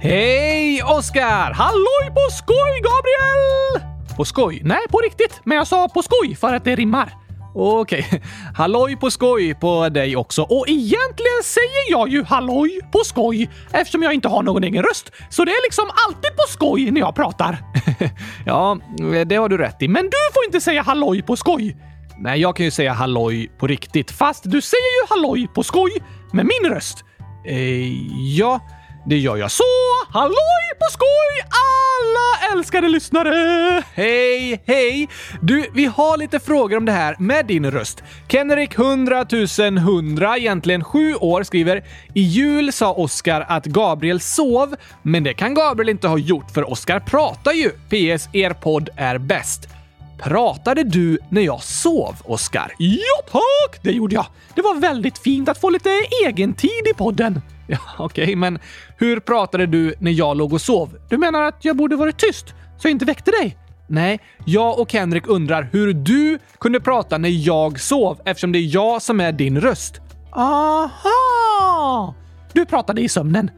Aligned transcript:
Hej 0.00 0.82
Oskar! 0.82 1.52
Halloj 1.52 2.10
på 2.14 2.32
skoj 2.32 2.82
Gabriel! 2.82 3.90
På 4.16 4.24
skoj? 4.24 4.60
Nej, 4.64 4.80
på 4.90 4.98
riktigt. 4.98 5.40
Men 5.44 5.56
jag 5.56 5.66
sa 5.66 5.88
på 5.88 6.02
skoj 6.02 6.36
för 6.36 6.54
att 6.54 6.64
det 6.64 6.76
rimmar. 6.76 7.12
Okej. 7.54 8.06
Okay. 8.08 8.20
Halloj 8.54 8.96
på 8.96 9.10
skoj 9.10 9.54
på 9.54 9.88
dig 9.88 10.16
också. 10.16 10.42
Och 10.42 10.68
egentligen 10.68 11.42
säger 11.44 11.90
jag 11.90 12.08
ju 12.08 12.24
halloj 12.24 12.80
på 12.92 12.98
skoj 13.04 13.50
eftersom 13.72 14.02
jag 14.02 14.14
inte 14.14 14.28
har 14.28 14.42
någon 14.42 14.64
egen 14.64 14.82
röst. 14.82 15.12
Så 15.30 15.44
det 15.44 15.50
är 15.50 15.62
liksom 15.66 15.84
alltid 16.06 16.36
på 16.36 16.42
skoj 16.48 16.90
när 16.90 17.00
jag 17.00 17.14
pratar. 17.14 17.58
ja, 18.46 18.78
det 19.26 19.36
har 19.36 19.48
du 19.48 19.58
rätt 19.58 19.82
i. 19.82 19.88
Men 19.88 20.04
du 20.04 20.32
får 20.34 20.44
inte 20.44 20.60
säga 20.60 20.82
halloj 20.82 21.22
på 21.22 21.36
skoj. 21.36 21.76
Nej, 22.18 22.40
jag 22.40 22.56
kan 22.56 22.64
ju 22.64 22.70
säga 22.70 22.92
halloj 22.92 23.50
på 23.58 23.66
riktigt. 23.66 24.10
Fast 24.10 24.44
du 24.44 24.60
säger 24.60 25.02
ju 25.02 25.06
halloj 25.08 25.48
på 25.54 25.62
skoj 25.62 25.90
med 26.32 26.46
min 26.46 26.72
röst. 26.72 27.04
Eh, 27.46 27.92
ja, 28.36 28.60
det 29.08 29.18
gör 29.18 29.36
jag. 29.36 29.50
Så, 29.50 29.64
halloj 30.10 30.68
på 30.78 30.86
skoj 30.92 31.48
alla 31.50 32.52
älskade 32.58 32.88
lyssnare! 32.88 33.82
Hej, 33.94 34.62
hej! 34.66 35.08
Du, 35.40 35.66
vi 35.72 35.84
har 35.84 36.16
lite 36.16 36.40
frågor 36.40 36.76
om 36.76 36.84
det 36.84 36.92
här 36.92 37.16
med 37.18 37.46
din 37.46 37.70
röst. 37.70 38.02
Kenrik 38.28 38.78
100 38.78 39.26
100, 39.60 40.36
egentligen 40.38 40.84
7 40.84 41.14
år, 41.14 41.42
skriver 41.42 41.84
“I 42.14 42.20
jul 42.20 42.72
sa 42.72 42.92
Oskar 42.92 43.46
att 43.48 43.64
Gabriel 43.64 44.20
sov, 44.20 44.74
men 45.02 45.24
det 45.24 45.34
kan 45.34 45.54
Gabriel 45.54 45.88
inte 45.88 46.08
ha 46.08 46.18
gjort 46.18 46.50
för 46.50 46.70
Oskar 46.70 47.00
pratar 47.00 47.52
ju. 47.52 47.70
PS. 47.70 48.28
Er 48.32 48.52
podd 48.52 48.88
är 48.96 49.18
bäst.” 49.18 49.77
Pratade 50.18 50.84
du 50.84 51.18
när 51.28 51.42
jag 51.42 51.62
sov, 51.62 52.14
Oskar? 52.24 52.72
Ja, 52.78 53.30
tack! 53.30 53.82
Det 53.82 53.92
gjorde 53.92 54.14
jag. 54.14 54.26
Det 54.54 54.62
var 54.62 54.74
väldigt 54.80 55.18
fint 55.18 55.48
att 55.48 55.60
få 55.60 55.70
lite 55.70 55.90
egen 56.26 56.54
tid 56.54 56.86
i 56.90 56.94
podden. 56.94 57.40
Ja, 57.70 57.78
okej, 57.98 58.24
okay, 58.24 58.36
men 58.36 58.58
hur 58.96 59.20
pratade 59.20 59.66
du 59.66 59.94
när 59.98 60.10
jag 60.10 60.36
låg 60.36 60.52
och 60.52 60.60
sov? 60.60 60.98
Du 61.08 61.18
menar 61.18 61.42
att 61.42 61.64
jag 61.64 61.76
borde 61.76 61.96
varit 61.96 62.18
tyst 62.18 62.46
så 62.78 62.88
jag 62.88 62.90
inte 62.90 63.04
väckte 63.04 63.30
dig? 63.30 63.56
Nej, 63.86 64.20
jag 64.44 64.78
och 64.78 64.92
Henrik 64.92 65.26
undrar 65.26 65.68
hur 65.72 65.92
du 65.92 66.38
kunde 66.60 66.80
prata 66.80 67.18
när 67.18 67.46
jag 67.46 67.80
sov 67.80 68.20
eftersom 68.24 68.52
det 68.52 68.58
är 68.58 68.74
jag 68.74 69.02
som 69.02 69.20
är 69.20 69.32
din 69.32 69.60
röst. 69.60 70.00
Aha! 70.32 72.14
Du 72.52 72.66
pratade 72.66 73.00
i 73.00 73.08
sömnen. 73.08 73.50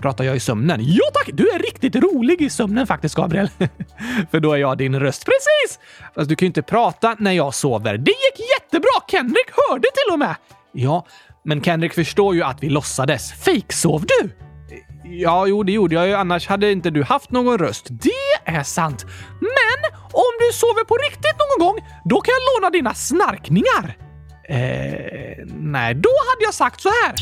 Pratar 0.00 0.24
jag 0.24 0.36
i 0.36 0.40
sömnen? 0.40 0.80
Ja 0.82 1.04
tack! 1.14 1.30
Du 1.32 1.50
är 1.50 1.58
riktigt 1.58 1.96
rolig 1.96 2.42
i 2.42 2.50
sömnen 2.50 2.86
faktiskt, 2.86 3.14
Gabriel. 3.14 3.50
För 4.30 4.40
då 4.40 4.52
är 4.52 4.56
jag 4.56 4.78
din 4.78 5.00
röst. 5.00 5.24
Precis! 5.24 5.80
Fast 6.14 6.28
du 6.28 6.36
kan 6.36 6.46
ju 6.46 6.48
inte 6.48 6.62
prata 6.62 7.16
när 7.18 7.32
jag 7.32 7.54
sover. 7.54 7.98
Det 7.98 8.10
gick 8.10 8.48
jättebra! 8.60 8.90
Kendrick 9.10 9.50
hörde 9.68 9.82
till 9.82 10.12
och 10.12 10.18
med. 10.18 10.34
Ja, 10.72 11.06
men 11.44 11.62
Kendrick 11.62 11.94
förstår 11.94 12.34
ju 12.34 12.42
att 12.42 12.62
vi 12.62 12.68
låtsades. 12.68 13.32
Fejksov 13.32 14.04
du? 14.06 14.30
Ja, 15.04 15.46
jo, 15.46 15.62
det 15.62 15.72
gjorde 15.72 15.94
jag 15.94 16.06
ju. 16.06 16.14
Annars 16.14 16.46
hade 16.46 16.72
inte 16.72 16.90
du 16.90 17.02
haft 17.02 17.30
någon 17.30 17.58
röst. 17.58 17.86
Det 17.90 18.50
är 18.52 18.62
sant. 18.62 19.06
Men 19.40 19.92
om 20.12 20.32
du 20.40 20.52
sover 20.52 20.84
på 20.84 20.94
riktigt 20.94 21.36
någon 21.38 21.66
gång, 21.66 21.76
då 22.04 22.20
kan 22.20 22.32
jag 22.32 22.62
låna 22.62 22.70
dina 22.70 22.94
snarkningar. 22.94 23.96
Eh, 24.48 25.44
nej, 25.54 25.94
då 25.94 26.10
hade 26.28 26.44
jag 26.44 26.54
sagt 26.54 26.80
så 26.80 26.88
här. 26.88 27.14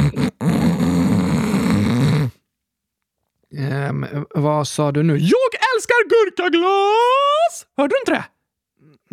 Um, 3.58 4.26
vad 4.34 4.68
sa 4.68 4.92
du 4.92 5.02
nu? 5.02 5.12
Jag 5.12 5.50
älskar 5.76 6.08
gurkaglas! 6.08 7.66
Hörde 7.76 7.94
du 7.94 7.98
inte 7.98 8.12
det? 8.12 8.24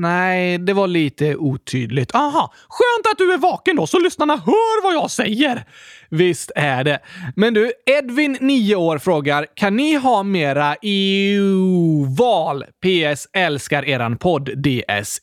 Nej, 0.01 0.57
det 0.57 0.73
var 0.73 0.87
lite 0.87 1.35
otydligt. 1.35 2.15
Aha, 2.15 2.53
skönt 2.69 3.11
att 3.11 3.17
du 3.17 3.33
är 3.33 3.37
vaken 3.37 3.75
då 3.75 3.87
så 3.87 3.99
lyssnarna 3.99 4.35
hör 4.35 4.83
vad 4.83 4.93
jag 4.93 5.11
säger. 5.11 5.63
Visst 6.09 6.51
är 6.55 6.83
det. 6.83 6.99
Men 7.35 7.53
du, 7.53 7.71
Edvin, 7.85 8.37
9 8.41 8.75
år, 8.75 8.97
frågar 8.97 9.47
kan 9.53 9.75
ni 9.75 9.95
ha 9.95 10.23
mera 10.23 10.75
EU-val? 10.81 12.63
PS. 12.63 13.27
Älskar 13.33 13.85
eran 13.85 14.17
podd. 14.17 14.49
DS. 14.57 15.19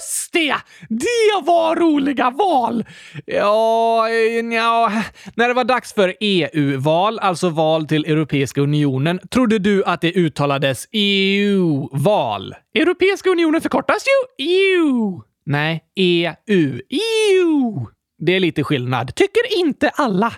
Just 0.00 0.32
det! 0.32 0.54
Det 0.88 1.46
var 1.46 1.76
roliga 1.76 2.30
val! 2.30 2.84
Ja, 3.26 4.08
ja, 4.52 4.92
när 5.34 5.48
det 5.48 5.54
var 5.54 5.64
dags 5.64 5.92
för 5.92 6.14
EU-val, 6.20 7.18
alltså 7.18 7.48
val 7.48 7.86
till 7.86 8.04
Europeiska 8.04 8.60
unionen, 8.60 9.20
trodde 9.30 9.58
du 9.58 9.84
att 9.84 10.00
det 10.00 10.12
uttalades 10.12 10.88
EU-val? 10.92 12.54
Europeiska 12.74 12.99
unionen 13.26 13.60
förkortas 13.60 14.04
ju 14.06 14.44
EU. 14.46 15.22
Nej, 15.46 15.84
EU. 15.96 16.80
EU! 16.88 17.86
Det 18.18 18.36
är 18.36 18.40
lite 18.40 18.64
skillnad. 18.64 19.14
Tycker 19.14 19.58
inte 19.58 19.88
alla. 19.88 20.32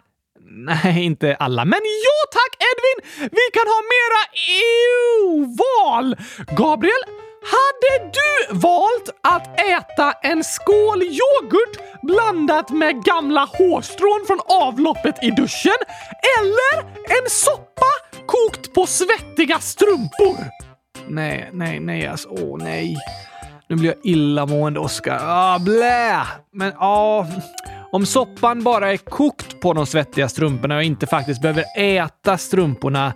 Nej, 0.51 1.05
inte 1.05 1.37
alla. 1.37 1.65
Men 1.65 1.81
ja 2.05 2.19
tack 2.33 2.57
Edvin! 2.71 3.29
Vi 3.33 3.47
kan 3.53 3.67
ha 3.67 3.81
mera 3.95 4.21
EU-val! 4.65 6.17
Gabriel, 6.57 7.03
hade 7.55 8.11
du 8.13 8.59
valt 8.59 9.11
att 9.23 9.61
äta 9.61 10.13
en 10.23 10.45
skål 10.45 11.03
yoghurt 11.03 12.03
blandat 12.03 12.71
med 12.71 13.05
gamla 13.05 13.45
hårstrån 13.45 14.25
från 14.27 14.41
avloppet 14.47 15.15
i 15.23 15.31
duschen 15.31 15.81
eller 16.39 16.81
en 16.91 17.31
soppa 17.31 17.93
kokt 18.27 18.75
på 18.75 18.87
svettiga 18.87 19.59
strumpor? 19.59 20.37
Nej, 21.13 21.51
nej, 21.53 21.81
nej 21.81 22.07
alltså. 22.07 22.29
Åh, 22.29 22.59
nej. 22.59 22.97
Nu 23.69 23.77
blir 23.77 23.89
jag 23.89 24.07
illamående, 24.07 24.81
Oskar. 24.81 25.19
Ah, 25.23 25.59
blä! 25.59 26.23
Men 26.53 26.73
ah, 26.79 27.27
om 27.93 28.07
soppan 28.07 28.63
bara 28.63 28.93
är 28.93 28.97
kokt 28.97 29.61
på 29.61 29.73
de 29.73 29.87
svettiga 29.87 30.29
strumporna 30.29 30.77
och 30.77 30.83
inte 30.83 31.07
faktiskt 31.07 31.43
behöver 31.43 31.65
äta 31.79 32.39
strumporna, 32.39 33.15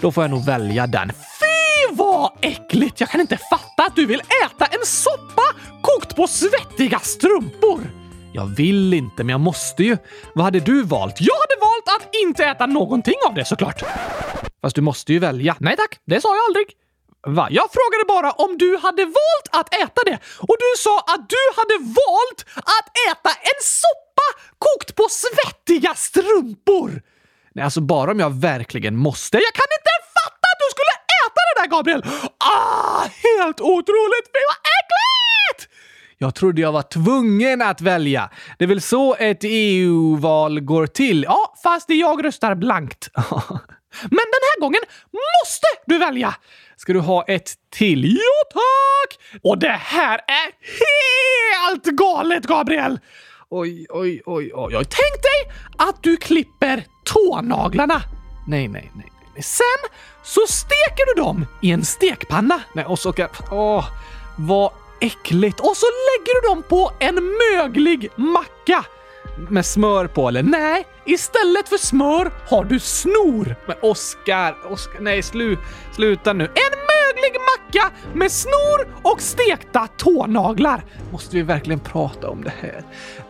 då 0.00 0.12
får 0.12 0.24
jag 0.24 0.30
nog 0.30 0.44
välja 0.44 0.86
den. 0.86 1.08
Fy 1.10 1.94
vad 1.94 2.32
äckligt! 2.42 3.00
Jag 3.00 3.08
kan 3.08 3.20
inte 3.20 3.36
fatta 3.36 3.82
att 3.86 3.96
du 3.96 4.06
vill 4.06 4.20
äta 4.20 4.64
en 4.64 4.86
soppa 4.86 5.42
kokt 5.82 6.16
på 6.16 6.26
svettiga 6.26 6.98
strumpor! 6.98 7.80
Jag 8.32 8.46
vill 8.46 8.94
inte, 8.94 9.24
men 9.24 9.28
jag 9.28 9.40
måste 9.40 9.82
ju. 9.82 9.96
Vad 10.34 10.44
hade 10.44 10.60
du 10.60 10.82
valt? 10.82 11.20
Jag 11.20 11.34
hade 11.34 11.60
valt 11.60 12.02
att 12.02 12.14
inte 12.24 12.44
äta 12.44 12.66
någonting 12.66 13.14
av 13.28 13.34
det 13.34 13.44
såklart. 13.44 13.82
Fast 14.62 14.76
du 14.76 14.82
måste 14.82 15.12
ju 15.12 15.18
välja. 15.18 15.56
Nej 15.58 15.76
tack, 15.76 15.98
det 16.04 16.20
sa 16.20 16.28
jag 16.28 16.44
aldrig. 16.48 16.85
Va? 17.26 17.48
Jag 17.50 17.68
frågade 17.72 18.04
bara 18.08 18.30
om 18.30 18.58
du 18.58 18.76
hade 18.76 19.04
valt 19.04 19.48
att 19.50 19.74
äta 19.74 20.00
det 20.04 20.18
och 20.38 20.56
du 20.58 20.70
sa 20.78 20.98
att 20.98 21.28
du 21.28 21.42
hade 21.56 21.76
valt 21.78 22.40
att 22.54 22.86
äta 23.10 23.30
en 23.30 23.60
soppa 23.62 24.26
kokt 24.58 24.94
på 24.94 25.06
svettiga 25.10 25.94
strumpor! 25.94 27.02
Nej, 27.54 27.64
alltså 27.64 27.80
bara 27.80 28.10
om 28.10 28.20
jag 28.20 28.40
verkligen 28.40 28.96
måste. 28.96 29.36
Jag 29.36 29.54
kan 29.54 29.70
inte 29.78 29.94
fatta 30.18 30.46
att 30.52 30.60
du 30.64 30.68
skulle 30.74 30.94
äta 31.22 31.40
det 31.48 31.60
där, 31.60 31.68
Gabriel! 31.76 32.02
Ah, 32.38 33.00
helt 33.00 33.60
otroligt! 33.60 34.26
Fy 34.34 34.42
vad 34.50 34.60
äckligt! 34.78 35.72
Jag 36.18 36.34
trodde 36.34 36.60
jag 36.60 36.72
var 36.72 36.82
tvungen 36.82 37.62
att 37.62 37.80
välja. 37.80 38.30
Det 38.58 38.64
är 38.64 38.68
väl 38.68 38.80
så 38.80 39.14
ett 39.14 39.40
EU-val 39.42 40.60
går 40.60 40.86
till? 40.86 41.22
Ja, 41.22 41.54
fast 41.62 41.90
jag 41.90 42.24
röstar 42.24 42.54
blankt. 42.54 43.10
Men 44.02 44.26
den 44.34 44.42
här 44.50 44.60
gången 44.60 44.80
måste 45.12 45.66
du 45.86 45.98
välja! 45.98 46.34
Ska 46.76 46.92
du 46.92 47.00
ha 47.00 47.24
ett 47.24 47.54
till? 47.70 48.04
Ja, 48.04 48.52
tack! 48.52 49.40
Och 49.42 49.58
det 49.58 49.68
här 49.68 50.18
är 50.18 50.52
helt 51.72 51.84
galet, 51.84 52.44
Gabriel! 52.44 52.98
Oj, 53.48 53.86
oj, 53.88 54.22
oj, 54.26 54.52
oj, 54.54 54.76
oj. 54.76 54.84
Tänk 54.84 55.22
dig 55.22 55.52
att 55.78 56.02
du 56.02 56.16
klipper 56.16 56.84
tånaglarna. 57.04 58.02
Nej, 58.46 58.68
nej, 58.68 58.90
nej. 58.94 59.12
nej. 59.34 59.42
Sen 59.42 59.90
så 60.24 60.40
steker 60.48 61.14
du 61.14 61.22
dem 61.22 61.46
i 61.62 61.70
en 61.70 61.84
stekpanna. 61.84 62.60
Nej, 62.72 62.84
och 62.84 62.98
så 62.98 63.12
kan... 63.12 63.28
Åh, 63.50 63.84
vad 64.38 64.72
äckligt. 65.00 65.60
Och 65.60 65.76
så 65.76 65.86
lägger 65.86 66.40
du 66.40 66.48
dem 66.48 66.62
på 66.68 66.92
en 66.98 67.14
möglig 67.14 68.10
macka 68.16 68.84
med 69.50 69.66
smör 69.66 70.06
på 70.06 70.28
eller? 70.28 70.42
Nej, 70.42 70.86
istället 71.04 71.68
för 71.68 71.76
smör 71.76 72.32
har 72.48 72.64
du 72.64 72.78
snor. 72.80 73.56
Men 73.66 73.76
Oskar, 73.82 74.56
Oskar, 74.72 75.00
nej 75.00 75.22
slu, 75.22 75.56
sluta 75.92 76.32
nu. 76.32 76.44
En 76.44 76.78
möglig 76.78 77.40
macka 77.40 77.90
med 78.14 78.32
snor 78.32 78.88
och 79.02 79.20
stekta 79.20 79.88
tånaglar. 79.96 80.84
Måste 81.12 81.36
vi 81.36 81.42
verkligen 81.42 81.80
prata 81.80 82.28
om 82.30 82.44
det 82.44 82.52
här? 82.60 82.82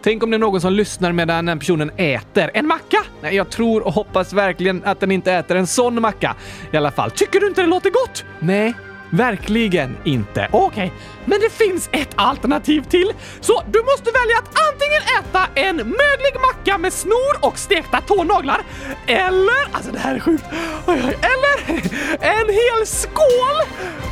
Tänk 0.02 0.22
om 0.22 0.30
det 0.30 0.36
är 0.36 0.38
någon 0.38 0.60
som 0.60 0.72
lyssnar 0.72 1.12
medan 1.12 1.46
den 1.46 1.58
personen 1.58 1.90
äter. 1.96 2.50
En 2.54 2.66
macka? 2.66 3.04
Nej, 3.22 3.36
jag 3.36 3.50
tror 3.50 3.86
och 3.86 3.92
hoppas 3.92 4.32
verkligen 4.32 4.84
att 4.84 5.00
den 5.00 5.10
inte 5.10 5.32
äter 5.32 5.56
en 5.56 5.66
sån 5.66 6.02
macka. 6.02 6.34
I 6.72 6.76
alla 6.76 6.90
fall, 6.90 7.10
tycker 7.10 7.40
du 7.40 7.46
inte 7.48 7.60
det 7.62 7.68
låter 7.68 7.90
gott? 7.90 8.24
Nej, 8.38 8.74
Verkligen 9.10 9.96
inte. 10.04 10.48
Okej, 10.52 10.66
okay. 10.66 10.90
men 11.24 11.40
det 11.40 11.50
finns 11.50 11.88
ett 11.92 12.10
alternativ 12.14 12.82
till. 12.82 13.12
Så 13.40 13.62
du 13.70 13.82
måste 13.82 14.10
välja 14.10 14.38
att 14.38 14.60
antingen 14.72 15.02
äta 15.18 15.48
en 15.54 15.76
möglig 15.76 16.40
macka 16.40 16.78
med 16.78 16.92
snor 16.92 17.46
och 17.46 17.58
stekta 17.58 18.00
tånaglar 18.00 18.60
eller, 19.06 19.68
alltså 19.72 19.92
det 19.92 19.98
här 19.98 20.14
är 20.14 20.20
sjukt, 20.20 20.44
eller 20.86 21.74
en 22.20 22.48
hel 22.48 22.86
skål 22.86 23.56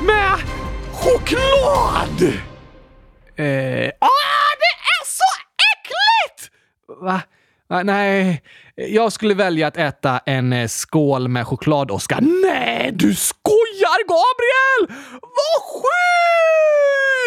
med 0.06 0.38
choklad! 0.92 2.22
Eh, 3.36 3.90
ah, 3.98 4.50
det 4.62 4.74
är 4.94 5.04
så 5.04 5.30
äckligt! 5.74 6.50
Va? 7.02 7.22
Uh, 7.72 7.84
nej, 7.84 8.42
jag 8.76 9.12
skulle 9.12 9.34
välja 9.34 9.66
att 9.66 9.76
äta 9.76 10.20
en 10.26 10.52
eh, 10.52 10.68
skål 10.68 11.28
med 11.28 11.46
choklad, 11.46 11.90
Oskar. 11.90 12.20
Nej, 12.20 12.90
du 12.94 13.14
skojar, 13.14 14.04
Gabriel! 14.08 15.00
Vad 15.20 15.82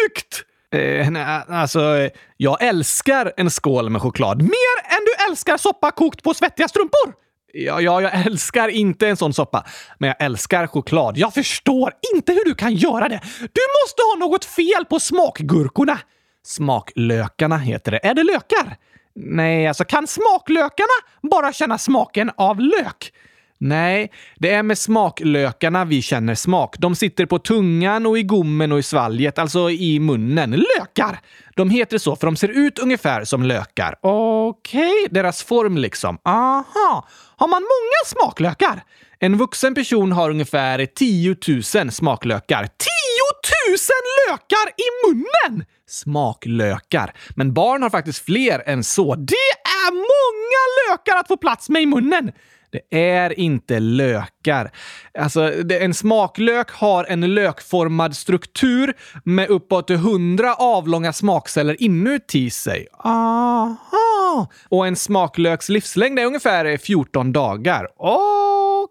sjukt! 0.06 0.44
Eh, 0.74 1.10
nej, 1.10 1.42
alltså, 1.48 2.10
jag 2.36 2.62
älskar 2.62 3.32
en 3.36 3.50
skål 3.50 3.90
med 3.90 4.02
choklad 4.02 4.42
mer 4.42 4.76
än 4.84 5.04
du 5.04 5.30
älskar 5.30 5.56
soppa 5.56 5.90
kokt 5.90 6.22
på 6.22 6.34
svettiga 6.34 6.68
strumpor. 6.68 7.14
Ja, 7.52 7.80
ja, 7.80 8.02
jag 8.02 8.26
älskar 8.26 8.68
inte 8.68 9.08
en 9.08 9.16
sån 9.16 9.34
soppa, 9.34 9.66
men 9.98 10.08
jag 10.08 10.16
älskar 10.22 10.66
choklad. 10.66 11.18
Jag 11.18 11.34
förstår 11.34 11.92
inte 12.14 12.32
hur 12.32 12.44
du 12.44 12.54
kan 12.54 12.74
göra 12.74 13.08
det. 13.08 13.20
Du 13.40 13.60
måste 13.82 14.02
ha 14.02 14.26
något 14.26 14.44
fel 14.44 14.84
på 14.90 15.00
smakgurkorna. 15.00 15.98
Smaklökarna 16.46 17.58
heter 17.58 17.90
det. 17.90 17.98
Är 17.98 18.14
det 18.14 18.22
lökar? 18.22 18.76
Nej, 19.20 19.66
alltså 19.66 19.84
kan 19.84 20.06
smaklökarna 20.06 20.98
bara 21.22 21.52
känna 21.52 21.78
smaken 21.78 22.30
av 22.36 22.60
lök? 22.60 23.12
Nej, 23.60 24.12
det 24.36 24.52
är 24.52 24.62
med 24.62 24.78
smaklökarna 24.78 25.84
vi 25.84 26.02
känner 26.02 26.34
smak. 26.34 26.78
De 26.78 26.94
sitter 26.94 27.26
på 27.26 27.38
tungan 27.38 28.06
och 28.06 28.18
i 28.18 28.22
gommen 28.22 28.72
och 28.72 28.78
i 28.78 28.82
svalget, 28.82 29.38
alltså 29.38 29.70
i 29.70 30.00
munnen. 30.00 30.50
Lökar! 30.50 31.20
De 31.56 31.70
heter 31.70 31.98
så 31.98 32.16
för 32.16 32.26
de 32.26 32.36
ser 32.36 32.48
ut 32.48 32.78
ungefär 32.78 33.24
som 33.24 33.42
lökar. 33.42 33.94
Okej, 34.02 34.80
okay, 34.80 35.08
deras 35.10 35.42
form 35.42 35.76
liksom. 35.76 36.18
Aha. 36.24 37.06
Har 37.36 37.48
man 37.48 37.62
många 37.62 38.04
smaklökar? 38.06 38.82
En 39.18 39.36
vuxen 39.36 39.74
person 39.74 40.12
har 40.12 40.30
ungefär 40.30 40.86
10 40.86 41.36
000 41.74 41.92
smaklökar. 41.92 42.62
10 42.62 42.97
tusen 43.42 44.02
lökar 44.28 44.68
i 44.68 44.88
munnen! 45.06 45.64
Smaklökar. 45.88 47.14
Men 47.36 47.54
barn 47.54 47.82
har 47.82 47.90
faktiskt 47.90 48.24
fler 48.24 48.62
än 48.66 48.84
så. 48.84 49.14
Det 49.14 49.50
är 49.64 49.92
många 49.92 50.92
lökar 50.92 51.20
att 51.20 51.28
få 51.28 51.36
plats 51.36 51.68
med 51.68 51.82
i 51.82 51.86
munnen! 51.86 52.32
Det 52.70 52.98
är 52.98 53.40
inte 53.40 53.80
lökar. 53.80 54.70
Alltså, 55.18 55.52
en 55.70 55.94
smaklök 55.94 56.70
har 56.70 57.04
en 57.04 57.34
lökformad 57.34 58.16
struktur 58.16 58.94
med 59.24 59.48
uppåt 59.48 59.90
100 59.90 60.54
avlånga 60.54 61.12
smakceller 61.12 61.82
inuti 61.82 62.50
sig. 62.50 62.86
Aha! 62.92 64.48
Och 64.68 64.86
en 64.86 64.96
smaklöks 64.96 65.68
livslängd 65.68 66.18
är 66.18 66.24
ungefär 66.24 66.76
14 66.76 67.32
dagar. 67.32 67.88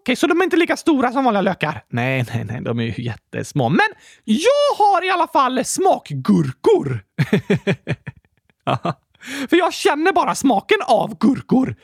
Okej, 0.08 0.12
okay, 0.12 0.20
så 0.20 0.26
de 0.26 0.40
är 0.40 0.44
inte 0.44 0.56
lika 0.56 0.76
stora 0.76 1.12
som 1.12 1.24
vanliga 1.24 1.42
lökar? 1.42 1.84
Nej, 1.88 2.24
nej, 2.34 2.44
nej, 2.44 2.60
de 2.60 2.80
är 2.80 2.84
ju 2.84 3.04
jättesmå. 3.04 3.68
Men 3.68 3.86
jag 4.24 4.76
har 4.78 5.06
i 5.06 5.10
alla 5.10 5.26
fall 5.26 5.64
smakgurkor! 5.64 7.04
För 9.50 9.56
jag 9.56 9.74
känner 9.74 10.12
bara 10.12 10.34
smaken 10.34 10.78
av 10.86 11.18
gurkor. 11.18 11.76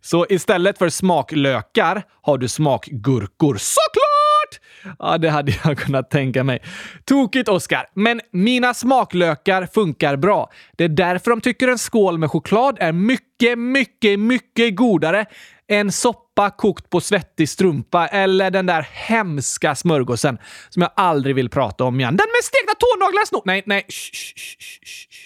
Så 0.00 0.26
istället 0.28 0.78
för 0.78 0.88
smaklökar 0.88 2.02
har 2.22 2.38
du 2.38 2.48
smakgurkor. 2.48 3.56
Såklart! 3.56 4.60
Ja, 4.98 5.18
det 5.18 5.28
hade 5.28 5.52
jag 5.64 5.78
kunnat 5.78 6.10
tänka 6.10 6.44
mig. 6.44 6.62
Tokigt, 7.04 7.48
Oskar. 7.48 7.86
Men 7.94 8.20
mina 8.32 8.74
smaklökar 8.74 9.66
funkar 9.66 10.16
bra. 10.16 10.50
Det 10.76 10.84
är 10.84 10.88
därför 10.88 11.30
de 11.30 11.40
tycker 11.40 11.68
en 11.68 11.78
skål 11.78 12.18
med 12.18 12.30
choklad 12.30 12.76
är 12.80 12.92
mycket, 12.92 13.58
mycket, 13.58 14.20
mycket 14.20 14.76
godare 14.76 15.26
än 15.68 15.92
soppa 15.92 16.21
kokt 16.50 16.90
på 16.90 17.00
svettig 17.00 17.48
strumpa 17.48 18.06
eller 18.06 18.50
den 18.50 18.66
där 18.66 18.86
hemska 18.92 19.74
smörgåsen 19.74 20.38
som 20.68 20.82
jag 20.82 20.90
aldrig 20.96 21.34
vill 21.34 21.50
prata 21.50 21.84
om 21.84 22.00
igen. 22.00 22.16
Den 22.16 22.26
med 22.26 22.44
stekta 22.44 22.74
tånaglar, 22.78 23.24
snor... 23.26 23.42
Nej, 23.44 23.62
nej. 23.66 23.84
Shh, 23.88 24.12
shh, 24.12 24.34
shh, 24.36 25.22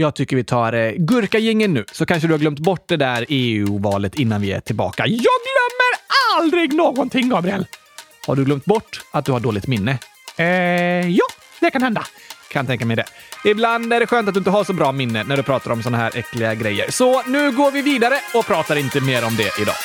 jag 0.00 0.14
tycker 0.14 0.36
vi 0.36 0.44
tar 0.44 0.72
eh, 0.72 0.92
gurkagängen 0.92 1.74
nu, 1.74 1.84
så 1.92 2.06
kanske 2.06 2.28
du 2.28 2.34
har 2.34 2.38
glömt 2.38 2.58
bort 2.58 2.88
det 2.88 2.96
där 2.96 3.26
EU-valet 3.28 4.14
innan 4.14 4.40
vi 4.40 4.52
är 4.52 4.60
tillbaka. 4.60 5.06
Jag 5.06 5.18
glömmer 5.18 5.92
aldrig 6.36 6.72
någonting, 6.72 7.28
Gabriel! 7.28 7.66
Har 8.26 8.36
du 8.36 8.44
glömt 8.44 8.64
bort 8.64 9.00
att 9.12 9.24
du 9.24 9.32
har 9.32 9.40
dåligt 9.40 9.66
minne? 9.66 9.98
Eh, 10.36 10.46
ja, 11.08 11.24
det 11.60 11.70
kan 11.70 11.82
hända. 11.82 12.06
Kan 12.48 12.66
tänka 12.66 12.86
mig 12.86 12.96
det. 12.96 13.04
Ibland 13.44 13.92
är 13.92 14.00
det 14.00 14.06
skönt 14.06 14.28
att 14.28 14.34
du 14.34 14.38
inte 14.38 14.50
har 14.50 14.64
så 14.64 14.72
bra 14.72 14.92
minne 14.92 15.24
när 15.24 15.36
du 15.36 15.42
pratar 15.42 15.70
om 15.70 15.82
såna 15.82 15.96
här 15.96 16.16
äckliga 16.16 16.54
grejer. 16.54 16.90
Så 16.90 17.22
nu 17.22 17.50
går 17.50 17.70
vi 17.70 17.82
vidare 17.82 18.20
och 18.34 18.46
pratar 18.46 18.76
inte 18.76 19.00
mer 19.00 19.24
om 19.24 19.36
det 19.36 19.60
idag. 19.62 19.76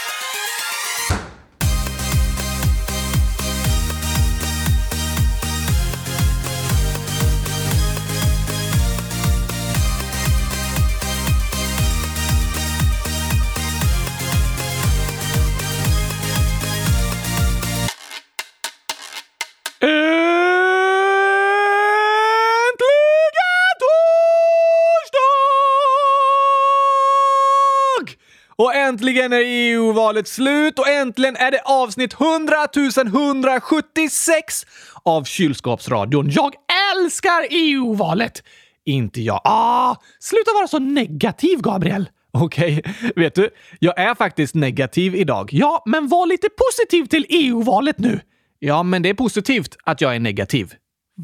Äntligen 29.13 29.33
är 29.33 29.43
EU-valet 29.45 30.27
slut 30.27 30.79
och 30.79 30.87
äntligen 30.87 31.35
är 31.35 31.51
det 31.51 31.61
avsnitt 31.65 32.13
100 32.13 32.55
176 32.75 34.65
av 35.03 35.23
Kylskåpsradion. 35.23 36.29
Jag 36.29 36.53
älskar 36.95 37.47
EU-valet! 37.49 38.43
Inte 38.85 39.21
jag. 39.21 39.41
Ah, 39.43 39.95
sluta 40.19 40.51
vara 40.53 40.67
så 40.67 40.79
negativ, 40.79 41.61
Gabriel. 41.61 42.09
Okej, 42.31 42.79
okay. 42.79 43.11
vet 43.15 43.35
du? 43.35 43.49
Jag 43.79 43.99
är 43.99 44.15
faktiskt 44.15 44.55
negativ 44.55 45.15
idag. 45.15 45.49
Ja, 45.53 45.83
men 45.85 46.07
var 46.07 46.25
lite 46.25 46.47
positiv 46.49 47.05
till 47.05 47.25
EU-valet 47.29 47.99
nu. 47.99 48.19
Ja, 48.59 48.83
men 48.83 49.01
det 49.01 49.09
är 49.09 49.13
positivt 49.13 49.77
att 49.83 50.01
jag 50.01 50.15
är 50.15 50.19
negativ. 50.19 50.73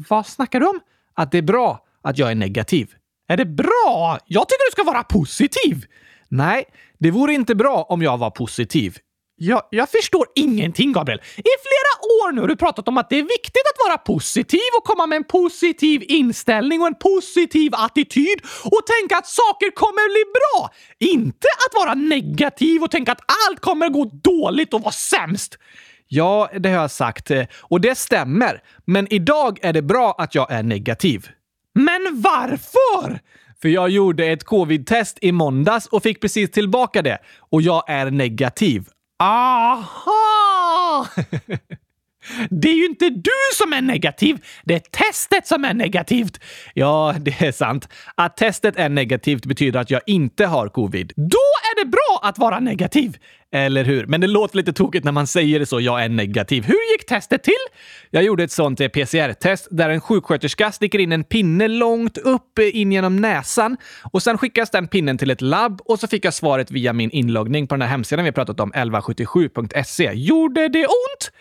Vad 0.08 0.26
snackar 0.26 0.60
du 0.60 0.66
om? 0.66 0.80
Att 1.14 1.32
det 1.32 1.38
är 1.38 1.42
bra 1.42 1.86
att 2.02 2.18
jag 2.18 2.30
är 2.30 2.34
negativ. 2.34 2.94
Är 3.28 3.36
det 3.36 3.46
bra? 3.46 4.18
Jag 4.26 4.48
tycker 4.48 4.70
du 4.70 4.72
ska 4.72 4.92
vara 4.92 5.02
positiv. 5.02 5.86
Nej, 6.30 6.64
det 6.98 7.10
vore 7.10 7.34
inte 7.34 7.54
bra 7.54 7.86
om 7.88 8.02
jag 8.02 8.18
var 8.18 8.30
positiv. 8.30 8.96
Jag, 9.42 9.62
jag 9.70 9.90
förstår 9.90 10.26
ingenting, 10.34 10.92
Gabriel. 10.92 11.20
I 11.36 11.52
flera 11.66 11.92
år 12.12 12.32
nu 12.32 12.40
har 12.40 12.48
du 12.48 12.56
pratat 12.56 12.88
om 12.88 12.98
att 12.98 13.10
det 13.10 13.18
är 13.18 13.22
viktigt 13.22 13.62
att 13.74 13.88
vara 13.88 13.98
positiv 13.98 14.60
och 14.78 14.84
komma 14.84 15.06
med 15.06 15.16
en 15.16 15.24
positiv 15.24 16.02
inställning 16.08 16.80
och 16.80 16.86
en 16.86 16.94
positiv 16.94 17.74
attityd 17.74 18.40
och 18.64 18.82
tänka 18.86 19.16
att 19.16 19.26
saker 19.26 19.70
kommer 19.70 20.08
bli 20.14 20.24
bra. 20.38 20.70
Inte 21.12 21.48
att 21.66 21.74
vara 21.74 21.94
negativ 21.94 22.82
och 22.82 22.90
tänka 22.90 23.12
att 23.12 23.20
allt 23.48 23.60
kommer 23.60 23.88
gå 23.88 24.04
dåligt 24.04 24.74
och 24.74 24.82
vara 24.82 24.92
sämst. 24.92 25.58
Ja, 26.08 26.50
det 26.58 26.68
har 26.68 26.80
jag 26.80 26.90
sagt 26.90 27.30
eh, 27.30 27.46
och 27.60 27.80
det 27.80 27.94
stämmer. 27.94 28.62
Men 28.84 29.12
idag 29.12 29.58
är 29.62 29.72
det 29.72 29.82
bra 29.82 30.14
att 30.18 30.34
jag 30.34 30.52
är 30.52 30.62
negativ. 30.62 31.28
Men 31.74 32.22
varför? 32.22 33.20
För 33.62 33.68
jag 33.68 33.90
gjorde 33.90 34.26
ett 34.26 34.44
covid-test 34.44 35.18
i 35.20 35.32
måndags 35.32 35.86
och 35.86 36.02
fick 36.02 36.20
precis 36.20 36.50
tillbaka 36.50 37.02
det. 37.02 37.18
Och 37.38 37.62
jag 37.62 37.84
är 37.90 38.10
negativ. 38.10 38.84
Aha! 39.22 41.06
Det 42.50 42.68
är 42.68 42.74
ju 42.74 42.86
inte 42.86 43.10
du 43.10 43.40
som 43.54 43.72
är 43.72 43.82
negativ, 43.82 44.44
det 44.64 44.74
är 44.74 44.82
testet 44.90 45.46
som 45.46 45.64
är 45.64 45.74
negativt. 45.74 46.40
Ja, 46.74 47.14
det 47.20 47.42
är 47.42 47.52
sant. 47.52 47.88
Att 48.14 48.36
testet 48.36 48.76
är 48.76 48.88
negativt 48.88 49.46
betyder 49.46 49.80
att 49.80 49.90
jag 49.90 50.00
inte 50.06 50.46
har 50.46 50.68
covid. 50.68 51.12
Då 51.16 51.46
är 51.72 51.84
det 51.84 51.90
bra 51.90 52.20
att 52.22 52.38
vara 52.38 52.60
negativ! 52.60 53.16
Eller 53.52 53.84
hur? 53.84 54.06
Men 54.06 54.20
det 54.20 54.26
låter 54.26 54.56
lite 54.56 54.72
tokigt 54.72 55.04
när 55.04 55.12
man 55.12 55.26
säger 55.26 55.58
det 55.58 55.66
så. 55.66 55.80
Jag 55.80 56.04
är 56.04 56.08
negativ. 56.08 56.64
Hur 56.64 56.92
gick 56.92 57.06
testet 57.08 57.42
till? 57.42 57.52
Jag 58.10 58.22
gjorde 58.22 58.44
ett 58.44 58.52
sånt 58.52 58.80
eh, 58.80 58.88
PCR-test 58.88 59.68
där 59.70 59.90
en 59.90 60.00
sjuksköterska 60.00 60.72
sticker 60.72 60.98
in 60.98 61.12
en 61.12 61.24
pinne 61.24 61.68
långt 61.68 62.18
upp 62.18 62.58
eh, 62.58 62.76
in 62.76 62.92
genom 62.92 63.16
näsan 63.16 63.76
och 64.12 64.22
sen 64.22 64.38
skickas 64.38 64.70
den 64.70 64.88
pinnen 64.88 65.18
till 65.18 65.30
ett 65.30 65.40
labb 65.40 65.80
och 65.84 65.98
så 65.98 66.06
fick 66.06 66.24
jag 66.24 66.34
svaret 66.34 66.70
via 66.70 66.92
min 66.92 67.10
inloggning 67.10 67.66
på 67.66 67.74
den 67.74 67.82
här 67.82 67.88
hemsidan 67.88 68.24
vi 68.24 68.32
pratat 68.32 68.60
om, 68.60 68.72
1177.se. 68.72 70.12
Gjorde 70.12 70.68
det 70.68 70.86
ont? 70.86 71.32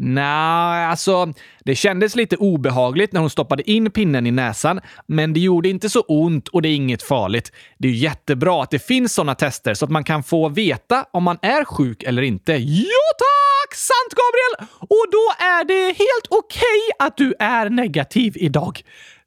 Nej, 0.00 0.86
alltså 0.86 1.32
det 1.64 1.74
kändes 1.74 2.16
lite 2.16 2.36
obehagligt 2.36 3.12
när 3.12 3.20
hon 3.20 3.30
stoppade 3.30 3.70
in 3.70 3.90
pinnen 3.90 4.26
i 4.26 4.30
näsan, 4.30 4.80
men 5.06 5.32
det 5.32 5.40
gjorde 5.40 5.68
inte 5.68 5.88
så 5.88 6.00
ont 6.00 6.48
och 6.48 6.62
det 6.62 6.68
är 6.68 6.74
inget 6.74 7.02
farligt. 7.02 7.52
Det 7.78 7.88
är 7.88 7.92
jättebra 7.92 8.62
att 8.62 8.70
det 8.70 8.78
finns 8.78 9.14
sådana 9.14 9.34
tester 9.34 9.74
så 9.74 9.84
att 9.84 9.90
man 9.90 10.04
kan 10.04 10.22
få 10.22 10.48
veta 10.48 11.06
om 11.10 11.22
man 11.22 11.38
är 11.42 11.64
sjuk 11.64 12.02
eller 12.02 12.22
inte. 12.22 12.52
Ja 12.52 13.08
tack! 13.18 13.74
Sant 13.74 14.14
Gabriel! 14.14 14.68
Och 14.80 15.06
då 15.10 15.44
är 15.44 15.64
det 15.64 15.84
helt 15.84 16.26
okej 16.28 16.58
okay 16.94 17.06
att 17.06 17.16
du 17.16 17.34
är 17.38 17.70
negativ 17.70 18.32
idag. 18.36 18.82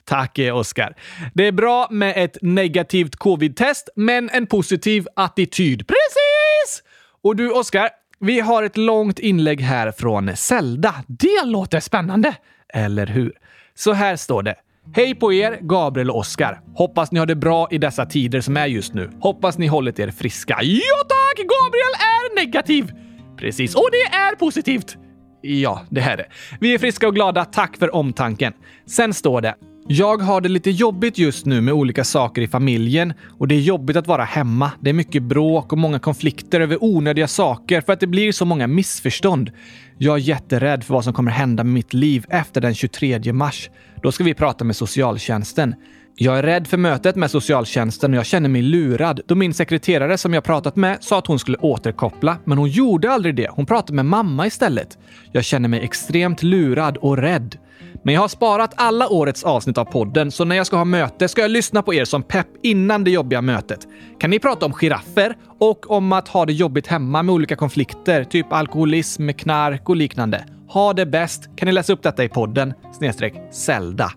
Tack, 0.06 0.40
eh, 0.40 0.58
Oskar. 0.58 0.96
Det 1.34 1.48
är 1.48 1.52
bra 1.52 1.88
med 1.92 2.14
ett 2.24 2.38
negativt 2.42 3.16
covid-test, 3.16 3.90
men 3.96 4.30
en 4.30 4.48
positiv 4.48 5.08
attityd. 5.16 5.88
Precis! 5.88 6.84
Och 7.24 7.36
du, 7.36 7.52
Oskar, 7.52 7.90
vi 8.22 8.40
har 8.40 8.64
ett 8.64 8.78
långt 8.78 9.20
inlägg 9.20 9.62
här 9.62 9.92
från 9.92 10.36
Zelda. 10.36 10.96
Det 11.08 11.46
låter 11.46 11.80
spännande! 11.80 12.36
Eller 12.74 13.08
hur? 13.08 13.34
Så 13.76 13.94
här 13.94 14.16
står 14.16 14.44
det. 14.44 14.56
Hej 14.96 15.16
på 15.16 15.34
er, 15.34 15.60
Gabriel 15.62 16.10
och 16.10 16.18
Oskar. 16.18 16.62
Hoppas 16.76 17.12
ni 17.12 17.20
har 17.20 17.26
det 17.26 17.36
bra 17.36 17.68
i 17.72 17.78
dessa 17.78 18.06
tider 18.06 18.42
som 18.42 18.58
är 18.58 18.66
just 18.66 18.94
nu. 18.94 19.12
Hoppas 19.20 19.58
ni 19.58 19.68
hållit 19.68 20.00
er 20.00 20.12
friska. 20.12 20.60
Ja 20.62 20.98
tack! 21.08 21.38
Gabriel 21.38 21.94
är 22.00 22.46
negativ! 22.46 22.92
Precis, 23.38 23.76
och 23.76 23.90
det 23.92 24.16
är 24.16 24.36
positivt. 24.36 24.98
Ja, 25.42 25.82
det 25.90 26.02
är 26.02 26.18
det. 26.18 26.26
Vi 26.60 26.74
är 26.74 26.78
friska 26.78 27.08
och 27.08 27.16
glada. 27.16 27.46
Tack 27.46 27.78
för 27.78 27.96
omtanken. 27.96 28.54
Sen 28.88 29.14
står 29.14 29.42
det 29.42 29.56
jag 29.88 30.22
har 30.22 30.42
det 30.42 30.50
lite 30.50 30.72
jobbigt 30.72 31.18
just 31.18 31.46
nu 31.46 31.62
med 31.62 31.74
olika 31.74 32.04
saker 32.04 32.42
i 32.42 32.48
familjen 32.48 33.14
och 33.38 33.48
det 33.48 33.56
är 33.56 33.60
jobbigt 33.60 33.96
att 33.96 34.08
vara 34.08 34.24
hemma. 34.24 34.72
Det 34.80 34.90
är 34.90 34.94
mycket 34.94 35.24
bråk 35.24 35.72
och 35.72 35.78
många 35.78 36.00
konflikter 36.00 36.62
över 36.62 36.84
onödiga 36.84 37.28
saker 37.28 37.82
för 37.82 37.94
att 37.94 38.00
det 38.00 38.08
blir 38.08 38.32
så 38.32 38.46
många 38.46 38.68
missförstånd. 38.68 39.52
Jag 39.98 40.16
är 40.16 40.20
jätterädd 40.20 40.84
för 40.84 40.94
vad 40.94 41.04
som 41.04 41.14
kommer 41.14 41.32
hända 41.32 41.64
med 41.64 41.74
mitt 41.74 41.94
liv 41.94 42.26
efter 42.30 42.62
den 42.62 42.76
23 42.76 43.34
mars. 43.34 43.70
Då 44.04 44.12
ska 44.12 44.24
vi 44.24 44.34
prata 44.34 44.64
med 44.64 44.76
socialtjänsten. 44.76 45.76
Jag 46.16 46.40
är 46.40 46.44
rädd 46.44 46.68
för 46.68 46.78
mötet 46.78 47.16
med 47.16 47.32
socialtjänsten 47.32 48.12
och 48.12 48.18
jag 48.18 48.26
känner 48.26 48.50
mig 48.50 48.62
lurad 48.62 49.22
då 49.28 49.36
min 49.36 49.54
sekreterare 49.54 50.18
som 50.18 50.34
jag 50.34 50.44
pratat 50.44 50.76
med 50.76 50.98
sa 51.04 51.18
att 51.18 51.28
hon 51.28 51.40
skulle 51.40 51.58
återkoppla, 51.58 52.38
men 52.46 52.58
hon 52.58 52.70
gjorde 52.70 53.12
aldrig 53.12 53.36
det. 53.36 53.50
Hon 53.52 53.66
pratade 53.66 53.94
med 53.94 54.06
mamma 54.06 54.48
istället. 54.48 54.98
Jag 55.32 55.44
känner 55.44 55.70
mig 55.70 55.80
extremt 55.80 56.44
lurad 56.44 56.98
och 56.98 57.18
rädd. 57.18 57.58
Men 58.04 58.14
jag 58.14 58.22
har 58.22 58.28
sparat 58.28 58.74
alla 58.76 59.10
årets 59.10 59.44
avsnitt 59.44 59.78
av 59.78 59.86
podden, 59.86 60.32
så 60.32 60.46
när 60.46 60.56
jag 60.56 60.68
ska 60.68 60.78
ha 60.78 60.86
möte 60.86 61.28
ska 61.28 61.42
jag 61.42 61.52
lyssna 61.52 61.82
på 61.82 61.94
er 61.94 62.06
som 62.06 62.24
pepp 62.24 62.48
innan 62.64 63.04
det 63.04 63.12
jobbiga 63.12 63.42
mötet. 63.42 63.88
Kan 64.20 64.30
ni 64.30 64.40
prata 64.40 64.66
om 64.66 64.74
giraffer 64.74 65.36
och 65.60 65.92
om 65.92 66.14
att 66.14 66.28
ha 66.28 66.46
det 66.46 66.54
jobbigt 66.54 66.88
hemma 66.88 67.24
med 67.24 67.34
olika 67.34 67.56
konflikter, 67.56 68.24
typ 68.24 68.54
alkoholism, 68.54 69.30
knark 69.30 69.90
och 69.90 69.96
liknande? 69.96 70.46
Ha 70.68 70.94
det 70.94 71.06
bäst. 71.06 71.50
Kan 71.56 71.66
ni 71.66 71.72
läsa 71.72 71.94
upp 71.94 72.04
detta 72.04 72.24
i 72.24 72.30
podden? 72.30 72.74
Snedstreck 72.98 73.34
Zelda. 73.52 74.12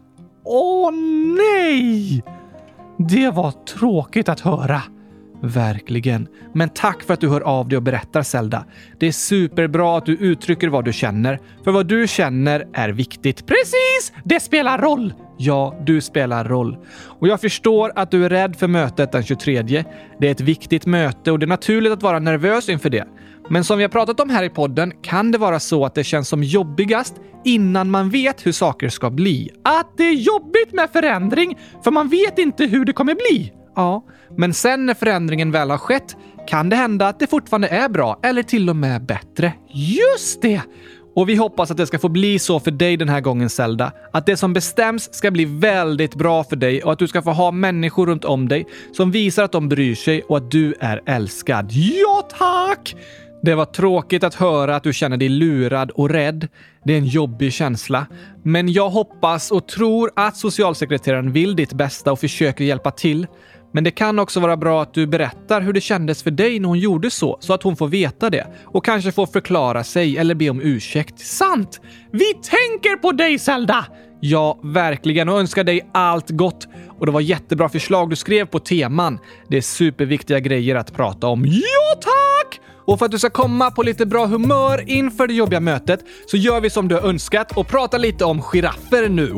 Åh 0.44 0.90
nej! 1.38 2.24
Det 2.98 3.30
var 3.30 3.50
tråkigt 3.50 4.28
att 4.28 4.40
höra. 4.40 4.82
Verkligen. 5.44 6.28
Men 6.54 6.68
tack 6.68 7.02
för 7.02 7.14
att 7.14 7.20
du 7.20 7.28
hör 7.28 7.40
av 7.40 7.68
dig 7.68 7.76
och 7.76 7.82
berättar, 7.82 8.22
Zelda. 8.22 8.64
Det 8.98 9.06
är 9.06 9.12
superbra 9.12 9.98
att 9.98 10.06
du 10.06 10.16
uttrycker 10.16 10.68
vad 10.68 10.84
du 10.84 10.92
känner, 10.92 11.40
för 11.64 11.72
vad 11.72 11.86
du 11.86 12.08
känner 12.08 12.66
är 12.72 12.88
viktigt. 12.88 13.46
Precis! 13.46 14.12
Det 14.24 14.40
spelar 14.40 14.78
roll! 14.78 15.14
Ja, 15.38 15.82
du 15.86 16.00
spelar 16.00 16.44
roll. 16.44 16.76
Och 17.20 17.28
jag 17.28 17.40
förstår 17.40 17.92
att 17.96 18.10
du 18.10 18.24
är 18.24 18.28
rädd 18.28 18.56
för 18.56 18.68
mötet 18.68 19.12
den 19.12 19.22
23. 19.22 19.62
Det 19.62 20.26
är 20.26 20.30
ett 20.30 20.40
viktigt 20.40 20.86
möte 20.86 21.32
och 21.32 21.38
det 21.38 21.44
är 21.44 21.48
naturligt 21.48 21.92
att 21.92 22.02
vara 22.02 22.18
nervös 22.18 22.68
inför 22.68 22.90
det. 22.90 23.04
Men 23.48 23.64
som 23.64 23.78
vi 23.78 23.84
har 23.84 23.88
pratat 23.88 24.20
om 24.20 24.30
här 24.30 24.42
i 24.44 24.50
podden 24.50 24.92
kan 25.02 25.32
det 25.32 25.38
vara 25.38 25.60
så 25.60 25.84
att 25.84 25.94
det 25.94 26.04
känns 26.04 26.28
som 26.28 26.42
jobbigast 26.42 27.14
innan 27.44 27.90
man 27.90 28.10
vet 28.10 28.46
hur 28.46 28.52
saker 28.52 28.88
ska 28.88 29.10
bli. 29.10 29.50
Att 29.64 29.96
det 29.96 30.04
är 30.04 30.14
jobbigt 30.14 30.72
med 30.72 30.90
förändring, 30.90 31.58
för 31.84 31.90
man 31.90 32.08
vet 32.08 32.38
inte 32.38 32.64
hur 32.64 32.84
det 32.84 32.92
kommer 32.92 33.14
bli. 33.14 33.52
Ja, 33.76 34.04
men 34.36 34.54
sen 34.54 34.86
när 34.86 34.94
förändringen 34.94 35.50
väl 35.50 35.70
har 35.70 35.78
skett 35.78 36.16
kan 36.46 36.68
det 36.68 36.76
hända 36.76 37.08
att 37.08 37.18
det 37.18 37.26
fortfarande 37.26 37.68
är 37.68 37.88
bra 37.88 38.20
eller 38.22 38.42
till 38.42 38.70
och 38.70 38.76
med 38.76 39.06
bättre. 39.06 39.52
Just 39.68 40.42
det! 40.42 40.60
Och 41.16 41.28
vi 41.28 41.36
hoppas 41.36 41.70
att 41.70 41.76
det 41.76 41.86
ska 41.86 41.98
få 41.98 42.08
bli 42.08 42.38
så 42.38 42.60
för 42.60 42.70
dig 42.70 42.96
den 42.96 43.08
här 43.08 43.20
gången, 43.20 43.50
Zelda. 43.50 43.92
Att 44.12 44.26
det 44.26 44.36
som 44.36 44.52
bestäms 44.52 45.14
ska 45.14 45.30
bli 45.30 45.44
väldigt 45.44 46.14
bra 46.14 46.44
för 46.44 46.56
dig 46.56 46.82
och 46.82 46.92
att 46.92 46.98
du 46.98 47.08
ska 47.08 47.22
få 47.22 47.30
ha 47.30 47.50
människor 47.50 48.06
runt 48.06 48.24
om 48.24 48.48
dig 48.48 48.66
som 48.92 49.10
visar 49.10 49.44
att 49.44 49.52
de 49.52 49.68
bryr 49.68 49.94
sig 49.94 50.22
och 50.22 50.36
att 50.36 50.50
du 50.50 50.74
är 50.80 51.02
älskad. 51.06 51.72
Ja, 51.72 52.28
tack! 52.38 52.96
Det 53.42 53.54
var 53.54 53.64
tråkigt 53.64 54.24
att 54.24 54.34
höra 54.34 54.76
att 54.76 54.82
du 54.82 54.92
känner 54.92 55.16
dig 55.16 55.28
lurad 55.28 55.90
och 55.90 56.10
rädd. 56.10 56.48
Det 56.84 56.92
är 56.92 56.98
en 56.98 57.06
jobbig 57.06 57.52
känsla. 57.52 58.06
Men 58.42 58.72
jag 58.72 58.90
hoppas 58.90 59.50
och 59.50 59.68
tror 59.68 60.10
att 60.16 60.36
socialsekreteraren 60.36 61.32
vill 61.32 61.56
ditt 61.56 61.72
bästa 61.72 62.12
och 62.12 62.20
försöker 62.20 62.64
hjälpa 62.64 62.90
till. 62.90 63.26
Men 63.74 63.84
det 63.84 63.90
kan 63.90 64.18
också 64.18 64.40
vara 64.40 64.56
bra 64.56 64.82
att 64.82 64.94
du 64.94 65.06
berättar 65.06 65.60
hur 65.60 65.72
det 65.72 65.80
kändes 65.80 66.22
för 66.22 66.30
dig 66.30 66.60
när 66.60 66.68
hon 66.68 66.78
gjorde 66.78 67.10
så, 67.10 67.36
så 67.40 67.52
att 67.52 67.62
hon 67.62 67.76
får 67.76 67.88
veta 67.88 68.30
det 68.30 68.46
och 68.64 68.84
kanske 68.84 69.12
får 69.12 69.26
förklara 69.26 69.84
sig 69.84 70.18
eller 70.18 70.34
be 70.34 70.50
om 70.50 70.60
ursäkt. 70.60 71.18
Sant! 71.18 71.80
Vi 72.12 72.34
tänker 72.34 72.96
på 72.96 73.12
dig, 73.12 73.38
Zelda! 73.38 73.86
Ja, 74.20 74.60
verkligen 74.62 75.28
och 75.28 75.40
önskar 75.40 75.64
dig 75.64 75.90
allt 75.92 76.30
gott. 76.30 76.68
Och 76.98 77.06
det 77.06 77.12
var 77.12 77.20
jättebra 77.20 77.68
förslag 77.68 78.10
du 78.10 78.16
skrev 78.16 78.46
på 78.46 78.58
teman. 78.58 79.18
Det 79.48 79.56
är 79.56 79.60
superviktiga 79.60 80.40
grejer 80.40 80.74
att 80.74 80.94
prata 80.94 81.26
om. 81.26 81.44
Ja, 81.46 82.00
tack! 82.00 82.60
Och 82.86 82.98
för 82.98 83.06
att 83.06 83.12
du 83.12 83.18
ska 83.18 83.30
komma 83.30 83.70
på 83.70 83.82
lite 83.82 84.06
bra 84.06 84.26
humör 84.26 84.84
inför 84.86 85.26
det 85.26 85.34
jobbiga 85.34 85.60
mötet 85.60 86.00
så 86.26 86.36
gör 86.36 86.60
vi 86.60 86.70
som 86.70 86.88
du 86.88 86.94
har 86.94 87.02
önskat 87.02 87.56
och 87.56 87.68
pratar 87.68 87.98
lite 87.98 88.24
om 88.24 88.42
giraffer 88.42 89.08
nu. 89.08 89.32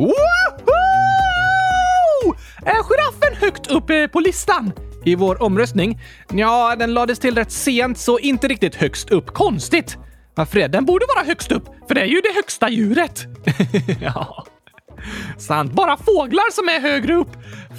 Oh, 2.26 2.36
är 2.62 2.82
giraffen 2.82 3.40
högt 3.40 3.66
upp 3.66 3.90
eh, 3.90 4.06
på 4.06 4.20
listan? 4.20 4.72
I 5.04 5.14
vår 5.14 5.42
omröstning? 5.42 6.00
Ja, 6.32 6.76
den 6.78 6.94
lades 6.94 7.18
till 7.18 7.34
rätt 7.34 7.52
sent, 7.52 7.98
så 7.98 8.18
inte 8.18 8.48
riktigt 8.48 8.74
högst 8.74 9.10
upp. 9.10 9.26
Konstigt! 9.26 9.96
Varför 10.34 10.58
det? 10.58 10.68
Den 10.68 10.84
borde 10.84 11.06
vara 11.14 11.26
högst 11.26 11.52
upp, 11.52 11.64
för 11.88 11.94
det 11.94 12.00
är 12.00 12.06
ju 12.06 12.20
det 12.20 12.34
högsta 12.34 12.70
djuret. 12.70 13.26
ja. 14.00 14.46
Sant. 15.38 15.72
Bara 15.72 15.96
fåglar 15.96 16.52
som 16.52 16.68
är 16.68 16.80
högre 16.80 17.14
upp. 17.14 17.28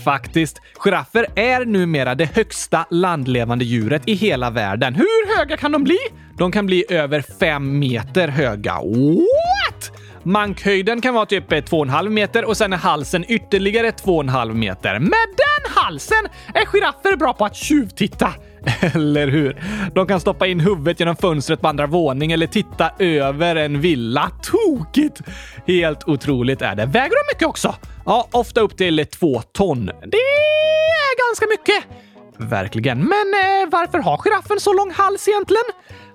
Faktiskt. 0.03 0.61
Giraffer 0.79 1.27
är 1.35 1.65
numera 1.65 2.15
det 2.15 2.25
högsta 2.35 2.85
landlevande 2.91 3.65
djuret 3.65 4.01
i 4.05 4.13
hela 4.13 4.49
världen. 4.49 4.95
Hur 4.95 5.37
höga 5.37 5.57
kan 5.57 5.71
de 5.71 5.83
bli? 5.83 5.97
De 6.37 6.51
kan 6.51 6.65
bli 6.65 6.85
över 6.89 7.23
fem 7.39 7.79
meter 7.79 8.27
höga. 8.27 8.73
What? 8.73 9.91
Mankhöjden 10.27 11.01
kan 11.01 11.13
vara 11.13 11.25
typ 11.25 11.51
eh, 11.51 11.57
2,5 11.57 12.09
meter 12.09 12.45
och 12.45 12.57
sen 12.57 12.73
är 12.73 12.77
halsen 12.77 13.25
ytterligare 13.27 13.91
2,5 13.91 14.53
meter. 14.53 14.99
Med 14.99 15.27
den 15.37 15.71
halsen 15.75 16.27
är 16.53 16.65
giraffer 16.65 17.15
bra 17.15 17.33
på 17.33 17.45
att 17.45 17.55
tjuvtitta. 17.55 18.33
Eller 18.81 19.27
hur? 19.27 19.63
De 19.95 20.07
kan 20.07 20.19
stoppa 20.19 20.47
in 20.47 20.59
huvudet 20.59 20.99
genom 20.99 21.15
fönstret 21.15 21.61
på 21.61 21.67
andra 21.67 21.87
våningen 21.87 22.33
eller 22.33 22.47
titta 22.47 22.91
över 22.99 23.55
en 23.55 23.81
villa. 23.81 24.31
Tokigt! 24.43 25.21
Helt 25.67 26.07
otroligt 26.07 26.61
är 26.61 26.75
det. 26.75 26.85
Väger 26.85 27.09
de 27.09 27.35
mycket 27.35 27.47
också? 27.47 27.75
Ja, 28.05 28.27
ofta 28.31 28.61
upp 28.61 28.77
till 28.77 29.05
två 29.05 29.41
ton. 29.41 29.85
Det 29.85 30.17
är 30.17 31.29
ganska 31.29 31.45
mycket. 31.49 31.83
Verkligen. 32.37 32.97
Men 32.97 33.33
eh, 33.33 33.69
varför 33.71 33.97
har 33.99 34.17
giraffen 34.17 34.59
så 34.59 34.73
lång 34.73 34.91
hals 34.91 35.27
egentligen? 35.27 35.63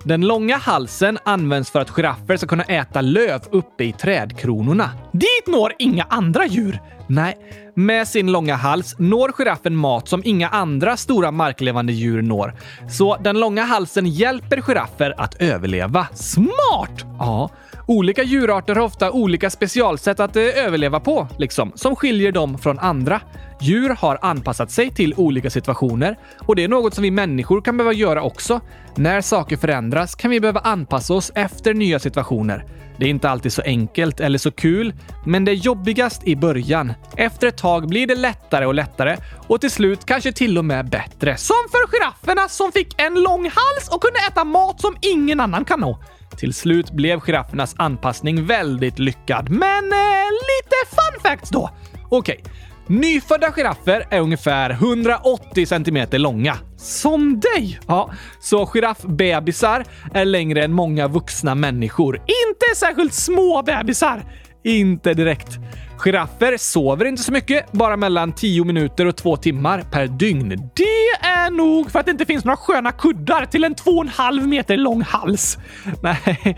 Den 0.05 0.21
långa 0.21 0.57
halsen 0.57 1.17
används 1.25 1.71
för 1.71 1.79
att 1.79 1.89
giraffer 1.89 2.37
ska 2.37 2.47
kunna 2.47 2.63
äta 2.63 3.01
löv 3.01 3.41
uppe 3.51 3.83
i 3.83 3.91
trädkronorna. 3.91 4.89
Dit 5.11 5.47
når 5.47 5.73
inga 5.79 6.03
andra 6.03 6.45
djur. 6.45 6.79
Nej, 7.07 7.37
med 7.75 8.07
sin 8.07 8.31
långa 8.31 8.55
hals 8.55 8.95
når 8.99 9.31
giraffen 9.31 9.75
mat 9.75 10.07
som 10.07 10.21
inga 10.25 10.47
andra 10.49 10.97
stora 10.97 11.31
marklevande 11.31 11.93
djur 11.93 12.21
når. 12.21 12.53
Så 12.89 13.17
den 13.23 13.39
långa 13.39 13.63
halsen 13.63 14.05
hjälper 14.05 14.61
giraffer 14.61 15.13
att 15.17 15.41
överleva. 15.41 16.07
Smart! 16.13 17.05
Ja, 17.19 17.49
olika 17.85 18.23
djurarter 18.23 18.75
har 18.75 18.81
ofta 18.81 19.11
olika 19.11 19.49
specialsätt 19.49 20.19
att 20.19 20.35
eh, 20.35 20.43
överleva 20.43 20.99
på, 20.99 21.27
liksom, 21.37 21.71
som 21.75 21.95
skiljer 21.95 22.31
dem 22.31 22.57
från 22.57 22.79
andra. 22.79 23.21
Djur 23.61 23.89
har 23.99 24.19
anpassat 24.21 24.71
sig 24.71 24.91
till 24.91 25.13
olika 25.17 25.49
situationer 25.49 26.17
och 26.39 26.55
det 26.55 26.63
är 26.63 26.67
något 26.67 26.93
som 26.93 27.01
vi 27.01 27.11
människor 27.11 27.61
kan 27.61 27.77
behöva 27.77 27.93
göra 27.93 28.23
också. 28.23 28.61
När 28.95 29.21
saker 29.21 29.57
förändras 29.57 30.15
kan 30.15 30.31
vi 30.31 30.39
behöva 30.39 30.59
anpassa 30.59 31.13
oss 31.13 31.31
efter 31.35 31.73
nya 31.73 31.99
situationer. 31.99 32.65
Det 32.97 33.05
är 33.05 33.09
inte 33.09 33.29
alltid 33.29 33.53
så 33.53 33.61
enkelt 33.61 34.19
eller 34.19 34.37
så 34.37 34.51
kul, 34.51 34.93
men 35.25 35.45
det 35.45 35.51
är 35.51 35.55
jobbigast 35.55 36.27
i 36.27 36.35
början. 36.35 36.93
Efter 37.17 37.47
ett 37.47 37.57
tag 37.57 37.87
blir 37.87 38.07
det 38.07 38.15
lättare 38.15 38.65
och 38.65 38.73
lättare 38.73 39.17
och 39.47 39.61
till 39.61 39.71
slut 39.71 40.05
kanske 40.05 40.31
till 40.31 40.57
och 40.57 40.65
med 40.65 40.89
bättre. 40.89 41.37
Som 41.37 41.55
för 41.71 41.87
girafferna 41.87 42.47
som 42.47 42.71
fick 42.71 43.01
en 43.01 43.13
lång 43.13 43.43
hals 43.43 43.89
och 43.91 44.01
kunde 44.01 44.19
äta 44.31 44.43
mat 44.43 44.81
som 44.81 44.95
ingen 45.01 45.39
annan 45.39 45.65
kan 45.65 45.79
nå. 45.79 45.99
Till 46.37 46.53
slut 46.53 46.91
blev 46.91 47.19
giraffernas 47.19 47.75
anpassning 47.77 48.45
väldigt 48.45 48.99
lyckad. 48.99 49.49
Men 49.49 49.91
eh, 49.91 50.29
lite 50.31 50.95
fun 50.95 51.21
facts 51.21 51.49
då. 51.49 51.69
Okej, 52.09 52.39
okay. 52.39 52.53
Nyfödda 52.87 53.51
giraffer 53.51 54.07
är 54.09 54.19
ungefär 54.19 54.69
180 54.69 55.65
cm 55.65 56.07
långa. 56.11 56.57
Som 56.77 57.39
dig! 57.39 57.79
Ja, 57.87 58.11
så 58.39 58.65
giraffbebisar 58.65 59.85
är 60.13 60.25
längre 60.25 60.63
än 60.63 60.73
många 60.73 61.07
vuxna 61.07 61.55
människor. 61.55 62.15
Inte 62.15 62.75
särskilt 62.75 63.13
små 63.13 63.63
bebisar! 63.65 64.23
Inte 64.63 65.13
direkt. 65.13 65.59
Giraffer 65.97 66.57
sover 66.57 67.05
inte 67.05 67.23
så 67.23 67.31
mycket, 67.31 67.71
bara 67.71 67.97
mellan 67.97 68.33
10 68.33 68.63
minuter 68.63 69.05
och 69.05 69.15
2 69.15 69.37
timmar 69.37 69.83
per 69.91 70.07
dygn. 70.07 70.49
Det 70.75 71.27
är 71.27 71.51
nog 71.51 71.91
för 71.91 71.99
att 71.99 72.05
det 72.05 72.11
inte 72.11 72.25
finns 72.25 72.45
några 72.45 72.57
sköna 72.57 72.91
kuddar 72.91 73.45
till 73.45 73.63
en 73.63 73.75
2,5 73.75 74.47
meter 74.47 74.77
lång 74.77 75.01
hals. 75.01 75.57
Nej, 76.01 76.57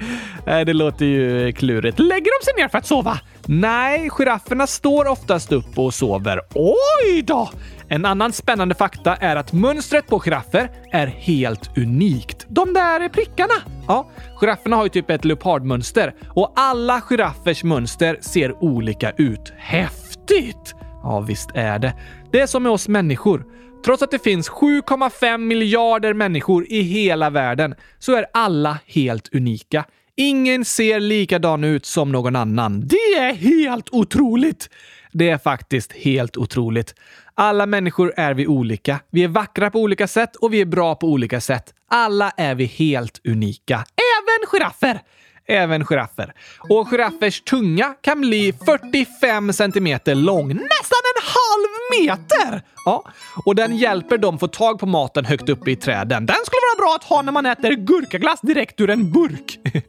det 0.66 0.74
låter 0.74 1.06
ju 1.06 1.52
klurigt. 1.52 2.00
Lägger 2.00 2.40
de 2.40 2.46
sig 2.46 2.54
ner 2.58 2.68
för 2.68 2.78
att 2.78 2.86
sova? 2.86 3.20
Nej, 3.46 4.10
girafferna 4.10 4.68
står 4.68 5.08
oftast 5.08 5.52
upp 5.52 5.78
och 5.80 5.94
sover. 5.94 6.42
Oj 6.54 7.22
då! 7.22 7.50
En 7.90 8.06
annan 8.06 8.34
spännande 8.34 8.76
fakta 8.76 9.16
är 9.16 9.36
att 9.36 9.54
mönstret 9.54 10.08
på 10.08 10.20
giraffer 10.20 10.70
är 10.92 11.08
helt 11.08 11.78
unikt. 11.78 12.46
De 12.50 12.74
där 12.74 13.10
prickarna! 13.10 13.54
Ja, 13.88 14.10
girafferna 14.42 14.76
har 14.76 14.84
ju 14.84 14.90
typ 14.90 15.10
ett 15.10 15.26
leopardmönster 15.26 16.14
och 16.30 16.54
alla 16.56 17.02
giraffers 17.02 17.64
mönster 17.64 18.18
ser 18.22 18.64
olika 18.64 19.12
ut. 19.12 19.54
Häftigt! 19.58 20.76
Ja, 21.04 21.20
visst 21.20 21.50
är 21.54 21.80
det. 21.80 21.94
Det 22.32 22.42
är 22.42 22.48
som 22.48 22.64
med 22.64 22.72
oss 22.72 22.88
människor. 22.88 23.46
Trots 23.86 24.04
att 24.04 24.12
det 24.12 24.24
finns 24.24 24.50
7,5 24.50 25.38
miljarder 25.38 26.14
människor 26.14 26.66
i 26.70 26.82
hela 26.82 27.30
världen 27.30 27.76
så 28.00 28.16
är 28.16 28.26
alla 28.34 28.78
helt 28.86 29.36
unika. 29.36 29.86
Ingen 30.18 30.66
ser 30.66 31.00
likadan 31.00 31.64
ut 31.64 31.86
som 31.86 32.12
någon 32.12 32.36
annan. 32.36 32.88
Det 32.88 33.16
är 33.18 33.34
helt 33.34 33.90
otroligt! 33.92 34.70
Det 35.12 35.30
är 35.30 35.38
faktiskt 35.38 35.94
helt 35.94 36.38
otroligt. 36.38 36.96
Alla 37.38 37.66
människor 37.66 38.14
är 38.18 38.34
vi 38.34 38.48
olika. 38.48 39.00
Vi 39.10 39.24
är 39.24 39.28
vackra 39.28 39.72
på 39.72 39.80
olika 39.80 40.08
sätt 40.08 40.36
och 40.36 40.54
vi 40.54 40.62
är 40.62 40.66
bra 40.66 40.96
på 40.96 41.08
olika 41.08 41.42
sätt. 41.42 41.74
Alla 41.88 42.30
är 42.30 42.56
vi 42.56 42.66
helt 42.66 43.22
unika. 43.28 43.76
Även 43.76 44.48
giraffer! 44.52 45.02
Även 45.48 45.86
giraffer. 45.86 46.34
Och 46.70 46.88
giraffers 46.90 47.42
tunga 47.42 47.94
kan 48.02 48.22
bli 48.22 48.54
45 48.66 49.54
centimeter 49.54 50.16
lång. 50.16 50.48
Nästan 50.48 51.02
en 51.16 51.24
halv 51.24 51.68
meter! 52.02 52.62
Ja, 52.86 53.04
och 53.46 53.56
den 53.56 53.78
hjälper 53.78 54.18
dem 54.18 54.40
få 54.40 54.48
tag 54.48 54.80
på 54.80 54.86
maten 54.86 55.26
högt 55.26 55.50
uppe 55.50 55.72
i 55.72 55.76
träden. 55.76 56.26
Den 56.26 56.36
skulle 56.46 56.62
vara 56.76 56.88
bra 56.88 56.96
att 56.96 57.04
ha 57.04 57.22
när 57.22 57.32
man 57.32 57.46
äter 57.46 57.72
gurkaglass 57.72 58.42
direkt 58.42 58.82
ur 58.82 58.90
en 58.90 59.12
burk. 59.12 59.60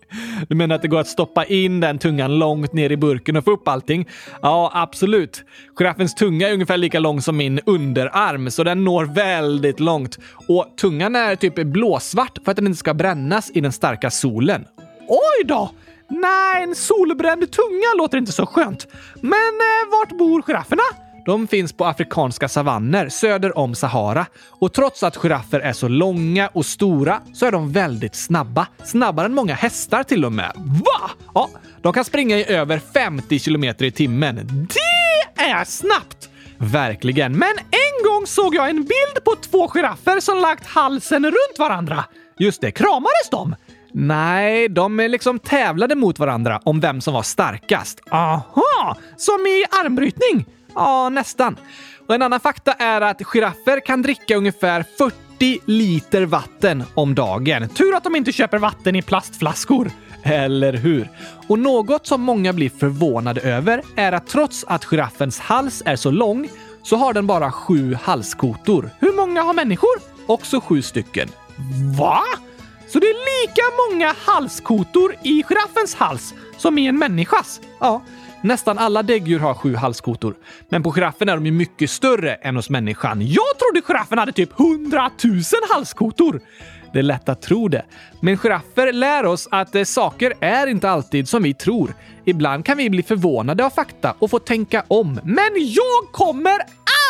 Du 0.48 0.54
menar 0.54 0.74
att 0.76 0.82
det 0.82 0.88
går 0.88 1.00
att 1.00 1.08
stoppa 1.08 1.44
in 1.44 1.80
den 1.80 1.98
tungan 1.98 2.38
långt 2.38 2.72
ner 2.72 2.92
i 2.92 2.96
burken 2.96 3.36
och 3.36 3.44
få 3.44 3.50
upp 3.50 3.68
allting? 3.68 4.08
Ja, 4.42 4.70
absolut. 4.74 5.44
Giraffens 5.78 6.14
tunga 6.14 6.48
är 6.48 6.52
ungefär 6.52 6.76
lika 6.76 6.98
lång 6.98 7.22
som 7.22 7.36
min 7.36 7.60
underarm, 7.66 8.50
så 8.50 8.64
den 8.64 8.84
når 8.84 9.04
väldigt 9.04 9.80
långt. 9.80 10.18
Och 10.48 10.66
tungan 10.80 11.16
är 11.16 11.36
typ 11.36 11.54
blåsvart 11.54 12.38
för 12.44 12.50
att 12.50 12.56
den 12.56 12.66
inte 12.66 12.78
ska 12.78 12.94
brännas 12.94 13.50
i 13.54 13.60
den 13.60 13.72
starka 13.72 14.10
solen. 14.10 14.64
Oj 15.08 15.44
då! 15.44 15.70
Nej, 16.08 16.62
en 16.62 16.74
solbränd 16.74 17.52
tunga 17.52 17.94
låter 17.98 18.18
inte 18.18 18.32
så 18.32 18.46
skönt. 18.46 18.86
Men 19.14 19.32
eh, 19.32 19.90
vart 19.90 20.18
bor 20.18 20.42
girafferna? 20.42 20.82
De 21.26 21.46
finns 21.46 21.72
på 21.72 21.84
afrikanska 21.84 22.48
savanner 22.48 23.08
söder 23.08 23.58
om 23.58 23.74
Sahara. 23.74 24.26
Och 24.48 24.72
trots 24.72 25.02
att 25.02 25.16
giraffer 25.16 25.60
är 25.60 25.72
så 25.72 25.88
långa 25.88 26.48
och 26.48 26.66
stora 26.66 27.20
så 27.34 27.46
är 27.46 27.52
de 27.52 27.72
väldigt 27.72 28.14
snabba. 28.14 28.66
Snabbare 28.84 29.26
än 29.26 29.34
många 29.34 29.54
hästar 29.54 30.02
till 30.02 30.24
och 30.24 30.32
med. 30.32 30.52
Va? 30.56 31.10
Ja, 31.34 31.50
de 31.82 31.92
kan 31.92 32.04
springa 32.04 32.36
i 32.36 32.52
över 32.52 32.78
50 32.78 33.38
kilometer 33.38 33.84
i 33.84 33.90
timmen. 33.90 34.36
Det 34.74 35.42
är 35.42 35.64
snabbt! 35.64 36.28
Verkligen. 36.58 37.32
Men 37.32 37.52
en 37.58 38.10
gång 38.10 38.26
såg 38.26 38.54
jag 38.54 38.70
en 38.70 38.76
bild 38.76 39.24
på 39.24 39.34
två 39.50 39.68
giraffer 39.68 40.20
som 40.20 40.38
lagt 40.38 40.66
halsen 40.66 41.24
runt 41.24 41.58
varandra. 41.58 42.04
Just 42.38 42.60
det, 42.60 42.70
kramades 42.70 43.30
de? 43.30 43.54
Nej, 43.98 44.68
de 44.68 44.96
liksom 44.96 45.38
tävlade 45.38 45.94
mot 45.94 46.18
varandra 46.18 46.60
om 46.64 46.80
vem 46.80 47.00
som 47.00 47.14
var 47.14 47.22
starkast. 47.22 48.00
Aha! 48.10 48.96
Som 49.16 49.34
i 49.46 49.64
armbrytning? 49.84 50.46
Ja, 50.74 51.08
nästan. 51.08 51.56
Och 52.06 52.14
en 52.14 52.22
annan 52.22 52.40
fakta 52.40 52.72
är 52.72 53.00
att 53.00 53.22
giraffer 53.22 53.86
kan 53.86 54.02
dricka 54.02 54.36
ungefär 54.36 54.84
40 54.98 55.60
liter 55.64 56.22
vatten 56.22 56.84
om 56.94 57.14
dagen. 57.14 57.68
Tur 57.68 57.96
att 57.96 58.04
de 58.04 58.16
inte 58.16 58.32
köper 58.32 58.58
vatten 58.58 58.96
i 58.96 59.02
plastflaskor. 59.02 59.90
Eller 60.22 60.72
hur? 60.72 61.10
Och 61.48 61.58
något 61.58 62.06
som 62.06 62.20
många 62.20 62.52
blir 62.52 62.70
förvånade 62.70 63.40
över 63.40 63.82
är 63.96 64.12
att 64.12 64.26
trots 64.26 64.64
att 64.68 64.84
giraffens 64.84 65.38
hals 65.38 65.82
är 65.86 65.96
så 65.96 66.10
lång 66.10 66.48
så 66.82 66.96
har 66.96 67.12
den 67.12 67.26
bara 67.26 67.52
sju 67.52 67.94
halskotor. 68.02 68.90
Hur 68.98 69.12
många 69.12 69.42
har 69.42 69.54
människor? 69.54 70.00
Också 70.26 70.60
sju 70.60 70.82
stycken. 70.82 71.28
Va? 71.98 72.22
Så 72.88 72.98
det 72.98 73.06
är 73.06 73.46
lika 73.46 73.62
många 73.90 74.14
halskotor 74.18 75.14
i 75.22 75.42
giraffens 75.42 75.94
hals 75.94 76.34
som 76.56 76.78
i 76.78 76.86
en 76.86 76.98
människas? 76.98 77.60
Ja, 77.80 78.02
nästan 78.40 78.78
alla 78.78 79.02
däggdjur 79.02 79.38
har 79.38 79.54
sju 79.54 79.76
halskotor. 79.76 80.34
Men 80.68 80.82
på 80.82 80.92
giraffen 80.92 81.28
är 81.28 81.34
de 81.34 81.46
ju 81.46 81.52
mycket 81.52 81.90
större 81.90 82.34
än 82.34 82.56
hos 82.56 82.70
människan. 82.70 83.18
Jag 83.22 83.58
trodde 83.58 83.86
giraffen 83.86 84.18
hade 84.18 84.32
typ 84.32 84.52
hundratusen 84.52 85.60
halskotor! 85.70 86.40
Det 86.92 86.98
är 87.00 87.02
lätt 87.02 87.28
att 87.28 87.42
tro 87.42 87.68
det. 87.68 87.84
Men 88.20 88.38
giraffer 88.38 88.92
lär 88.92 89.26
oss 89.26 89.48
att 89.50 89.74
eh, 89.74 89.84
saker 89.84 90.34
är 90.40 90.66
inte 90.66 90.90
alltid 90.90 91.28
som 91.28 91.42
vi 91.42 91.54
tror. 91.54 91.94
Ibland 92.24 92.64
kan 92.64 92.78
vi 92.78 92.90
bli 92.90 93.02
förvånade 93.02 93.64
av 93.64 93.70
fakta 93.70 94.14
och 94.18 94.30
få 94.30 94.38
tänka 94.38 94.84
om. 94.88 95.20
Men 95.24 95.50
jag 95.54 96.12
kommer 96.12 96.58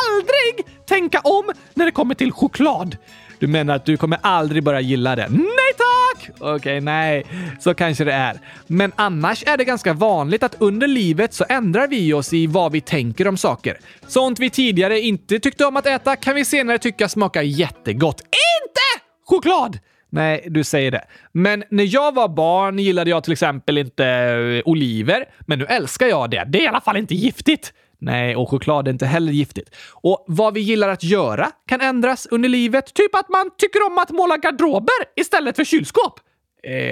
aldrig 0.06 0.66
tänka 0.86 1.20
om 1.20 1.52
när 1.74 1.84
det 1.84 1.90
kommer 1.90 2.14
till 2.14 2.32
choklad. 2.32 2.96
Du 3.38 3.46
menar 3.46 3.76
att 3.76 3.84
du 3.84 3.96
kommer 3.96 4.18
aldrig 4.22 4.62
börja 4.62 4.80
gilla 4.80 5.16
det? 5.16 5.28
Nej 5.28 5.72
tack! 5.76 6.30
Okej, 6.38 6.54
okay, 6.54 6.80
nej. 6.80 7.26
Så 7.60 7.74
kanske 7.74 8.04
det 8.04 8.12
är. 8.12 8.38
Men 8.66 8.92
annars 8.96 9.44
är 9.46 9.56
det 9.56 9.64
ganska 9.64 9.92
vanligt 9.92 10.42
att 10.42 10.56
under 10.58 10.86
livet 10.86 11.34
så 11.34 11.44
ändrar 11.48 11.88
vi 11.88 12.12
oss 12.12 12.32
i 12.32 12.46
vad 12.46 12.72
vi 12.72 12.80
tänker 12.80 13.28
om 13.28 13.36
saker. 13.36 13.78
Sånt 14.06 14.38
vi 14.38 14.50
tidigare 14.50 15.00
inte 15.00 15.38
tyckte 15.38 15.66
om 15.66 15.76
att 15.76 15.86
äta 15.86 16.16
kan 16.16 16.34
vi 16.34 16.44
senare 16.44 16.78
tycka 16.78 17.08
smakar 17.08 17.42
jättegott. 17.42 18.20
Inte 18.20 19.04
choklad! 19.26 19.78
Nej, 20.10 20.46
du 20.50 20.64
säger 20.64 20.90
det. 20.90 21.04
Men 21.32 21.64
när 21.70 21.94
jag 21.94 22.14
var 22.14 22.28
barn 22.28 22.78
gillade 22.78 23.10
jag 23.10 23.24
till 23.24 23.32
exempel 23.32 23.78
inte 23.78 24.06
eh, 24.06 24.70
oliver, 24.70 25.24
men 25.40 25.58
nu 25.58 25.64
älskar 25.64 26.06
jag 26.06 26.30
det. 26.30 26.44
Det 26.48 26.58
är 26.58 26.62
i 26.62 26.66
alla 26.66 26.80
fall 26.80 26.96
inte 26.96 27.14
giftigt. 27.14 27.72
Nej, 27.98 28.36
och 28.36 28.50
choklad 28.50 28.88
är 28.88 28.92
inte 28.92 29.06
heller 29.06 29.32
giftigt. 29.32 29.74
Och 29.92 30.24
vad 30.28 30.54
vi 30.54 30.60
gillar 30.60 30.88
att 30.88 31.02
göra 31.02 31.50
kan 31.68 31.80
ändras 31.80 32.26
under 32.30 32.48
livet. 32.48 32.94
Typ 32.94 33.14
att 33.14 33.28
man 33.28 33.50
tycker 33.58 33.86
om 33.86 33.98
att 33.98 34.10
måla 34.10 34.36
garderober 34.36 34.94
istället 35.16 35.56
för 35.56 35.64
kylskåp. 35.64 36.20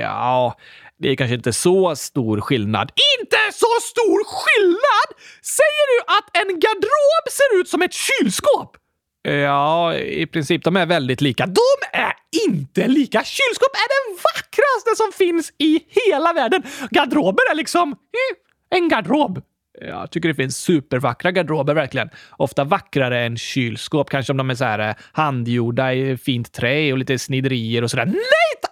Ja, 0.00 0.56
det 0.98 1.08
är 1.08 1.16
kanske 1.16 1.34
inte 1.34 1.52
så 1.52 1.96
stor 1.96 2.40
skillnad. 2.40 2.92
Inte 3.20 3.36
så 3.52 3.66
stor 3.82 4.24
skillnad? 4.24 5.08
Säger 5.42 5.84
du 5.92 6.00
att 6.16 6.36
en 6.42 6.60
garderob 6.60 7.24
ser 7.30 7.60
ut 7.60 7.68
som 7.68 7.82
ett 7.82 7.92
kylskåp? 7.92 8.76
Ja, 9.28 9.94
i 9.94 10.26
princip. 10.26 10.64
De 10.64 10.76
är 10.76 10.86
väldigt 10.86 11.20
lika. 11.20 11.46
De 11.46 11.98
är 11.98 12.12
inte 12.48 12.88
lika! 12.88 13.24
Kylskåp 13.24 13.74
är 13.74 13.88
det 13.88 14.20
vackraste 14.34 15.02
som 15.02 15.12
finns 15.12 15.52
i 15.58 15.80
hela 15.88 16.32
världen. 16.32 16.62
Garderober 16.90 17.50
är 17.50 17.54
liksom 17.54 17.92
eh, 17.92 18.78
en 18.78 18.88
garderob. 18.88 19.42
Jag 19.80 20.10
tycker 20.10 20.28
det 20.28 20.34
finns 20.34 20.56
supervackra 20.56 21.30
garderober 21.30 21.74
verkligen. 21.74 22.10
Ofta 22.30 22.64
vackrare 22.64 23.24
än 23.24 23.36
kylskåp. 23.36 24.10
Kanske 24.10 24.32
om 24.32 24.36
de 24.36 24.50
är 24.50 24.54
så 24.54 24.64
här 24.64 24.88
eh, 24.88 24.94
handgjorda 25.12 25.92
i 25.94 26.16
fint 26.16 26.52
trä 26.52 26.92
och 26.92 26.98
lite 26.98 27.18
sniderier 27.18 27.82
och 27.82 27.90
sådär. 27.90 28.06
Nej! 28.06 28.14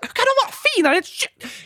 Hur 0.01 0.09
kan 0.09 0.25
de 0.25 0.45
vara 0.45 0.55
finare 0.77 0.97
än 0.97 1.03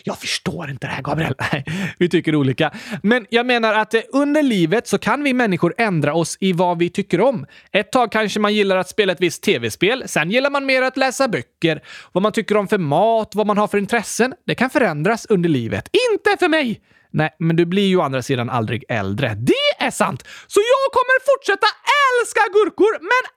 Jag 0.05 0.19
förstår 0.19 0.71
inte 0.71 0.87
det 0.87 0.93
här, 0.93 1.03
Gabriel. 1.03 1.35
vi 1.99 2.09
tycker 2.09 2.35
olika. 2.35 2.73
Men 3.03 3.27
jag 3.31 3.47
menar 3.47 3.75
att 3.75 3.95
eh, 3.95 4.01
under 4.13 4.43
livet 4.43 4.87
så 4.87 4.99
kan 4.99 5.23
vi 5.23 5.33
människor 5.33 5.75
ändra 5.79 6.15
oss 6.15 6.37
i 6.41 6.53
vad 6.53 6.79
vi 6.79 6.91
tycker 6.91 7.21
om. 7.21 7.47
Ett 7.73 7.93
tag 7.93 8.13
kanske 8.13 8.41
man 8.41 8.55
gillar 8.55 8.77
att 8.77 8.89
spela 8.89 9.13
ett 9.13 9.21
visst 9.21 9.43
tv-spel. 9.43 10.03
Sen 10.07 10.31
gillar 10.31 10.51
man 10.51 10.67
mer 10.67 10.83
att 10.83 10.97
läsa 10.97 11.29
böcker. 11.29 11.83
Vad 12.13 12.23
man 12.23 12.33
tycker 12.33 12.57
om 12.57 12.69
för 12.69 12.79
mat, 12.79 13.35
vad 13.35 13.47
man 13.47 13.59
har 13.59 13.69
för 13.69 13.79
intressen. 13.79 14.35
Det 14.47 14.55
kan 14.55 14.71
förändras 14.71 15.27
under 15.27 15.49
livet. 15.49 15.89
Inte 16.13 16.37
för 16.39 16.49
mig! 16.49 16.81
Nej, 17.11 17.37
men 17.39 17.57
du 17.57 17.67
blir 17.67 17.87
ju 17.87 17.97
å 17.97 18.03
andra 18.03 18.23
sidan 18.23 18.51
aldrig 18.51 18.85
äldre. 18.89 19.35
Det 19.35 19.85
är 19.87 19.91
sant! 19.91 20.23
Så 20.47 20.61
jag 20.61 20.93
kommer 20.93 21.37
fortsätta 21.37 21.67
älska 22.07 22.41
gurkor, 22.53 22.99
men 23.01 23.31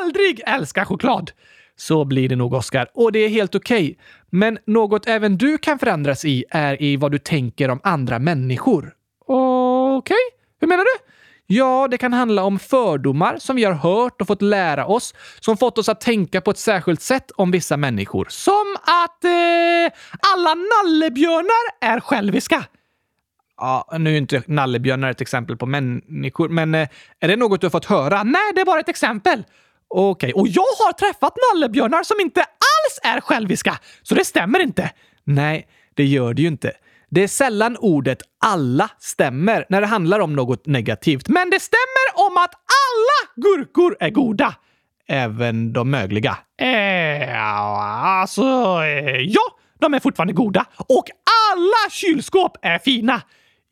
aldrig 0.00 0.42
älska 0.46 0.84
choklad. 0.84 1.30
Så 1.76 2.04
blir 2.04 2.28
det 2.28 2.36
nog, 2.36 2.54
Oskar. 2.54 2.88
Och 2.94 3.12
det 3.12 3.18
är 3.18 3.28
helt 3.28 3.54
okej. 3.54 3.84
Okay. 3.84 3.96
Men 4.30 4.58
något 4.66 5.06
även 5.06 5.36
du 5.36 5.58
kan 5.58 5.78
förändras 5.78 6.24
i 6.24 6.44
är 6.50 6.82
i 6.82 6.96
vad 6.96 7.12
du 7.12 7.18
tänker 7.18 7.68
om 7.68 7.80
andra 7.82 8.18
människor. 8.18 8.92
Okej? 9.26 9.96
Okay. 9.96 10.16
Hur 10.60 10.68
menar 10.68 10.84
du? 10.84 11.14
Ja, 11.46 11.88
det 11.90 11.98
kan 11.98 12.12
handla 12.12 12.44
om 12.44 12.58
fördomar 12.58 13.38
som 13.38 13.56
vi 13.56 13.64
har 13.64 13.72
hört 13.72 14.20
och 14.20 14.26
fått 14.26 14.42
lära 14.42 14.86
oss, 14.86 15.14
som 15.40 15.56
fått 15.56 15.78
oss 15.78 15.88
att 15.88 16.00
tänka 16.00 16.40
på 16.40 16.50
ett 16.50 16.58
särskilt 16.58 17.02
sätt 17.02 17.30
om 17.30 17.50
vissa 17.50 17.76
människor. 17.76 18.26
Som 18.30 18.76
att 18.82 19.24
eh, 19.24 19.98
alla 20.34 20.54
nallebjörnar 20.54 21.94
är 21.94 22.00
själviska. 22.00 22.64
Ja, 23.64 23.98
nu 23.98 24.14
är 24.14 24.18
inte 24.18 24.42
nallebjörnar 24.46 25.10
ett 25.10 25.20
exempel 25.20 25.56
på 25.56 25.66
människor, 25.66 26.48
men 26.48 26.74
eh, 26.74 26.88
är 27.20 27.28
det 27.28 27.36
något 27.36 27.60
du 27.60 27.66
har 27.66 27.70
fått 27.70 27.84
höra? 27.84 28.22
Nej, 28.22 28.52
det 28.54 28.60
är 28.60 28.64
bara 28.64 28.80
ett 28.80 28.88
exempel. 28.88 29.44
Okej, 29.88 30.32
okay. 30.34 30.40
och 30.40 30.48
jag 30.48 30.62
har 30.62 30.92
träffat 30.92 31.34
nallebjörnar 31.52 32.02
som 32.02 32.20
inte 32.20 32.40
alls 32.40 33.14
är 33.14 33.20
själviska, 33.20 33.78
så 34.02 34.14
det 34.14 34.24
stämmer 34.24 34.60
inte. 34.60 34.90
Nej, 35.24 35.66
det 35.94 36.04
gör 36.04 36.34
det 36.34 36.42
ju 36.42 36.48
inte. 36.48 36.72
Det 37.10 37.22
är 37.22 37.28
sällan 37.28 37.76
ordet 37.76 38.22
alla 38.44 38.90
stämmer 38.98 39.66
när 39.68 39.80
det 39.80 39.86
handlar 39.86 40.20
om 40.20 40.36
något 40.36 40.66
negativt, 40.66 41.28
men 41.28 41.50
det 41.50 41.60
stämmer 41.60 42.26
om 42.28 42.36
att 42.36 42.54
alla 42.54 43.46
gurkor 43.48 43.96
är 44.00 44.10
goda. 44.10 44.54
Även 45.08 45.72
de 45.72 45.90
mögliga. 45.90 46.38
Eh, 46.60 47.42
alltså, 47.42 48.42
eh, 48.82 49.20
ja, 49.20 49.42
de 49.80 49.94
är 49.94 50.00
fortfarande 50.00 50.32
goda. 50.32 50.64
Och 50.76 51.04
alla 51.52 51.90
kylskåp 51.90 52.56
är 52.62 52.78
fina. 52.78 53.22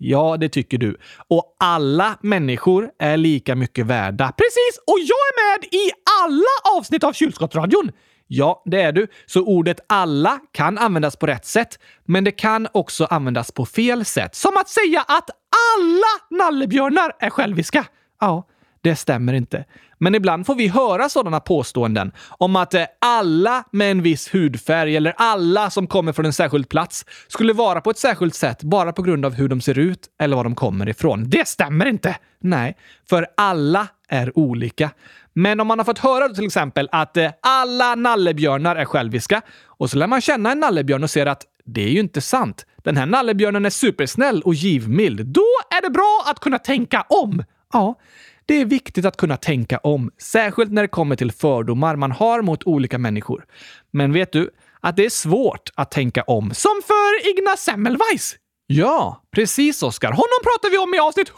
Ja, 0.04 0.36
det 0.36 0.48
tycker 0.48 0.78
du. 0.78 0.96
Och 1.28 1.56
alla 1.60 2.18
människor 2.20 2.90
är 2.98 3.16
lika 3.16 3.54
mycket 3.54 3.86
värda. 3.86 4.32
Precis! 4.32 4.78
Och 4.86 4.98
jag 4.98 5.08
är 5.08 5.58
med 5.58 5.64
i 5.64 5.90
alla 6.22 6.78
avsnitt 6.78 7.04
av 7.04 7.12
Kylskottsradion! 7.12 7.92
Ja, 8.26 8.62
det 8.64 8.82
är 8.82 8.92
du. 8.92 9.06
Så 9.26 9.40
ordet 9.40 9.80
alla 9.86 10.38
kan 10.52 10.78
användas 10.78 11.16
på 11.16 11.26
rätt 11.26 11.46
sätt, 11.46 11.78
men 12.04 12.24
det 12.24 12.30
kan 12.30 12.68
också 12.72 13.04
användas 13.04 13.52
på 13.52 13.66
fel 13.66 14.04
sätt. 14.04 14.34
Som 14.34 14.56
att 14.56 14.68
säga 14.68 15.00
att 15.00 15.30
alla 15.76 16.44
nallebjörnar 16.44 17.12
är 17.18 17.30
själviska. 17.30 17.84
Ja, 18.20 18.48
det 18.83 18.97
stämmer 18.97 19.33
inte. 19.33 19.64
Men 19.99 20.14
ibland 20.14 20.47
får 20.47 20.55
vi 20.55 20.68
höra 20.68 21.09
sådana 21.09 21.40
påståenden 21.40 22.12
om 22.29 22.57
att 22.57 22.75
eh, 22.75 22.85
alla 22.99 23.64
med 23.71 23.90
en 23.90 24.03
viss 24.03 24.35
hudfärg 24.35 24.97
eller 24.97 25.14
alla 25.16 25.71
som 25.71 25.87
kommer 25.87 26.12
från 26.12 26.27
en 26.27 26.33
särskild 26.33 26.68
plats 26.68 27.05
skulle 27.29 27.53
vara 27.53 27.81
på 27.81 27.90
ett 27.90 27.99
särskilt 27.99 28.35
sätt 28.35 28.62
bara 28.62 28.92
på 28.92 29.03
grund 29.03 29.25
av 29.25 29.35
hur 29.35 29.49
de 29.49 29.61
ser 29.61 29.79
ut 29.79 30.07
eller 30.21 30.37
var 30.37 30.45
de 30.45 30.55
kommer 30.55 30.88
ifrån. 30.88 31.31
Det 31.31 31.49
stämmer 31.49 31.87
inte! 31.87 32.16
Nej, 32.40 32.77
för 33.09 33.27
alla 33.37 33.88
är 34.09 34.38
olika. 34.38 34.90
Men 35.33 35.61
om 35.61 35.66
man 35.66 35.79
har 35.79 35.85
fått 35.85 35.99
höra 35.99 36.29
till 36.29 36.47
exempel 36.47 36.88
att 36.92 37.16
eh, 37.16 37.31
alla 37.40 37.95
nallebjörnar 37.95 38.77
är 38.77 38.85
själviska 38.85 39.42
och 39.66 39.90
så 39.90 39.99
lär 39.99 40.07
man 40.07 40.21
känna 40.21 40.53
en 40.53 40.61
nallebjörn 40.61 41.03
och 41.03 41.11
ser 41.11 41.27
att 41.27 41.42
det 41.64 41.85
är 41.85 41.88
ju 41.88 42.01
inte 42.01 42.21
sant. 42.21 42.66
Den 42.85 42.97
här 42.97 43.07
nallebjörnen 43.07 43.66
är 43.66 43.71
supersnäll 43.71 44.42
och 44.42 44.55
givmild. 44.55 45.27
Då 45.27 45.47
är 45.79 45.83
det 45.83 45.90
bra 45.90 46.25
att 46.27 46.40
kunna 46.40 46.59
tänka 46.59 47.05
om. 47.09 47.45
Ja, 47.73 47.95
det 48.46 48.55
är 48.55 48.64
viktigt 48.64 49.05
att 49.05 49.16
kunna 49.16 49.37
tänka 49.37 49.78
om, 49.78 50.11
särskilt 50.18 50.72
när 50.72 50.83
det 50.83 50.88
kommer 50.88 51.16
till 51.16 51.33
fördomar 51.33 51.96
man 51.96 52.12
har 52.12 52.42
mot 52.42 52.64
olika 52.64 52.98
människor. 52.98 53.44
Men 53.90 54.12
vet 54.12 54.33
du 54.33 54.50
att 54.81 54.96
det 54.96 55.05
är 55.05 55.11
svårt 55.11 55.70
att 55.74 55.90
tänka 55.90 56.22
om, 56.22 56.50
som 56.55 56.81
för 56.87 57.31
Ignaz 57.31 57.61
Semmelweis? 57.61 58.37
Ja, 58.66 59.22
precis 59.35 59.83
Oskar. 59.83 60.09
Honom 60.09 60.40
pratar 60.42 60.70
vi 60.70 60.79
om 60.79 60.94
i 60.94 60.98
avsnitt 60.98 61.33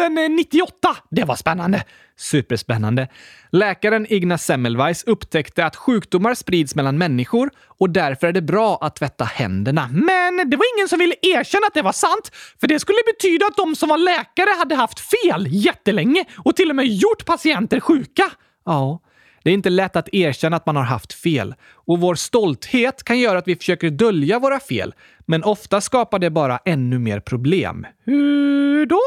100 0.00 0.28
098. 0.28 0.96
Det 1.10 1.24
var 1.24 1.36
spännande. 1.36 1.84
Superspännande. 2.16 3.08
Läkaren 3.52 4.06
Ignaz 4.12 4.44
Semmelweis 4.44 5.04
upptäckte 5.04 5.66
att 5.66 5.76
sjukdomar 5.76 6.34
sprids 6.34 6.74
mellan 6.74 6.98
människor 6.98 7.50
och 7.78 7.90
därför 7.90 8.26
är 8.26 8.32
det 8.32 8.42
bra 8.42 8.78
att 8.80 8.96
tvätta 8.96 9.24
händerna. 9.24 9.88
Men 9.92 10.50
det 10.50 10.56
var 10.56 10.76
ingen 10.76 10.88
som 10.88 10.98
ville 10.98 11.14
erkänna 11.22 11.66
att 11.66 11.74
det 11.74 11.82
var 11.82 11.92
sant, 11.92 12.30
för 12.60 12.66
det 12.66 12.80
skulle 12.80 12.98
betyda 13.06 13.46
att 13.46 13.56
de 13.56 13.76
som 13.76 13.88
var 13.88 13.98
läkare 13.98 14.50
hade 14.58 14.74
haft 14.74 15.00
fel 15.00 15.46
jättelänge 15.50 16.24
och 16.38 16.56
till 16.56 16.70
och 16.70 16.76
med 16.76 16.86
gjort 16.86 17.24
patienter 17.24 17.80
sjuka. 17.80 18.30
Ja, 18.64 19.00
det 19.44 19.50
är 19.50 19.54
inte 19.54 19.70
lätt 19.70 19.96
att 19.96 20.08
erkänna 20.12 20.56
att 20.56 20.66
man 20.66 20.76
har 20.76 20.82
haft 20.82 21.12
fel 21.12 21.54
och 21.72 22.00
vår 22.00 22.14
stolthet 22.14 23.02
kan 23.02 23.18
göra 23.18 23.38
att 23.38 23.48
vi 23.48 23.56
försöker 23.56 23.90
dölja 23.90 24.38
våra 24.38 24.60
fel, 24.60 24.94
men 25.26 25.44
ofta 25.44 25.80
skapar 25.80 26.18
det 26.18 26.30
bara 26.30 26.58
ännu 26.64 26.98
mer 26.98 27.20
problem. 27.20 27.86
Hur 28.04 28.86
då? 28.86 29.00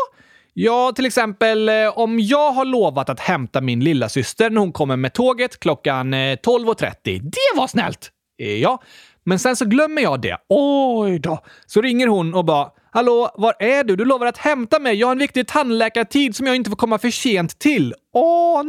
Ja, 0.54 0.92
till 0.96 1.06
exempel 1.06 1.70
eh, 1.70 1.98
om 1.98 2.20
jag 2.20 2.52
har 2.52 2.66
lovat 2.66 3.10
att 3.10 3.20
hämta 3.20 3.62
min 3.62 3.80
lilla 3.80 4.10
syster 4.10 4.50
när 4.50 4.60
hon 4.60 4.72
kommer 4.72 4.96
med 4.96 5.14
tåget 5.14 5.60
klockan 5.60 6.14
eh, 6.14 6.18
12.30. 6.18 6.94
Det 7.04 7.58
var 7.58 7.68
snällt! 7.68 8.12
Eh, 8.42 8.62
ja, 8.62 8.82
men 9.24 9.40
sen 9.40 9.56
så 9.56 9.66
glömmer 9.66 10.02
jag 10.02 10.22
det. 10.22 10.38
Oj 10.50 11.20
då! 11.20 11.40
Så 11.66 11.82
ringer 11.82 12.08
hon 12.08 12.34
och 12.34 12.46
bara 12.46 12.70
“Hallå, 12.92 13.32
var 13.38 13.54
är 13.60 13.84
du? 13.84 13.96
Du 13.96 14.06
lovar 14.06 14.28
att 14.28 14.38
hämta 14.38 14.80
mig. 14.80 14.96
Jag 14.96 15.08
har 15.08 15.12
en 15.12 15.20
viktig 15.20 15.48
tandläkartid 15.48 16.36
som 16.36 16.48
jag 16.48 16.56
inte 16.56 16.70
får 16.70 16.78
komma 16.78 16.98
för 16.98 17.10
sent 17.10 17.60
till.” 17.60 17.94
Åh 18.14 18.64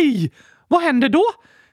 nej! 0.00 0.32
Vad 0.74 0.82
händer 0.82 1.08
då? 1.08 1.24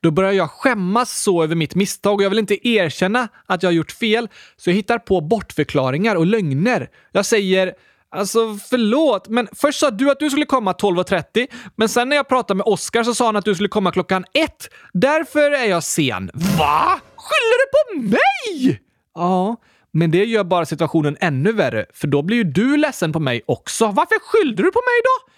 Då 0.02 0.12
börjar 0.12 0.32
jag 0.32 0.52
skämmas 0.52 1.22
så 1.22 1.44
över 1.44 1.56
mitt 1.56 1.76
misstag 1.76 2.14
och 2.14 2.24
jag 2.24 2.30
vill 2.30 2.40
inte 2.40 2.68
erkänna 2.68 3.28
att 3.46 3.64
jag 3.64 3.70
har 3.70 3.74
gjort 3.74 3.92
fel, 3.92 4.30
så 4.58 4.70
jag 4.70 4.76
hittar 4.76 5.00
på 5.00 5.22
bortförklaringar 5.22 6.16
och 6.16 6.26
lögner. 6.26 6.90
Jag 7.12 7.26
säger 7.26 7.74
Alltså 8.16 8.58
förlåt, 8.70 9.28
men 9.28 9.48
först 9.56 9.80
sa 9.80 9.92
du 9.92 10.12
att 10.12 10.20
du 10.20 10.30
skulle 10.30 10.46
komma 10.46 10.72
12.30, 10.72 11.48
men 11.76 11.90
sen 11.90 12.10
när 12.10 12.16
jag 12.16 12.28
pratade 12.28 12.58
med 12.58 12.66
Oskar 12.66 13.04
så 13.04 13.16
sa 13.16 13.26
han 13.26 13.36
att 13.36 13.46
du 13.46 13.56
skulle 13.56 13.70
komma 13.70 13.92
klockan 13.92 14.26
ett. 14.34 14.70
Därför 14.94 15.52
är 15.52 15.66
jag 15.66 15.84
sen. 15.84 16.32
Va? 16.34 17.00
Skyller 17.16 17.58
du 17.62 17.68
på 17.72 18.10
mig? 18.10 18.82
Ja, 19.16 19.56
men 19.92 20.12
det 20.12 20.26
gör 20.26 20.44
bara 20.44 20.66
situationen 20.66 21.18
ännu 21.20 21.52
värre, 21.52 21.86
för 21.94 22.08
då 22.08 22.22
blir 22.22 22.38
ju 22.38 22.44
du 22.44 22.78
ledsen 22.78 23.14
på 23.14 23.20
mig 23.20 23.42
också. 23.46 23.86
Varför 23.86 24.20
skyllde 24.20 24.64
du 24.64 24.72
på 24.72 24.82
mig 24.86 25.02
då? 25.04 25.31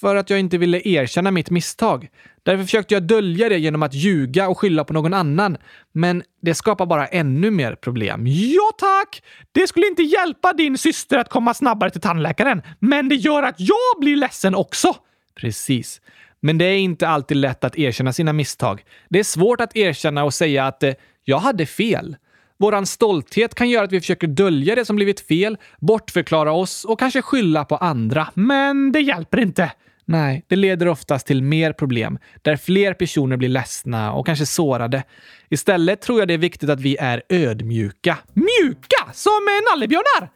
För 0.00 0.16
att 0.16 0.30
jag 0.30 0.40
inte 0.40 0.58
ville 0.58 0.80
erkänna 0.84 1.30
mitt 1.30 1.50
misstag. 1.50 2.08
Därför 2.42 2.64
försökte 2.64 2.94
jag 2.94 3.02
dölja 3.02 3.48
det 3.48 3.58
genom 3.58 3.82
att 3.82 3.94
ljuga 3.94 4.48
och 4.48 4.58
skylla 4.58 4.84
på 4.84 4.92
någon 4.92 5.14
annan. 5.14 5.56
Men 5.92 6.22
det 6.42 6.54
skapar 6.54 6.86
bara 6.86 7.06
ännu 7.06 7.50
mer 7.50 7.74
problem. 7.74 8.26
Ja 8.26 8.70
tack! 8.78 9.22
Det 9.52 9.66
skulle 9.66 9.86
inte 9.86 10.02
hjälpa 10.02 10.52
din 10.52 10.78
syster 10.78 11.18
att 11.18 11.28
komma 11.28 11.54
snabbare 11.54 11.90
till 11.90 12.00
tandläkaren, 12.00 12.62
men 12.78 13.08
det 13.08 13.14
gör 13.14 13.42
att 13.42 13.54
jag 13.58 14.00
blir 14.00 14.16
ledsen 14.16 14.54
också. 14.54 14.96
Precis. 15.34 16.00
Men 16.40 16.58
det 16.58 16.64
är 16.64 16.78
inte 16.78 17.08
alltid 17.08 17.36
lätt 17.36 17.64
att 17.64 17.78
erkänna 17.78 18.12
sina 18.12 18.32
misstag. 18.32 18.84
Det 19.08 19.18
är 19.18 19.24
svårt 19.24 19.60
att 19.60 19.76
erkänna 19.76 20.24
och 20.24 20.34
säga 20.34 20.66
att 20.66 20.82
eh, 20.82 20.92
jag 21.24 21.38
hade 21.38 21.66
fel. 21.66 22.16
Vår 22.58 22.84
stolthet 22.84 23.54
kan 23.54 23.70
göra 23.70 23.84
att 23.84 23.92
vi 23.92 24.00
försöker 24.00 24.26
dölja 24.26 24.74
det 24.74 24.84
som 24.84 24.96
blivit 24.96 25.20
fel, 25.20 25.58
bortförklara 25.78 26.52
oss 26.52 26.84
och 26.84 26.98
kanske 26.98 27.22
skylla 27.22 27.64
på 27.64 27.76
andra. 27.76 28.28
Men 28.34 28.92
det 28.92 29.00
hjälper 29.00 29.40
inte. 29.40 29.72
Nej, 30.10 30.44
det 30.48 30.56
leder 30.56 30.88
oftast 30.88 31.26
till 31.26 31.42
mer 31.42 31.72
problem, 31.72 32.18
där 32.42 32.56
fler 32.56 32.94
personer 32.94 33.36
blir 33.36 33.48
ledsna 33.48 34.12
och 34.12 34.26
kanske 34.26 34.46
sårade. 34.46 35.02
Istället 35.48 36.00
tror 36.00 36.18
jag 36.18 36.28
det 36.28 36.34
är 36.34 36.38
viktigt 36.38 36.70
att 36.70 36.80
vi 36.80 36.96
är 36.96 37.22
ödmjuka. 37.28 38.18
Mjuka? 38.32 39.12
Som 39.12 39.32
nallebjörnar? 39.70 40.30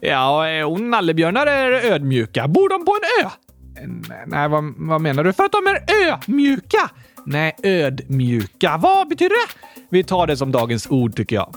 ja, 0.00 0.64
och 0.66 0.80
nallebjörnar 0.80 1.46
är 1.46 1.92
ödmjuka. 1.92 2.48
Bor 2.48 2.68
de 2.68 2.84
på 2.84 2.96
en 3.02 3.26
ö? 3.26 3.30
Nej, 4.26 4.48
vad, 4.48 4.74
vad 4.76 5.00
menar 5.00 5.24
du? 5.24 5.32
För 5.32 5.44
att 5.44 5.52
de 5.52 5.66
är 5.66 6.12
ömjuka? 6.12 6.90
Nej, 7.26 7.56
ödmjuka. 7.62 8.76
Vad 8.76 9.08
betyder 9.08 9.46
det? 9.46 9.54
Vi 9.90 10.04
tar 10.04 10.26
det 10.26 10.36
som 10.36 10.52
dagens 10.52 10.86
ord 10.90 11.16
tycker 11.16 11.36
jag. 11.36 11.54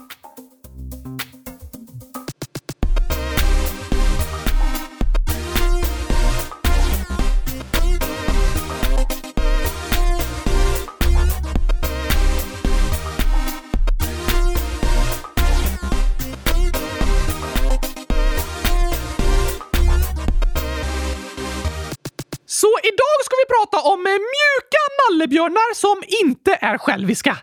Prata 23.79 23.89
om 23.89 23.99
eh, 23.99 24.11
mjuka 24.11 24.77
nallebjörnar 25.09 25.73
som 25.73 26.03
inte 26.21 26.57
är 26.61 26.77
själviska. 26.77 27.37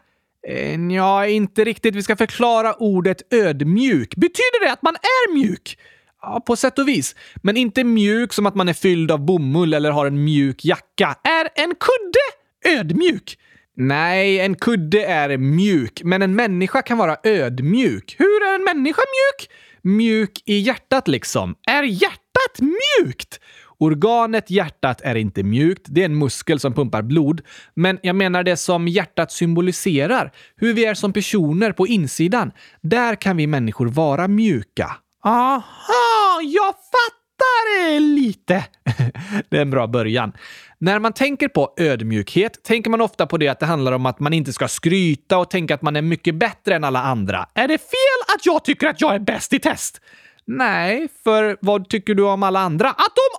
Eh, 0.49 0.81
ja, 0.81 1.27
inte 1.27 1.64
riktigt. 1.64 1.94
Vi 1.94 2.03
ska 2.03 2.16
förklara 2.16 2.75
ordet 2.75 3.35
ödmjuk. 3.35 4.16
Betyder 4.16 4.64
det 4.64 4.72
att 4.72 4.83
man 4.83 4.94
är 4.94 5.35
mjuk? 5.35 5.79
Ja, 6.22 6.42
på 6.46 6.57
sätt 6.57 6.79
och 6.79 6.88
vis. 6.88 7.14
Men 7.42 7.57
inte 7.57 7.85
mjuk 7.85 8.33
som 8.33 8.46
att 8.46 8.55
man 8.55 8.68
är 8.68 8.72
fylld 8.72 9.11
av 9.11 9.25
bomull 9.25 9.75
eller 9.75 9.90
har 9.90 10.07
en 10.07 10.25
mjuk 10.25 10.64
jacka. 10.64 11.16
Är 11.25 11.49
en 11.55 11.75
kudde 11.75 12.79
ödmjuk? 12.79 13.38
Nej, 13.79 14.40
en 14.40 14.55
kudde 14.55 15.05
är 15.05 15.37
mjuk, 15.37 16.03
men 16.05 16.22
en 16.22 16.37
människa 16.37 16.83
kan 16.83 16.99
vara 16.99 17.16
ödmjuk. 17.25 18.16
Hur 18.18 18.42
är 18.42 18.55
en 18.55 18.64
människa 18.64 19.03
mjuk? 19.03 19.51
Mjuk 19.83 20.42
i 20.46 20.59
hjärtat 20.59 21.09
liksom. 21.09 21.55
Är 21.68 21.83
hjärtat 21.83 22.61
mjukt? 22.61 23.40
Organet 23.79 24.51
hjärtat 24.51 25.01
är 25.01 25.15
inte 25.15 25.43
mjukt, 25.43 25.87
det 25.89 26.01
är 26.01 26.05
en 26.05 26.19
muskel 26.19 26.61
som 26.61 26.75
pumpar 26.75 27.03
blod. 27.03 27.41
Men 27.75 27.99
jag 28.03 28.17
menar 28.17 28.43
det 28.43 28.57
som 28.57 28.89
hjärtat 28.89 29.33
symboliserar, 29.33 30.33
hur 30.57 30.75
vi 30.75 30.85
är 30.85 30.95
som 30.95 31.12
personer 31.12 31.73
på 31.73 31.87
insidan. 31.87 32.53
Där 32.81 33.15
kan 33.15 33.37
vi 33.37 33.47
människor 33.47 33.87
vara 33.87 34.29
mjuka. 34.29 34.97
Aha, 35.25 36.41
jag 36.43 36.75
fattar 36.75 38.01
lite. 38.01 38.65
det 39.49 39.57
är 39.57 39.62
en 39.62 39.71
bra 39.71 39.87
början. 39.87 40.33
När 40.79 40.99
man 40.99 41.12
tänker 41.12 41.49
på 41.49 41.75
ödmjukhet 41.77 42.62
tänker 42.62 42.91
man 42.91 43.01
ofta 43.01 43.27
på 43.27 43.39
det 43.39 43.49
att 43.49 43.61
det 43.61 43.67
handlar 43.67 43.93
om 43.93 44.07
att 44.07 44.21
man 44.21 44.33
inte 44.33 44.53
ska 44.53 44.69
skryta 44.69 45.39
och 45.39 45.51
tänka 45.51 45.75
att 45.75 45.83
man 45.83 45.97
är 45.97 46.03
mycket 46.03 46.35
bättre 46.35 46.75
än 46.75 46.85
alla 46.85 47.03
andra. 47.03 47.47
Är 47.55 47.69
det 47.69 47.79
fel 47.79 48.35
att 48.37 48.47
jag 48.47 48.65
tycker 48.65 48.87
att 48.87 49.01
jag 49.01 49.15
är 49.15 49.19
bäst 49.19 49.53
i 49.53 49.59
test? 49.59 50.01
Nej, 50.47 51.09
för 51.25 51.57
vad 51.61 51.89
tycker 51.89 52.15
du 52.15 52.23
om 52.23 52.43
alla 52.43 52.61
andra? 52.61 52.91
Att 52.91 52.97
de 53.15 53.36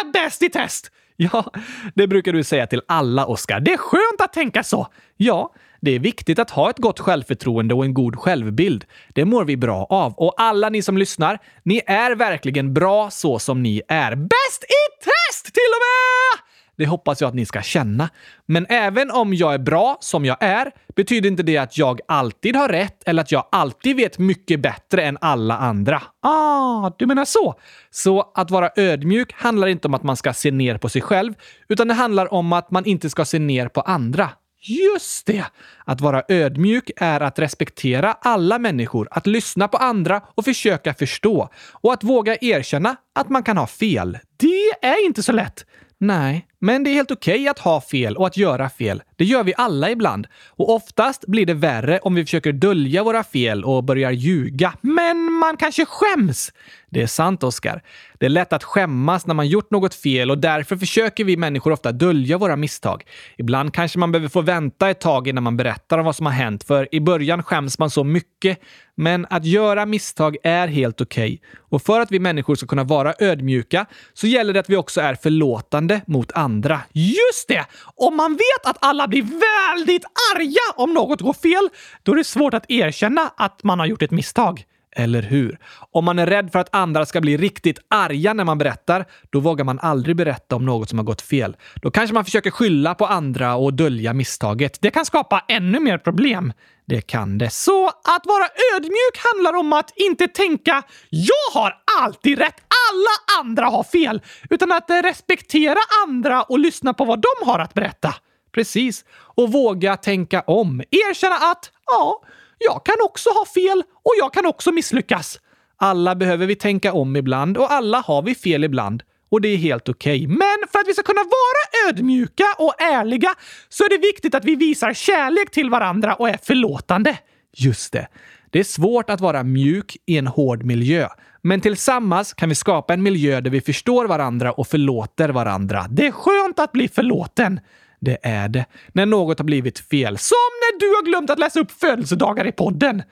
är 0.00 0.12
bäst 0.12 0.42
i 0.42 0.48
test! 0.48 0.90
Ja, 1.16 1.52
det 1.94 2.06
brukar 2.06 2.32
du 2.32 2.44
säga 2.44 2.66
till 2.66 2.82
alla, 2.88 3.26
Oskar. 3.26 3.60
Det 3.60 3.72
är 3.72 3.76
skönt 3.76 4.20
att 4.20 4.32
tänka 4.32 4.62
så. 4.62 4.86
Ja, 5.16 5.54
det 5.80 5.90
är 5.90 5.98
viktigt 5.98 6.38
att 6.38 6.50
ha 6.50 6.70
ett 6.70 6.78
gott 6.78 7.00
självförtroende 7.00 7.74
och 7.74 7.84
en 7.84 7.94
god 7.94 8.16
självbild. 8.16 8.84
Det 9.12 9.24
mår 9.24 9.44
vi 9.44 9.56
bra 9.56 9.86
av. 9.90 10.12
Och 10.12 10.34
alla 10.36 10.68
ni 10.68 10.82
som 10.82 10.98
lyssnar, 10.98 11.38
ni 11.62 11.82
är 11.86 12.14
verkligen 12.14 12.74
bra 12.74 13.10
så 13.10 13.38
som 13.38 13.62
ni 13.62 13.82
är. 13.88 14.14
Bäst 14.14 14.64
i 14.64 15.04
test 15.04 15.44
till 15.44 15.70
och 15.74 15.80
med! 15.80 16.53
Det 16.76 16.86
hoppas 16.86 17.20
jag 17.20 17.28
att 17.28 17.34
ni 17.34 17.46
ska 17.46 17.62
känna. 17.62 18.08
Men 18.46 18.66
även 18.68 19.10
om 19.10 19.34
jag 19.34 19.54
är 19.54 19.58
bra 19.58 19.96
som 20.00 20.24
jag 20.24 20.36
är 20.40 20.70
betyder 20.96 21.28
inte 21.28 21.42
det 21.42 21.58
att 21.58 21.78
jag 21.78 22.00
alltid 22.08 22.56
har 22.56 22.68
rätt 22.68 23.02
eller 23.06 23.22
att 23.22 23.32
jag 23.32 23.48
alltid 23.52 23.96
vet 23.96 24.18
mycket 24.18 24.60
bättre 24.60 25.02
än 25.02 25.18
alla 25.20 25.56
andra. 25.56 26.02
Ah, 26.22 26.90
du 26.98 27.06
menar 27.06 27.24
så? 27.24 27.54
Så 27.90 28.32
att 28.34 28.50
vara 28.50 28.70
ödmjuk 28.76 29.32
handlar 29.32 29.66
inte 29.66 29.88
om 29.88 29.94
att 29.94 30.02
man 30.02 30.16
ska 30.16 30.32
se 30.32 30.50
ner 30.50 30.78
på 30.78 30.88
sig 30.88 31.02
själv, 31.02 31.34
utan 31.68 31.88
det 31.88 31.94
handlar 31.94 32.34
om 32.34 32.52
att 32.52 32.70
man 32.70 32.84
inte 32.84 33.10
ska 33.10 33.24
se 33.24 33.38
ner 33.38 33.68
på 33.68 33.80
andra. 33.80 34.30
Just 34.66 35.26
det! 35.26 35.44
Att 35.84 36.00
vara 36.00 36.22
ödmjuk 36.28 36.90
är 36.96 37.20
att 37.20 37.38
respektera 37.38 38.12
alla 38.12 38.58
människor, 38.58 39.08
att 39.10 39.26
lyssna 39.26 39.68
på 39.68 39.76
andra 39.76 40.22
och 40.34 40.44
försöka 40.44 40.94
förstå. 40.94 41.48
Och 41.72 41.92
att 41.92 42.04
våga 42.04 42.36
erkänna 42.40 42.96
att 43.14 43.28
man 43.28 43.42
kan 43.42 43.56
ha 43.56 43.66
fel. 43.66 44.18
Det 44.36 44.86
är 44.86 45.06
inte 45.06 45.22
så 45.22 45.32
lätt. 45.32 45.66
Nej, 45.98 46.46
men 46.64 46.84
det 46.84 46.90
är 46.90 46.94
helt 46.94 47.10
okej 47.10 47.34
okay 47.34 47.48
att 47.48 47.58
ha 47.58 47.80
fel 47.80 48.16
och 48.16 48.26
att 48.26 48.36
göra 48.36 48.70
fel. 48.70 49.02
Det 49.16 49.24
gör 49.24 49.44
vi 49.44 49.54
alla 49.56 49.90
ibland. 49.90 50.26
Och 50.48 50.74
oftast 50.74 51.26
blir 51.26 51.46
det 51.46 51.54
värre 51.54 51.98
om 51.98 52.14
vi 52.14 52.24
försöker 52.24 52.52
dölja 52.52 53.02
våra 53.02 53.24
fel 53.24 53.64
och 53.64 53.84
börjar 53.84 54.10
ljuga. 54.10 54.74
Men 54.80 55.32
man 55.32 55.56
kanske 55.56 55.84
skäms! 55.86 56.52
Det 56.94 57.02
är 57.02 57.06
sant, 57.06 57.42
Oskar. 57.42 57.82
Det 58.18 58.26
är 58.26 58.30
lätt 58.30 58.52
att 58.52 58.64
skämmas 58.64 59.26
när 59.26 59.34
man 59.34 59.48
gjort 59.48 59.70
något 59.70 59.94
fel 59.94 60.30
och 60.30 60.38
därför 60.38 60.76
försöker 60.76 61.24
vi 61.24 61.36
människor 61.36 61.72
ofta 61.72 61.92
dölja 61.92 62.38
våra 62.38 62.56
misstag. 62.56 63.02
Ibland 63.38 63.74
kanske 63.74 63.98
man 63.98 64.12
behöver 64.12 64.28
få 64.28 64.40
vänta 64.40 64.90
ett 64.90 65.00
tag 65.00 65.28
innan 65.28 65.42
man 65.42 65.56
berättar 65.56 65.98
om 65.98 66.04
vad 66.04 66.16
som 66.16 66.26
har 66.26 66.32
hänt, 66.32 66.64
för 66.64 66.94
i 66.94 67.00
början 67.00 67.42
skäms 67.42 67.78
man 67.78 67.90
så 67.90 68.04
mycket. 68.04 68.58
Men 68.94 69.26
att 69.30 69.44
göra 69.44 69.86
misstag 69.86 70.36
är 70.42 70.68
helt 70.68 71.00
okej. 71.00 71.34
Okay. 71.34 71.38
Och 71.68 71.82
för 71.82 72.00
att 72.00 72.12
vi 72.12 72.18
människor 72.18 72.54
ska 72.54 72.66
kunna 72.66 72.84
vara 72.84 73.14
ödmjuka 73.18 73.86
så 74.12 74.26
gäller 74.26 74.52
det 74.52 74.60
att 74.60 74.70
vi 74.70 74.76
också 74.76 75.00
är 75.00 75.14
förlåtande 75.14 76.00
mot 76.06 76.32
andra. 76.32 76.53
Just 76.92 77.48
det! 77.48 77.66
Om 77.96 78.16
man 78.16 78.32
vet 78.32 78.66
att 78.66 78.76
alla 78.80 79.08
blir 79.08 79.22
väldigt 79.22 80.04
arga 80.34 80.82
om 80.82 80.94
något 80.94 81.20
går 81.20 81.32
fel, 81.32 81.68
då 82.02 82.12
är 82.12 82.16
det 82.16 82.24
svårt 82.24 82.54
att 82.54 82.70
erkänna 82.70 83.32
att 83.36 83.62
man 83.62 83.78
har 83.78 83.86
gjort 83.86 84.02
ett 84.02 84.10
misstag. 84.10 84.64
Eller 84.96 85.22
hur? 85.22 85.58
Om 85.92 86.04
man 86.04 86.18
är 86.18 86.26
rädd 86.26 86.52
för 86.52 86.58
att 86.58 86.74
andra 86.74 87.06
ska 87.06 87.20
bli 87.20 87.36
riktigt 87.36 87.78
arga 87.90 88.32
när 88.32 88.44
man 88.44 88.58
berättar, 88.58 89.04
då 89.30 89.40
vågar 89.40 89.64
man 89.64 89.78
aldrig 89.78 90.16
berätta 90.16 90.56
om 90.56 90.64
något 90.64 90.88
som 90.88 90.98
har 90.98 91.04
gått 91.04 91.22
fel. 91.22 91.56
Då 91.74 91.90
kanske 91.90 92.14
man 92.14 92.24
försöker 92.24 92.50
skylla 92.50 92.94
på 92.94 93.06
andra 93.06 93.54
och 93.54 93.74
dölja 93.74 94.12
misstaget. 94.12 94.78
Det 94.80 94.90
kan 94.90 95.04
skapa 95.06 95.44
ännu 95.48 95.80
mer 95.80 95.98
problem. 95.98 96.52
Det 96.86 97.00
kan 97.00 97.38
det. 97.38 97.50
Så 97.50 97.86
att 97.86 98.26
vara 98.26 98.48
ödmjuk 98.76 99.18
handlar 99.32 99.58
om 99.58 99.72
att 99.72 99.92
inte 99.96 100.28
tänka 100.28 100.82
“jag 101.10 101.60
har 101.60 101.74
alltid 102.00 102.38
rätt, 102.38 102.56
alla 102.92 103.40
andra 103.40 103.66
har 103.66 103.82
fel”, 103.82 104.22
utan 104.50 104.72
att 104.72 104.90
respektera 104.90 105.78
andra 106.06 106.42
och 106.42 106.58
lyssna 106.58 106.94
på 106.94 107.04
vad 107.04 107.22
de 107.22 107.50
har 107.50 107.58
att 107.58 107.74
berätta. 107.74 108.14
Precis. 108.54 109.04
Och 109.10 109.52
våga 109.52 109.96
tänka 109.96 110.40
om. 110.40 110.82
Erkänna 110.90 111.34
att 111.34 111.70
“ja, 111.86 112.22
jag 112.58 112.84
kan 112.84 112.96
också 113.04 113.30
ha 113.30 113.46
fel 113.46 113.82
och 113.92 114.12
jag 114.18 114.32
kan 114.32 114.46
också 114.46 114.72
misslyckas. 114.72 115.40
Alla 115.76 116.14
behöver 116.14 116.46
vi 116.46 116.56
tänka 116.56 116.92
om 116.92 117.16
ibland 117.16 117.56
och 117.56 117.72
alla 117.72 118.00
har 118.00 118.22
vi 118.22 118.34
fel 118.34 118.64
ibland. 118.64 119.02
Och 119.30 119.40
det 119.40 119.48
är 119.48 119.56
helt 119.56 119.88
okej. 119.88 120.24
Okay. 120.24 120.36
Men 120.36 120.68
för 120.72 120.78
att 120.78 120.88
vi 120.88 120.92
ska 120.92 121.02
kunna 121.02 121.22
vara 121.22 121.90
ödmjuka 121.90 122.44
och 122.58 122.82
ärliga 122.82 123.34
så 123.68 123.84
är 123.84 123.88
det 123.88 123.98
viktigt 123.98 124.34
att 124.34 124.44
vi 124.44 124.54
visar 124.56 124.92
kärlek 124.92 125.50
till 125.50 125.70
varandra 125.70 126.14
och 126.14 126.28
är 126.28 126.38
förlåtande. 126.42 127.18
Just 127.56 127.92
det. 127.92 128.08
Det 128.50 128.58
är 128.58 128.64
svårt 128.64 129.10
att 129.10 129.20
vara 129.20 129.42
mjuk 129.42 129.96
i 130.06 130.18
en 130.18 130.26
hård 130.26 130.64
miljö. 130.64 131.08
Men 131.42 131.60
tillsammans 131.60 132.32
kan 132.32 132.48
vi 132.48 132.54
skapa 132.54 132.94
en 132.94 133.02
miljö 133.02 133.40
där 133.40 133.50
vi 133.50 133.60
förstår 133.60 134.06
varandra 134.06 134.52
och 134.52 134.66
förlåter 134.66 135.28
varandra. 135.28 135.86
Det 135.90 136.06
är 136.06 136.12
skönt 136.12 136.58
att 136.58 136.72
bli 136.72 136.88
förlåten. 136.88 137.60
Det 138.00 138.18
är 138.22 138.48
det. 138.48 138.66
När 138.92 139.06
något 139.06 139.38
har 139.38 139.44
blivit 139.44 139.78
fel. 139.78 140.18
Som 140.18 140.36
när 140.60 140.80
du 140.80 140.86
har 140.86 141.04
glömt 141.04 141.30
att 141.30 141.38
läsa 141.38 141.60
upp 141.60 141.70
födelsedagar 141.70 142.46
i 142.46 142.52
podden. 142.52 143.02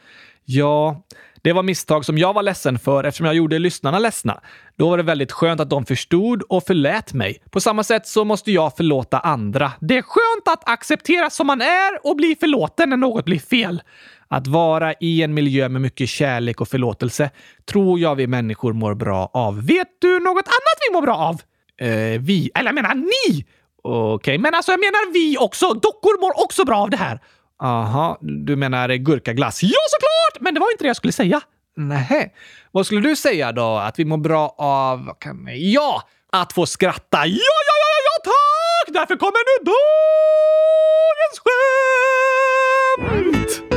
Ja, 0.45 1.03
det 1.42 1.53
var 1.53 1.62
misstag 1.62 2.05
som 2.05 2.18
jag 2.18 2.33
var 2.33 2.42
ledsen 2.42 2.79
för 2.79 3.05
eftersom 3.05 3.27
jag 3.27 3.35
gjorde 3.35 3.59
lyssnarna 3.59 3.99
ledsna. 3.99 4.40
Då 4.77 4.90
var 4.90 4.97
det 4.97 5.03
väldigt 5.03 5.33
skönt 5.33 5.61
att 5.61 5.71
de 5.71 5.87
förstod 5.87 6.42
och 6.42 6.64
förlät 6.64 7.12
mig. 7.12 7.42
På 7.51 7.61
samma 7.61 7.85
sätt 7.85 8.07
så 8.07 8.25
måste 8.25 8.53
jag 8.53 8.77
förlåta 8.77 9.18
andra. 9.18 9.73
Det 9.81 9.99
är 9.99 10.03
skönt 10.03 10.59
att 10.59 10.68
acceptera 10.68 11.31
som 11.31 11.47
man 11.47 11.61
är 11.61 12.07
och 12.07 12.16
bli 12.16 12.37
förlåten 12.40 12.90
när 12.90 12.97
något 12.97 13.25
blir 13.25 13.38
fel. 13.38 13.83
Att 14.29 14.47
vara 14.47 14.95
i 15.01 15.23
en 15.23 15.35
miljö 15.35 15.68
med 15.68 15.83
mycket 15.83 16.09
kärlek 16.09 16.61
och 16.61 16.68
förlåtelse 16.68 17.31
tror 17.64 18.01
jag 18.01 18.14
vi 18.14 18.27
människor 18.27 18.73
mår 18.73 18.95
bra 18.95 19.31
av. 19.33 19.66
Vet 19.66 19.88
du 19.99 20.21
något 20.21 20.47
annat 20.47 20.79
vi 20.88 20.95
mår 20.95 21.03
bra 21.03 21.16
av? 21.16 21.42
Eh, 21.88 22.21
vi, 22.21 22.51
eller 22.55 22.68
jag 22.68 22.75
menar 22.75 22.95
ni! 22.95 23.47
Okej, 23.83 24.14
okay. 24.14 24.38
men 24.38 24.55
alltså 24.55 24.73
jag 24.73 24.81
menar 24.81 25.12
vi 25.12 25.38
också. 25.38 25.75
Dockor 25.75 26.21
mår 26.21 26.45
också 26.45 26.64
bra 26.64 26.77
av 26.77 26.90
det 26.90 26.97
här. 26.97 27.21
Aha, 27.62 28.18
du 28.21 28.57
menar 28.57 28.88
gurkaglass? 28.88 29.62
Ja, 29.62 29.79
såklart! 29.88 30.40
Men 30.45 30.55
det 30.55 30.61
var 30.61 30.71
inte 30.71 30.85
det 30.85 30.88
jag 30.88 30.97
skulle 30.97 31.12
säga. 31.12 31.40
Nej. 31.77 32.35
Vad 32.71 32.87
skulle 32.87 33.01
du 33.01 33.16
säga 33.16 33.53
då? 33.53 33.77
Att 33.77 33.99
vi 33.99 34.05
mår 34.05 34.16
bra 34.16 34.55
av... 34.59 35.14
Kan... 35.18 35.49
Ja! 35.51 36.03
Att 36.33 36.53
få 36.53 36.66
skratta. 36.66 37.27
Ja, 37.27 37.53
ja, 37.66 37.75
ja, 37.81 37.99
ja, 38.05 38.21
tack! 38.25 38.95
Därför 38.95 39.16
kommer 39.16 39.38
nu 39.47 39.64
dagens 39.64 41.42
skämt! 43.59 43.71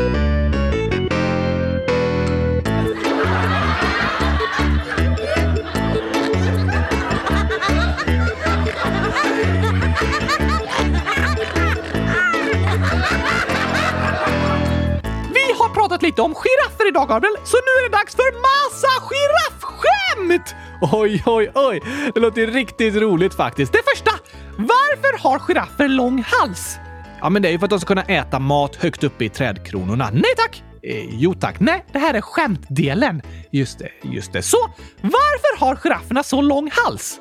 Lite 16.05 16.21
om 16.21 16.35
giraffer 16.35 16.87
idag, 16.87 17.07
Gabriel, 17.07 17.35
så 17.43 17.57
nu 17.57 17.71
är 17.79 17.89
det 17.89 17.97
dags 17.97 18.15
för 18.15 18.31
massa 18.49 18.91
giraffskämt! 19.09 20.55
Oj, 20.81 21.23
oj, 21.25 21.51
oj. 21.55 21.81
Det 22.13 22.19
låter 22.19 22.47
riktigt 22.47 22.95
roligt 22.95 23.33
faktiskt. 23.33 23.73
Det 23.73 23.81
första. 23.93 24.11
Varför 24.57 25.23
har 25.23 25.39
giraffer 25.39 25.87
lång 25.87 26.23
hals? 26.27 26.77
Ja, 27.21 27.29
men 27.29 27.41
det 27.41 27.47
är 27.49 27.51
ju 27.51 27.59
för 27.59 27.65
att 27.65 27.69
de 27.69 27.79
ska 27.79 27.87
kunna 27.87 28.03
äta 28.03 28.39
mat 28.39 28.75
högt 28.75 29.03
uppe 29.03 29.25
i 29.25 29.29
trädkronorna. 29.29 30.09
Nej 30.13 30.33
tack! 30.37 30.63
Eh, 30.83 31.05
jo 31.09 31.33
tack. 31.33 31.59
Nej, 31.59 31.85
det 31.91 31.99
här 31.99 32.13
är 32.13 32.21
skämtdelen. 32.21 33.21
Just 33.51 33.79
det, 33.79 33.89
just 34.01 34.33
det. 34.33 34.41
Så, 34.41 34.57
varför 35.01 35.59
har 35.59 35.75
girafferna 35.75 36.23
så 36.23 36.41
lång 36.41 36.71
hals? 36.73 37.19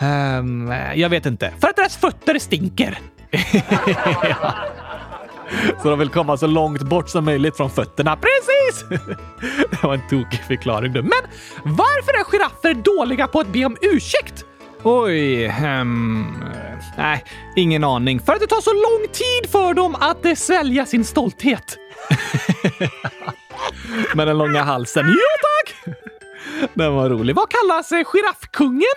Um, 0.00 0.74
jag 0.94 1.08
vet 1.08 1.26
inte. 1.26 1.52
För 1.60 1.68
att 1.68 1.76
deras 1.76 1.96
fötter 1.96 2.38
stinker. 2.38 2.98
ja. 4.40 4.54
Så 5.82 5.90
de 5.90 5.98
vill 5.98 6.08
komma 6.08 6.36
så 6.36 6.46
långt 6.46 6.82
bort 6.82 7.08
som 7.08 7.24
möjligt 7.24 7.56
från 7.56 7.70
fötterna. 7.70 8.16
Precis! 8.16 8.84
Det 9.70 9.82
var 9.82 9.94
en 9.94 10.08
tokig 10.08 10.44
förklaring 10.48 10.92
du. 10.92 11.02
Men 11.02 11.22
varför 11.64 12.12
är 12.12 12.24
giraffer 12.24 12.74
dåliga 12.74 13.26
på 13.26 13.40
att 13.40 13.48
be 13.48 13.64
om 13.64 13.76
ursäkt? 13.80 14.44
Oj, 14.82 15.46
um, 15.64 16.44
nej, 16.96 17.24
ingen 17.56 17.84
aning. 17.84 18.20
För 18.20 18.32
att 18.32 18.40
det 18.40 18.46
tar 18.46 18.60
så 18.60 18.72
lång 18.72 19.08
tid 19.12 19.50
för 19.50 19.74
dem 19.74 19.94
att 20.00 20.24
eh, 20.24 20.34
svälja 20.34 20.86
sin 20.86 21.04
stolthet. 21.04 21.78
Med 24.14 24.26
den 24.26 24.38
långa 24.38 24.62
halsen. 24.62 25.04
Jo 25.08 25.14
tack! 25.42 25.96
Den 26.74 26.94
var 26.94 27.10
rolig. 27.10 27.36
Vad 27.36 27.48
kallas 27.50 27.92
eh, 27.92 28.04
giraffkungen? 28.04 28.96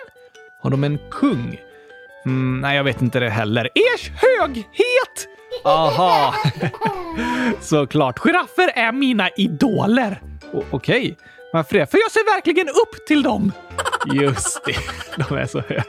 Har 0.62 0.70
de 0.70 0.84
en 0.84 0.98
kung? 1.10 1.60
Mm, 2.26 2.60
nej, 2.60 2.76
jag 2.76 2.84
vet 2.84 3.02
inte 3.02 3.20
det 3.20 3.30
heller. 3.30 3.68
Ers 3.74 4.10
höghet! 4.10 5.28
Aha! 5.64 6.34
Såklart. 7.60 8.18
Giraffer 8.18 8.70
är 8.74 8.92
mina 8.92 9.28
idoler. 9.36 10.22
O 10.52 10.64
Okej. 10.70 11.00
Okay. 11.00 11.14
Varför 11.52 11.78
det? 11.78 11.90
För 11.90 11.98
jag 11.98 12.10
ser 12.10 12.34
verkligen 12.34 12.68
upp 12.68 13.06
till 13.06 13.22
dem. 13.22 13.52
Just 14.14 14.64
det. 14.64 14.76
De 15.28 15.36
är 15.36 15.46
så 15.46 15.60
höga. 15.60 15.84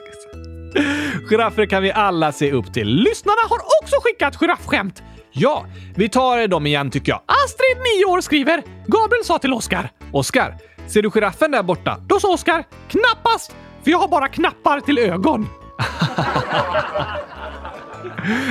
Giraffer 1.29 1.65
kan 1.65 1.83
vi 1.83 1.91
alla 1.91 2.31
se 2.31 2.51
upp 2.51 2.73
till. 2.73 2.87
Lyssnarna 2.87 3.41
har 3.49 3.59
också 3.81 3.95
skickat 4.03 4.35
giraffskämt. 4.35 5.03
Ja, 5.31 5.65
vi 5.95 6.09
tar 6.09 6.47
dem 6.47 6.65
igen 6.65 6.91
tycker 6.91 7.11
jag. 7.11 7.21
Astrid, 7.25 7.77
9 7.97 8.05
år, 8.05 8.21
skriver 8.21 8.63
Gabriel 8.87 9.25
sa 9.25 9.39
till 9.39 9.53
Oskar. 9.53 9.91
Oskar, 10.11 10.57
ser 10.87 11.01
du 11.01 11.09
giraffen 11.09 11.51
där 11.51 11.63
borta? 11.63 11.97
Då 12.07 12.19
sa 12.19 12.33
Oskar 12.33 12.63
knappast, 12.89 13.55
för 13.83 13.91
jag 13.91 13.97
har 13.97 14.07
bara 14.07 14.27
knappar 14.27 14.79
till 14.79 14.97
ögon. 14.97 15.49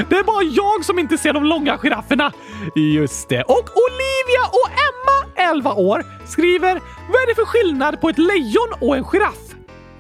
Det 0.09 0.17
är 0.17 0.25
bara 0.25 0.43
jag 0.43 0.85
som 0.85 0.99
inte 0.99 1.19
ser 1.19 1.33
de 1.33 1.45
långa 1.45 1.79
girafferna. 1.79 2.33
Just 2.75 3.29
det. 3.29 3.43
Och 3.43 3.69
Olivia 3.87 4.45
och 4.53 4.71
Emma, 4.71 5.51
11 5.51 5.73
år, 5.73 6.05
skriver 6.27 6.81
Vad 7.09 7.23
är 7.23 7.27
det 7.27 7.35
för 7.35 7.45
skillnad 7.45 8.01
på 8.01 8.09
ett 8.09 8.19
lejon 8.19 8.73
och 8.81 8.97
en 8.97 9.05
giraff? 9.05 9.55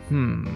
Hmm, 0.09 0.49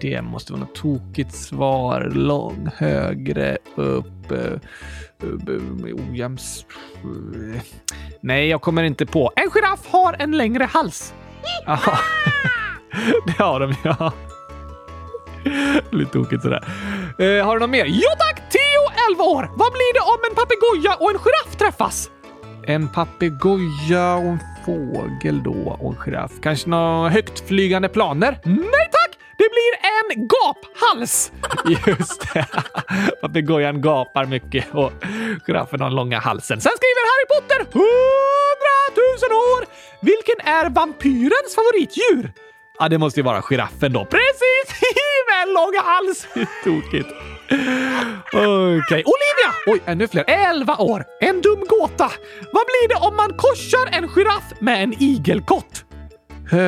det 0.00 0.22
måste 0.22 0.52
vara 0.52 0.60
något 0.60 0.74
tokigt 0.74 1.34
svar. 1.34 2.10
Lång, 2.14 2.68
högre, 2.76 3.58
upp, 3.74 4.32
uh. 4.32 4.58
Nej, 8.20 8.48
jag 8.48 8.60
kommer 8.60 8.82
inte 8.82 9.06
på. 9.06 9.32
En 9.36 9.50
giraff 9.50 9.86
har 9.86 10.16
en 10.18 10.36
längre 10.36 10.64
hals. 10.64 11.14
Jaha. 11.66 11.98
det 13.26 13.42
har 13.42 13.60
de, 13.60 13.74
ja. 13.84 14.12
Lite 15.90 16.12
tokigt 16.12 16.42
sådär. 16.42 16.64
Eh, 17.18 17.46
har 17.46 17.54
du 17.54 17.60
något 17.60 17.70
mer? 17.70 17.84
Jo 17.86 18.08
tack! 18.18 18.33
Theo, 19.04 19.10
11 19.10 19.24
år. 19.24 19.50
Vad 19.56 19.72
blir 19.72 19.94
det 19.94 20.00
om 20.00 20.18
en 20.30 20.34
papegoja 20.34 20.94
och 20.94 21.10
en 21.10 21.18
giraff 21.18 21.56
träffas? 21.58 22.10
En 22.66 22.88
papegoja 22.88 24.14
och 24.14 24.24
en 24.24 24.38
fågel 24.66 25.42
då 25.42 25.78
och 25.80 25.92
en 25.92 25.98
giraff. 26.00 26.32
Kanske 26.42 26.68
några 26.68 27.08
högtflygande 27.08 27.88
planer? 27.88 28.38
Nej 28.44 28.88
tack! 28.92 29.18
Det 29.38 29.48
blir 29.54 29.72
en 29.96 30.28
gaphals! 30.28 31.32
Just 31.86 32.34
det. 32.34 32.46
Papegojan 33.20 33.80
gapar 33.82 34.24
mycket 34.24 34.74
och 34.74 34.92
Giraffen 35.46 35.80
har 35.80 35.88
den 35.88 35.96
långa 35.96 36.20
halsen. 36.20 36.60
Sen 36.60 36.72
skriver 36.76 37.04
Harry 37.10 37.26
Potter 37.40 37.60
100 37.72 37.86
000 39.30 39.38
år! 39.38 39.66
Vilken 40.00 40.40
är 40.46 40.70
vampyrens 40.70 41.54
favoritdjur? 41.54 42.32
Ja, 42.78 42.88
det 42.88 42.98
måste 42.98 43.20
ju 43.20 43.24
vara 43.24 43.42
giraffen 43.42 43.92
då. 43.92 44.04
Precis! 44.04 44.80
Med 45.28 45.48
en 45.48 45.54
lång 45.54 45.72
hals! 45.84 46.26
Tokigt. 46.64 47.33
Okej, 47.46 48.78
okay. 48.78 49.02
Olivia! 49.04 49.50
Oj, 49.66 49.82
ännu 49.86 50.08
fler. 50.08 50.24
11 50.26 50.76
år. 50.76 51.04
En 51.20 51.40
dum 51.42 51.64
gåta. 51.68 52.10
Vad 52.52 52.64
blir 52.66 52.88
det 52.88 53.06
om 53.06 53.16
man 53.16 53.32
korsar 53.36 53.98
en 53.98 54.08
giraff 54.08 54.52
med 54.60 54.82
en 54.82 55.02
igelkott? 55.02 55.84
Uh, 56.52 56.60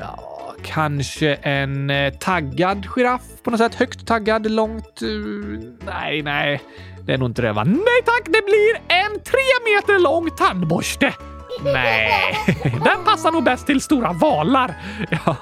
ja, 0.00 0.54
kanske 0.64 1.34
en 1.34 1.90
uh, 1.90 2.12
taggad 2.12 2.86
giraff 2.86 3.22
på 3.42 3.50
något 3.50 3.60
sätt. 3.60 3.74
Högt 3.74 4.06
taggad, 4.06 4.50
långt... 4.50 5.02
Uh, 5.02 5.60
nej, 5.86 6.22
nej. 6.22 6.62
Det 7.06 7.12
är 7.12 7.18
nog 7.18 7.28
inte 7.28 7.42
det 7.42 7.52
va? 7.52 7.64
Nej 7.64 8.02
tack, 8.04 8.24
det 8.24 8.42
blir 8.44 8.74
en 8.88 9.20
tre 9.20 9.74
meter 9.74 9.98
lång 9.98 10.30
tandborste. 10.30 11.14
Nej, 11.64 12.34
den 12.62 13.04
passar 13.04 13.32
nog 13.32 13.44
bäst 13.44 13.66
till 13.66 13.80
stora 13.80 14.12
valar. 14.12 14.74
Ja, 15.10 15.36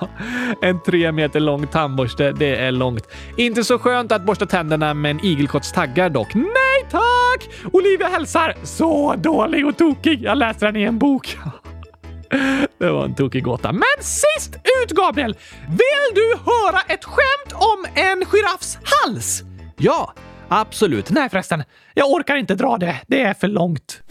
en 0.63 0.83
tre 0.83 1.13
meter 1.13 1.41
lång 1.41 1.67
tandborste, 1.67 2.33
det 2.33 2.57
är 2.57 2.73
långt. 2.73 3.09
Inte 3.37 3.65
så 3.65 3.79
skönt 3.79 4.13
att 4.13 4.23
borsta 4.23 4.47
tänderna 4.47 4.95
med 4.95 5.11
en 5.11 5.25
igelkotts 5.25 5.73
taggar 5.73 6.11
dock. 6.11 6.35
Nej 6.35 6.91
tack! 6.91 7.49
Olivia 7.73 8.09
hälsar. 8.09 8.55
Så 8.63 9.15
dålig 9.17 9.67
och 9.67 9.77
tokig. 9.79 10.23
Jag 10.23 10.39
läste 10.39 10.67
den 10.67 10.77
i 10.77 10.83
en 10.83 10.99
bok. 10.99 11.39
Det 12.79 12.91
var 12.91 13.05
en 13.05 13.15
tokig 13.15 13.45
gåta. 13.45 13.73
Men 13.73 13.83
sist 14.01 14.57
ut, 14.83 14.91
Gabriel! 14.91 15.37
Vill 15.69 16.15
du 16.15 16.39
höra 16.45 16.81
ett 16.89 17.05
skämt 17.05 17.53
om 17.53 17.85
en 17.95 18.25
giraffs 18.25 18.79
hals? 18.83 19.43
Ja, 19.77 20.13
absolut. 20.49 21.11
Nej 21.11 21.29
förresten, 21.31 21.63
jag 21.95 22.11
orkar 22.11 22.37
inte 22.37 22.55
dra 22.55 22.77
det. 22.79 22.97
Det 23.07 23.23
är 23.23 23.35
för 23.35 23.49
långt. 23.49 24.03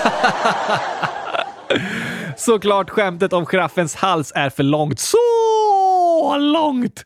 Såklart 2.36 2.90
skämtet 2.90 3.32
om 3.32 3.46
giraffens 3.46 3.94
hals 3.94 4.32
är 4.34 4.50
för 4.50 4.62
långt. 4.62 5.00
Så 5.00 6.36
långt! 6.38 7.04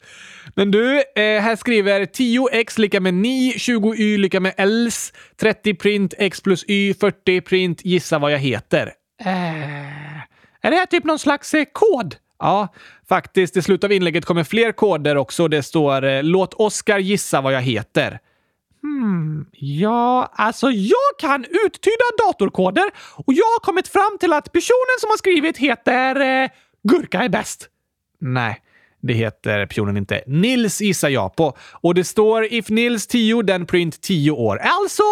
Men 0.57 0.71
du, 0.71 0.97
eh, 0.97 1.43
här 1.43 1.57
skriver 1.57 2.05
10x 2.05 2.81
lika 2.81 3.01
med 3.01 3.15
9, 3.15 3.53
20y 3.53 4.19
lika 4.19 4.41
med 4.41 4.55
els, 4.57 5.13
30 5.41 5.75
print 5.75 6.15
x 6.19 6.41
plus 6.41 6.65
y, 6.69 6.95
40 6.95 7.41
print 7.41 7.85
gissa 7.85 8.19
vad 8.19 8.33
jag 8.33 8.39
heter. 8.39 8.93
Eh, 9.21 10.17
är 10.63 10.71
det 10.71 10.77
här 10.77 10.87
typ 10.87 11.05
någon 11.05 11.19
slags 11.19 11.55
eh, 11.55 11.65
kod? 11.73 12.17
Ja, 12.39 12.69
faktiskt. 13.09 13.57
I 13.57 13.63
slutet 13.63 13.85
av 13.85 13.93
inlägget 13.93 14.25
kommer 14.25 14.45
fler 14.45 14.73
koder 14.73 15.17
också. 15.17 15.49
Det 15.49 15.63
står 15.63 16.05
eh, 16.05 16.23
“Låt 16.23 16.55
Oskar 16.55 16.99
gissa 16.99 17.41
vad 17.41 17.53
jag 17.53 17.63
heter”. 17.63 18.19
Hmm, 18.85 19.47
ja, 19.53 20.33
alltså 20.33 20.71
jag 20.71 21.19
kan 21.19 21.45
uttyda 21.45 22.05
datorkoder 22.27 22.91
och 23.17 23.33
jag 23.33 23.45
har 23.45 23.61
kommit 23.61 23.89
fram 23.89 24.19
till 24.21 24.33
att 24.33 24.53
personen 24.53 24.97
som 25.01 25.11
har 25.11 25.17
skrivit 25.17 25.57
heter 25.59 26.21
eh, 26.21 26.51
Gurka 26.89 27.23
är 27.23 27.29
bäst. 27.29 27.69
Nej, 28.21 28.61
det 29.03 29.13
heter 29.13 29.67
personen 29.67 29.97
inte. 29.97 30.23
Nils 30.27 30.81
gissar 30.81 31.09
jag 31.09 31.37
på. 31.37 31.57
Och 31.73 31.95
det 31.95 32.05
står 32.05 32.45
if 32.53 32.69
Nils 32.69 33.07
10 33.07 33.43
den 33.43 33.67
print 33.67 34.01
10 34.01 34.31
år. 34.31 34.61
Alltså 34.63 35.03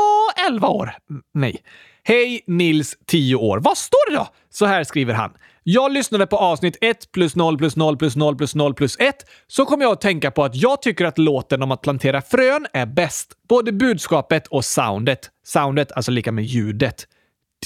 11 0.47 0.69
år. 0.69 0.93
Mm, 1.11 1.23
nej. 1.35 1.57
Hej 2.03 2.45
Nils 2.47 2.97
10 3.07 3.35
år. 3.35 3.59
Vad 3.59 3.79
står 3.79 4.11
det 4.11 4.17
då? 4.17 4.29
Så 4.51 4.67
här 4.67 4.85
skriver 4.85 5.15
han. 5.15 5.33
Jag 5.65 5.93
lyssnade 5.93 6.27
på 6.27 6.37
avsnitt 6.37 6.77
1 6.81 7.13
plus 7.13 7.37
0 7.37 7.59
plus 7.59 7.77
0 7.77 7.97
plus 7.97 8.17
0 8.17 8.37
plus 8.37 8.55
0 8.55 8.75
plus 8.75 8.97
1 9.01 9.15
så 9.47 9.65
kom 9.65 9.81
jag 9.81 9.93
att 9.93 10.01
tänka 10.01 10.31
på 10.31 10.45
att 10.45 10.55
jag 10.55 10.83
tycker 10.83 11.05
att 11.05 11.19
låten 11.19 11.63
om 11.63 11.71
att 11.71 11.83
plantera 11.83 12.23
frön 12.23 12.67
är 12.73 12.87
bäst. 12.87 13.33
Både 13.49 13.73
budskapet 13.73 14.47
och 14.47 14.65
soundet. 14.65 15.31
Soundet 15.45 15.93
alltså 15.93 16.11
lika 16.11 16.33
med 16.33 16.45
ljudet. 16.45 17.07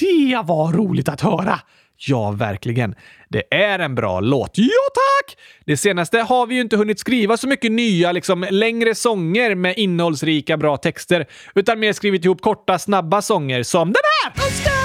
Det 0.00 0.42
var 0.44 0.72
roligt 0.72 1.08
att 1.08 1.20
höra! 1.20 1.60
Ja, 1.98 2.30
verkligen. 2.30 2.94
Det 3.28 3.54
är 3.54 3.78
en 3.78 3.94
bra 3.94 4.20
låt. 4.20 4.50
Ja, 4.54 4.66
tack! 4.94 5.38
Det 5.64 5.76
senaste 5.76 6.18
har 6.18 6.46
vi 6.46 6.54
ju 6.54 6.60
inte 6.60 6.76
hunnit 6.76 6.98
skriva 6.98 7.36
så 7.36 7.48
mycket 7.48 7.72
nya, 7.72 8.12
liksom 8.12 8.46
längre 8.50 8.94
sånger 8.94 9.54
med 9.54 9.78
innehållsrika, 9.78 10.56
bra 10.56 10.76
texter, 10.76 11.26
utan 11.54 11.80
mer 11.80 11.92
skrivit 11.92 12.24
ihop 12.24 12.40
korta, 12.40 12.78
snabba 12.78 13.22
sånger 13.22 13.62
som 13.62 13.88
den 13.88 14.02
här! 14.24 14.75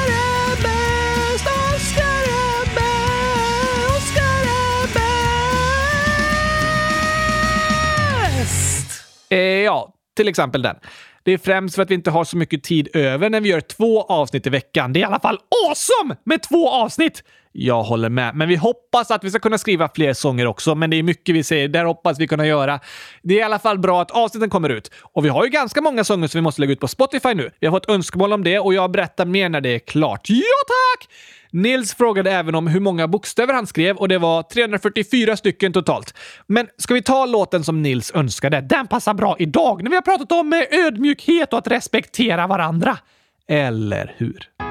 Eh, 9.31 9.37
ja, 9.39 9.93
till 10.15 10.27
exempel 10.27 10.61
den. 10.61 10.75
Det 11.23 11.31
är 11.31 11.37
främst 11.37 11.75
för 11.75 11.81
att 11.81 11.91
vi 11.91 11.95
inte 11.95 12.11
har 12.11 12.23
så 12.23 12.37
mycket 12.37 12.63
tid 12.63 12.89
över 12.93 13.29
när 13.29 13.41
vi 13.41 13.49
gör 13.49 13.61
två 13.61 14.03
avsnitt 14.03 14.47
i 14.47 14.49
veckan. 14.49 14.93
Det 14.93 14.99
är 14.99 15.01
i 15.01 15.03
alla 15.03 15.19
fall 15.19 15.39
awesome 15.67 16.15
med 16.23 16.43
två 16.43 16.69
avsnitt! 16.69 17.23
Jag 17.53 17.83
håller 17.83 18.09
med, 18.09 18.35
men 18.35 18.47
vi 18.47 18.55
hoppas 18.55 19.11
att 19.11 19.23
vi 19.23 19.29
ska 19.29 19.39
kunna 19.39 19.57
skriva 19.57 19.89
fler 19.95 20.13
sånger 20.13 20.45
också. 20.45 20.75
Men 20.75 20.89
det 20.89 20.95
är 20.95 21.03
mycket 21.03 21.35
vi 21.35 21.43
säger, 21.43 21.67
där 21.67 21.85
hoppas 21.85 22.19
vi 22.19 22.27
kunna 22.27 22.47
göra. 22.47 22.79
Det 23.21 23.33
är 23.33 23.39
i 23.39 23.43
alla 23.43 23.59
fall 23.59 23.79
bra 23.79 24.01
att 24.01 24.11
avsnitten 24.11 24.49
kommer 24.49 24.69
ut. 24.69 24.91
Och 25.13 25.25
vi 25.25 25.29
har 25.29 25.43
ju 25.43 25.49
ganska 25.49 25.81
många 25.81 26.03
sånger 26.03 26.27
som 26.27 26.37
vi 26.37 26.41
måste 26.41 26.61
lägga 26.61 26.73
ut 26.73 26.79
på 26.79 26.87
Spotify 26.87 27.33
nu. 27.33 27.51
Vi 27.59 27.67
har 27.67 27.73
fått 27.73 27.89
önskemål 27.89 28.33
om 28.33 28.43
det 28.43 28.59
och 28.59 28.73
jag 28.73 28.91
berättar 28.91 29.25
mer 29.25 29.49
när 29.49 29.61
det 29.61 29.69
är 29.69 29.79
klart. 29.79 30.29
Ja, 30.29 30.35
tack! 30.67 31.09
Nils 31.53 31.93
frågade 31.93 32.31
även 32.31 32.55
om 32.55 32.67
hur 32.67 32.79
många 32.79 33.07
bokstäver 33.07 33.53
han 33.53 33.67
skrev 33.67 33.97
och 33.97 34.07
det 34.07 34.17
var 34.17 34.43
344 34.43 35.37
stycken 35.37 35.73
totalt. 35.73 36.13
Men 36.47 36.67
ska 36.77 36.93
vi 36.93 37.01
ta 37.01 37.25
låten 37.25 37.63
som 37.63 37.81
Nils 37.81 38.11
önskade? 38.15 38.61
Den 38.61 38.87
passar 38.87 39.13
bra 39.13 39.35
idag 39.39 39.83
när 39.83 39.89
vi 39.89 39.95
har 39.95 40.01
pratat 40.01 40.31
om 40.31 40.63
ödmjukhet 40.71 41.53
och 41.53 41.59
att 41.59 41.67
respektera 41.67 42.47
varandra. 42.47 42.97
Eller 43.47 44.15
hur? 44.17 44.70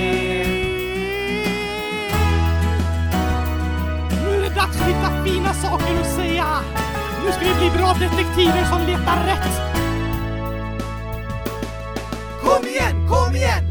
Dags 4.71 4.81
att 4.81 4.87
hitta 4.87 5.23
fina 5.23 5.53
saker 5.53 6.01
att 6.01 6.15
säga! 6.15 6.45
Nu 7.25 7.31
ska 7.31 7.39
vi 7.39 7.55
bli 7.59 7.69
bra 7.77 7.93
detektiver 7.93 8.65
som 8.65 8.81
letar 8.87 9.25
rätt! 9.25 9.61
Kom 12.43 12.67
igen, 12.67 13.07
kom 13.09 13.35
igen! 13.35 13.70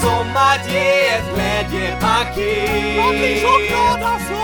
Som 0.00 0.36
att 0.36 0.72
ge 0.72 1.08
ett 1.08 1.24
glädjepaket. 1.34 2.96
Man 2.96 3.10
blir 3.10 3.36
så 3.36 3.54
glad 3.68 4.02
alltså! 4.02 4.40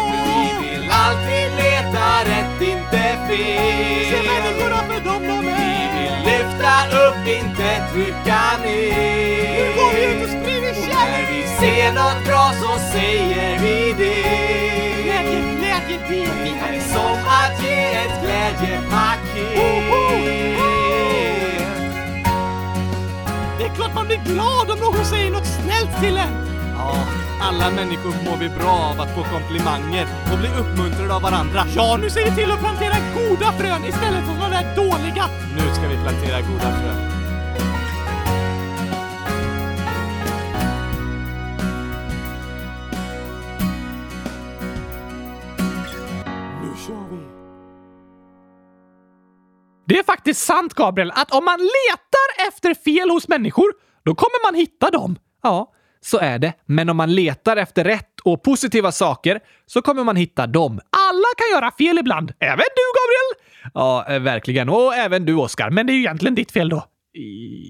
Vi 0.61 0.69
vill 0.69 0.91
alltid 0.91 1.49
leta 1.63 2.07
rätt, 2.31 2.61
inte 2.73 3.03
fel. 3.29 4.05
Se 4.11 4.19
människorna 4.31 4.81
för 4.89 5.01
dem 5.09 5.23
de 5.29 5.39
Vi 5.41 5.81
vill 5.97 6.17
lyfta 6.29 6.75
upp, 7.05 7.29
inte 7.29 7.69
trycka 7.93 8.43
ner. 8.65 9.59
Nu 9.59 9.65
går 9.77 9.91
vi 9.95 10.05
ut 10.05 10.23
och 10.25 10.31
sprider 10.31 10.73
När 10.73 10.93
kärlek! 10.93 11.29
vi 11.31 11.67
ser 11.67 11.93
något 11.93 12.25
bra 12.27 12.53
så 12.63 12.79
säger 12.93 13.59
vi 13.59 13.95
det. 13.99 14.45
Glädje, 15.05 15.39
glädje, 15.59 15.99
det 16.45 16.54
glad 24.25 24.71
om 24.71 24.79
någon 24.79 25.05
säger 25.05 25.31
något 25.31 25.47
snällt 25.47 26.01
till 26.01 26.17
en! 26.17 26.35
Ja, 26.77 26.97
alla 27.41 27.71
människor 27.71 28.15
mår 28.25 28.37
vi 28.37 28.49
bra 28.49 28.77
av 28.93 29.01
att 29.01 29.15
få 29.15 29.23
komplimanger 29.25 30.07
och 30.33 30.39
bli 30.39 30.49
uppmuntrade 30.61 31.15
av 31.15 31.23
varandra. 31.23 31.67
Ja, 31.77 31.97
nu 32.01 32.11
ser 32.11 32.25
vi 32.25 32.37
till 32.37 32.53
att 32.53 32.59
plantera 32.59 32.95
goda 33.15 33.53
frön 33.53 33.85
istället 33.85 34.27
för 34.27 34.35
sådana 34.35 34.49
där 34.49 34.77
dåliga! 34.77 35.25
Nu 35.57 35.75
ska 35.75 35.89
vi 35.89 35.97
plantera 35.97 36.41
goda 36.41 36.71
frön. 36.81 37.11
Nu 46.63 46.71
kör 46.87 47.05
vi! 47.11 47.19
Det 49.87 49.99
är 49.99 50.03
faktiskt 50.03 50.45
sant, 50.45 50.75
Gabriel, 50.75 51.13
att 51.15 51.33
om 51.33 51.45
man 51.45 51.59
letar 51.59 52.49
efter 52.49 52.75
fel 52.75 53.11
hos 53.11 53.29
människor, 53.29 53.73
då 54.05 54.15
kommer 54.15 54.53
man 54.53 54.55
hitta 54.61 54.91
dem. 54.91 55.17
Ja, 55.43 55.73
så 56.01 56.19
är 56.19 56.39
det. 56.39 56.53
Men 56.67 56.89
om 56.89 56.97
man 56.97 57.15
letar 57.15 57.57
efter 57.57 57.85
rätt 57.85 58.21
och 58.25 58.43
positiva 58.43 58.93
saker 58.93 59.41
så 59.67 59.83
kommer 59.83 60.05
man 60.05 60.17
hitta 60.17 60.47
dem. 60.47 60.81
Alla 60.91 61.29
kan 61.37 61.51
göra 61.55 61.71
fel 61.71 61.99
ibland. 61.99 62.33
Även 62.41 62.59
du, 62.77 62.85
Gabriel! 62.99 63.45
Ja, 63.75 64.07
eh, 64.09 64.21
verkligen. 64.21 64.69
Och 64.69 64.95
även 64.95 65.25
du, 65.25 65.35
Oskar. 65.35 65.71
Men 65.71 65.87
det 65.87 65.93
är 65.93 65.95
ju 65.95 66.01
egentligen 66.01 66.35
ditt 66.35 66.53
fel 66.53 66.69
då. 66.69 66.85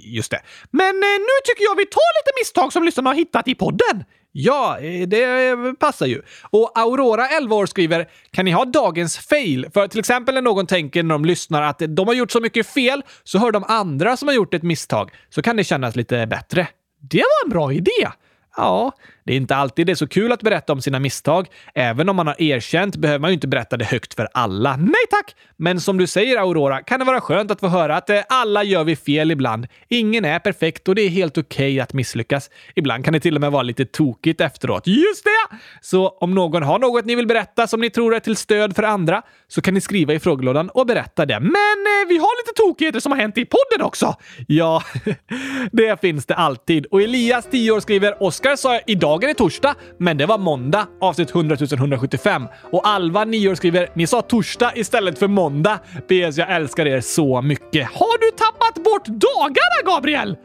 Just 0.05 0.31
det. 0.31 0.41
Men 0.71 0.95
eh, 1.03 1.19
nu 1.19 1.35
tycker 1.45 1.65
jag 1.65 1.77
vi 1.77 1.87
tar 1.87 2.23
lite 2.23 2.33
misstag 2.41 2.73
som 2.73 2.85
lyssnarna 2.85 3.11
har 3.11 3.15
hittat 3.15 3.49
i 3.49 3.55
podden. 3.55 4.05
Ja, 4.37 4.79
eh, 4.79 5.09
det 5.09 5.57
passar 5.79 6.07
ju. 6.07 6.23
Och 6.51 6.79
Aurora, 6.79 7.29
11 7.29 7.57
år, 7.57 7.67
skriver 7.67 8.09
“Kan 8.31 8.45
ni 8.45 8.51
ha 8.51 8.65
dagens 8.65 9.19
fail?” 9.19 9.67
För 9.75 9.89
till 9.89 9.99
exempel 10.01 10.35
när 10.35 10.43
någon 10.43 10.67
tänker 10.67 11.03
när 11.03 11.15
de 11.15 11.25
lyssnar 11.25 11.63
att 11.63 11.83
de 11.89 12.07
har 12.07 12.15
gjort 12.15 12.31
så 12.31 12.41
mycket 12.41 12.67
fel, 12.67 13.03
så 13.25 13.39
hör 13.39 13.53
de 13.53 13.65
andra 13.65 14.17
som 14.17 14.29
har 14.29 14.35
gjort 14.35 14.55
ett 14.55 14.63
misstag. 14.63 15.11
Så 15.31 15.43
kan 15.43 15.57
det 15.57 15.65
kännas 15.65 15.97
lite 15.97 16.27
bättre. 16.27 16.69
Det 17.01 17.19
var 17.19 17.45
en 17.45 17.51
bra 17.51 17.73
idé! 17.73 18.09
Ja, 18.57 18.93
det 19.27 19.33
är 19.33 19.37
inte 19.37 19.57
alltid 19.57 19.87
det 19.87 19.93
är 19.93 19.95
så 19.95 20.09
kul 20.09 20.33
att 20.33 20.43
berätta 20.43 20.73
om 20.73 20.81
sina 20.81 20.99
misstag. 20.99 21.49
Även 21.75 22.09
om 22.09 22.17
man 22.17 22.27
har 22.27 22.43
erkänt 22.43 22.97
behöver 22.97 23.19
man 23.19 23.31
ju 23.31 23.35
inte 23.35 23.49
berätta 23.49 23.77
det 23.77 23.85
högt 23.85 24.15
för 24.15 24.29
alla. 24.35 24.77
Nej 24.77 25.05
tack! 25.11 25.35
Men 25.57 25.81
som 25.81 25.99
du 25.99 26.07
säger 26.07 26.39
Aurora, 26.39 26.83
kan 26.83 26.99
det 26.99 27.05
vara 27.05 27.21
skönt 27.21 27.51
att 27.51 27.61
få 27.61 27.69
höra 27.69 27.97
att 27.97 28.11
eh, 28.11 28.21
alla 28.29 28.63
gör 28.63 28.85
vi 28.85 28.97
fel 28.97 29.31
ibland. 29.31 29.67
Ingen 29.89 30.25
är 30.25 30.39
perfekt 30.39 30.89
och 30.89 30.95
det 30.95 31.03
är 31.03 31.09
helt 31.09 31.39
okej 31.39 31.81
att 31.81 31.93
misslyckas. 31.93 32.51
Ibland 32.75 33.05
kan 33.05 33.13
det 33.13 33.21
till 33.21 33.35
och 33.35 33.41
med 33.41 33.53
vara 33.53 33.63
lite 33.63 33.85
tokigt 33.85 34.41
efteråt. 34.41 34.87
Just 34.87 35.25
det! 35.25 35.57
Så 35.81 36.09
om 36.09 36.35
någon 36.35 36.63
har 36.63 36.79
något 36.79 37.05
ni 37.05 37.15
vill 37.15 37.27
berätta 37.27 37.67
som 37.67 37.81
ni 37.81 37.91
tror 37.91 38.15
är 38.15 38.21
till 38.21 38.37
stöd 38.37 38.77
för 38.77 38.83
andra 38.83 39.23
så 39.49 39.61
kan 39.61 39.75
ni 39.75 39.81
skriva 39.81 40.15
i 40.15 40.19
frågelådan 40.19 40.69
och 40.69 40.87
berätta 40.87 41.27
det. 41.27 41.41
Men 41.41 41.51
eh, 41.51 42.09
vi 42.09 42.19
har 42.19 42.43
lite 42.43 42.63
tokigheter 42.63 43.01
som 43.01 43.13
har 43.13 43.19
hänt 43.19 43.39
i 43.39 43.45
podden 43.45 43.87
också. 43.87 44.17
Ja, 44.49 44.83
det 45.73 46.01
finns 46.01 46.27
det 46.27 46.35
alltid. 46.35 46.87
Och 46.87 47.03
Elias, 47.03 47.47
10 47.51 47.71
år, 47.71 47.81
skriver 47.81 48.23
Oskar 48.23 48.57
sa 48.57 48.81
idag 48.87 49.14
är 49.23 49.35
torsdag, 49.35 49.75
men 49.99 50.17
det 50.17 50.27
var 50.27 50.39
måndag, 50.39 50.87
avsnitt 51.01 51.31
100 51.31 51.57
175. 51.73 52.49
Och 52.73 52.89
Alva, 52.89 53.25
9 53.25 53.49
år, 53.49 53.55
skriver 53.55 53.89
ni 53.95 54.07
sa 54.07 54.23
torsdag 54.23 54.73
istället 54.77 55.19
för 55.19 55.29
måndag. 55.29 55.79
PS, 56.09 56.39
jag 56.39 56.53
älskar 56.57 56.87
er 56.87 57.01
så 57.01 57.43
mycket. 57.43 57.89
Har 57.93 58.19
du 58.19 58.37
tappat 58.37 58.85
bort 58.85 59.07
dagarna, 59.07 59.95
Gabriel? 59.95 60.37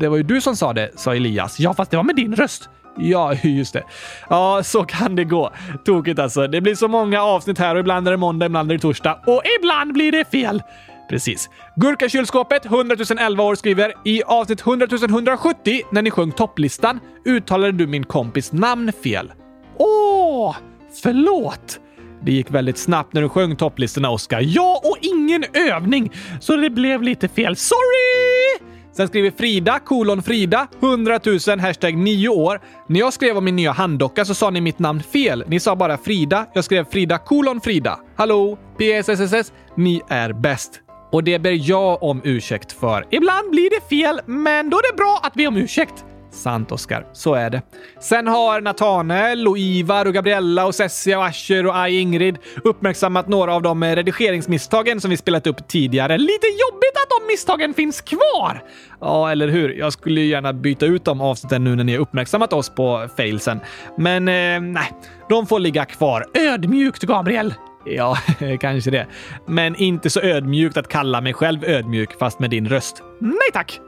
Det 0.00 0.08
var 0.08 0.16
ju 0.16 0.22
du 0.22 0.40
som 0.40 0.56
sa 0.56 0.72
det, 0.72 0.90
sa 0.96 1.14
Elias. 1.14 1.60
Ja, 1.60 1.74
fast 1.74 1.90
det 1.90 1.96
var 1.96 2.04
med 2.04 2.16
din 2.16 2.36
röst. 2.36 2.68
Ja, 2.98 3.34
just 3.34 3.72
det. 3.72 3.84
Ja, 4.28 4.62
så 4.62 4.84
kan 4.84 5.16
det 5.16 5.24
gå. 5.24 5.50
Tokigt 5.84 6.18
alltså. 6.18 6.46
Det 6.46 6.60
blir 6.60 6.74
så 6.74 6.88
många 6.88 7.22
avsnitt 7.22 7.58
här 7.58 7.74
och 7.74 7.80
ibland 7.80 8.06
är 8.08 8.10
det 8.10 8.16
måndag, 8.16 8.46
ibland 8.46 8.70
är 8.70 8.74
det 8.74 8.80
torsdag 8.80 9.18
och 9.26 9.42
ibland 9.58 9.92
blir 9.92 10.12
det 10.12 10.30
fel. 10.30 10.62
Precis. 11.10 11.50
Gurkakylskåpet, 11.76 12.66
100 12.66 12.96
011 13.18 13.42
år, 13.44 13.54
skriver 13.54 13.92
i 14.04 14.22
avsnitt 14.22 14.60
100 14.60 14.86
170 15.08 15.82
när 15.92 16.02
ni 16.02 16.10
sjöng 16.10 16.32
topplistan 16.32 17.00
uttalade 17.24 17.72
du 17.72 17.86
min 17.86 18.04
kompis 18.04 18.52
namn 18.52 18.92
fel. 19.02 19.32
Åh, 19.78 20.56
förlåt! 21.02 21.80
Det 22.22 22.32
gick 22.32 22.50
väldigt 22.50 22.78
snabbt 22.78 23.14
när 23.14 23.22
du 23.22 23.28
sjöng 23.28 23.56
topplistorna, 23.56 24.10
Oskar. 24.10 24.40
Ja, 24.44 24.80
och 24.84 24.96
ingen 25.00 25.44
övning, 25.52 26.12
så 26.40 26.56
det 26.56 26.70
blev 26.70 27.02
lite 27.02 27.28
fel. 27.28 27.56
Sorry! 27.56 28.66
Sen 28.92 29.08
skriver 29.08 29.30
Frida, 29.30 29.78
kolon 29.78 30.22
Frida, 30.22 30.66
100 30.82 31.20
000, 31.48 31.60
hashtag 31.60 31.96
9 31.96 32.28
år. 32.28 32.60
När 32.88 33.00
jag 33.00 33.12
skrev 33.12 33.36
om 33.36 33.44
min 33.44 33.56
nya 33.56 33.72
handdocka 33.72 34.24
så 34.24 34.34
sa 34.34 34.50
ni 34.50 34.60
mitt 34.60 34.78
namn 34.78 35.02
fel. 35.02 35.44
Ni 35.46 35.60
sa 35.60 35.76
bara 35.76 35.98
Frida. 35.98 36.46
Jag 36.54 36.64
skrev 36.64 36.84
Frida 36.84 37.18
kolon 37.18 37.60
Frida. 37.60 37.98
Hallå? 38.16 38.58
PSSSS. 38.78 39.52
Ni 39.76 40.02
är 40.08 40.32
bäst. 40.32 40.80
Och 41.10 41.24
det 41.24 41.38
ber 41.38 41.70
jag 41.70 42.02
om 42.02 42.20
ursäkt 42.24 42.72
för. 42.72 43.06
Ibland 43.10 43.50
blir 43.50 43.70
det 43.70 43.88
fel, 43.96 44.20
men 44.26 44.70
då 44.70 44.76
är 44.76 44.92
det 44.92 44.96
bra 44.96 45.20
att 45.22 45.34
be 45.34 45.46
om 45.46 45.56
ursäkt. 45.56 46.04
Sant, 46.32 46.72
Oskar. 46.72 47.06
Så 47.12 47.34
är 47.34 47.50
det. 47.50 47.62
Sen 48.00 48.26
har 48.26 48.60
Nathanael, 48.60 49.48
och 49.48 49.58
Ivar, 49.58 50.06
och 50.06 50.14
Gabriella, 50.14 50.66
och 50.66 50.74
Cessia, 50.74 51.18
och 51.18 51.24
Asher 51.24 51.66
och 51.66 51.78
Aj 51.78 52.00
Ingrid 52.00 52.38
uppmärksammat 52.64 53.28
några 53.28 53.54
av 53.54 53.62
de 53.62 53.84
redigeringsmisstagen 53.84 55.00
som 55.00 55.10
vi 55.10 55.16
spelat 55.16 55.46
upp 55.46 55.68
tidigare. 55.68 56.18
Lite 56.18 56.46
jobbigt 56.46 56.94
att 56.94 57.20
de 57.20 57.26
misstagen 57.26 57.74
finns 57.74 58.00
kvar! 58.00 58.62
Ja, 59.00 59.30
eller 59.30 59.48
hur? 59.48 59.68
Jag 59.68 59.92
skulle 59.92 60.20
ju 60.20 60.26
gärna 60.26 60.52
byta 60.52 60.86
ut 60.86 61.04
de 61.04 61.20
avsnitten 61.20 61.64
nu 61.64 61.76
när 61.76 61.84
ni 61.84 61.92
har 61.92 62.00
uppmärksammat 62.00 62.52
oss 62.52 62.70
på 62.70 63.08
failsen. 63.16 63.60
Men 63.98 64.28
eh, 64.28 64.60
nej, 64.60 64.92
de 65.28 65.46
får 65.46 65.58
ligga 65.58 65.84
kvar. 65.84 66.26
Ödmjukt, 66.34 67.02
Gabriel! 67.02 67.54
Ja, 67.84 68.16
kanske 68.60 68.90
det. 68.90 69.06
Men 69.46 69.76
inte 69.76 70.10
så 70.10 70.20
ödmjukt 70.20 70.76
att 70.76 70.88
kalla 70.88 71.20
mig 71.20 71.32
själv 71.32 71.64
ödmjuk 71.64 72.18
fast 72.18 72.38
med 72.38 72.50
din 72.50 72.68
röst. 72.68 73.02
Nej 73.20 73.50
tack! 73.52 73.80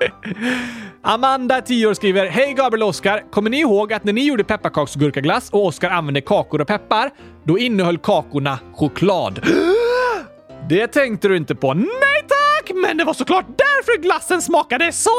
Amanda, 1.02 1.60
10 1.60 1.86
år, 1.86 1.94
skriver 1.94 2.26
Hej 2.26 2.52
Gabriel 2.52 2.82
och 2.82 2.88
Oskar! 2.88 3.30
Kommer 3.30 3.50
ni 3.50 3.60
ihåg 3.60 3.92
att 3.92 4.04
när 4.04 4.12
ni 4.12 4.26
gjorde 4.26 4.44
pepparkaksgurkaglass 4.44 5.50
och 5.50 5.66
Oskar 5.66 5.90
använde 5.90 6.20
kakor 6.20 6.60
och 6.60 6.66
peppar, 6.66 7.10
då 7.44 7.58
innehöll 7.58 7.98
kakorna 7.98 8.58
choklad? 8.74 9.46
Det 10.68 10.86
tänkte 10.86 11.28
du 11.28 11.36
inte 11.36 11.54
på. 11.54 11.74
Nej 11.74 12.24
tack! 12.28 12.70
Men 12.74 12.96
det 12.96 13.04
var 13.04 13.14
såklart 13.14 13.46
därför 13.48 14.02
glassen 14.02 14.42
smakade 14.42 14.92
så 14.92 15.10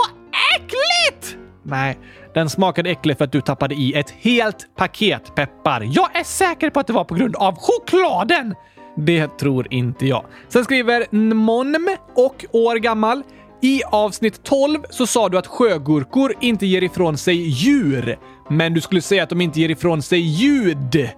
äckligt! 0.56 1.38
Nej, 1.64 2.00
den 2.34 2.50
smakade 2.50 2.90
äckligt 2.90 3.18
för 3.18 3.26
att 3.26 3.32
du 3.32 3.42
tappade 3.42 3.76
i 3.76 3.94
ett 3.94 4.10
helt 4.10 4.76
paket 4.76 5.36
peppar. 5.36 5.90
Jag 5.92 6.16
är 6.16 6.24
säker 6.24 6.70
på 6.70 6.80
att 6.80 6.88
det 6.88 6.94
var 6.94 7.04
på 7.04 7.16
grund 7.16 7.36
av 7.36 7.56
chokladen! 7.56 8.56
Det 8.96 9.38
tror 9.38 9.68
inte 9.74 10.06
jag. 10.06 10.26
Sen 10.50 10.64
skriver 10.64 11.06
Nmonm 11.12 11.96
och 12.16 12.46
år 12.52 12.76
gammal. 12.76 13.24
I 13.62 13.82
avsnitt 13.84 14.44
12 14.44 14.80
så 14.90 15.08
sa 15.08 15.30
du 15.30 15.38
att 15.38 15.48
sjögurkor 15.48 16.34
inte 16.42 16.66
ger 16.66 16.84
ifrån 16.84 17.18
sig 17.18 17.36
djur, 17.36 18.18
men 18.50 18.74
du 18.74 18.82
skulle 18.82 19.02
säga 19.02 19.24
att 19.24 19.30
de 19.30 19.42
inte 19.42 19.60
ger 19.60 19.70
ifrån 19.70 20.02
sig 20.02 20.20
ljud. 20.20 21.10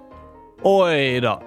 Oj 0.64 1.20
då. 1.20 1.43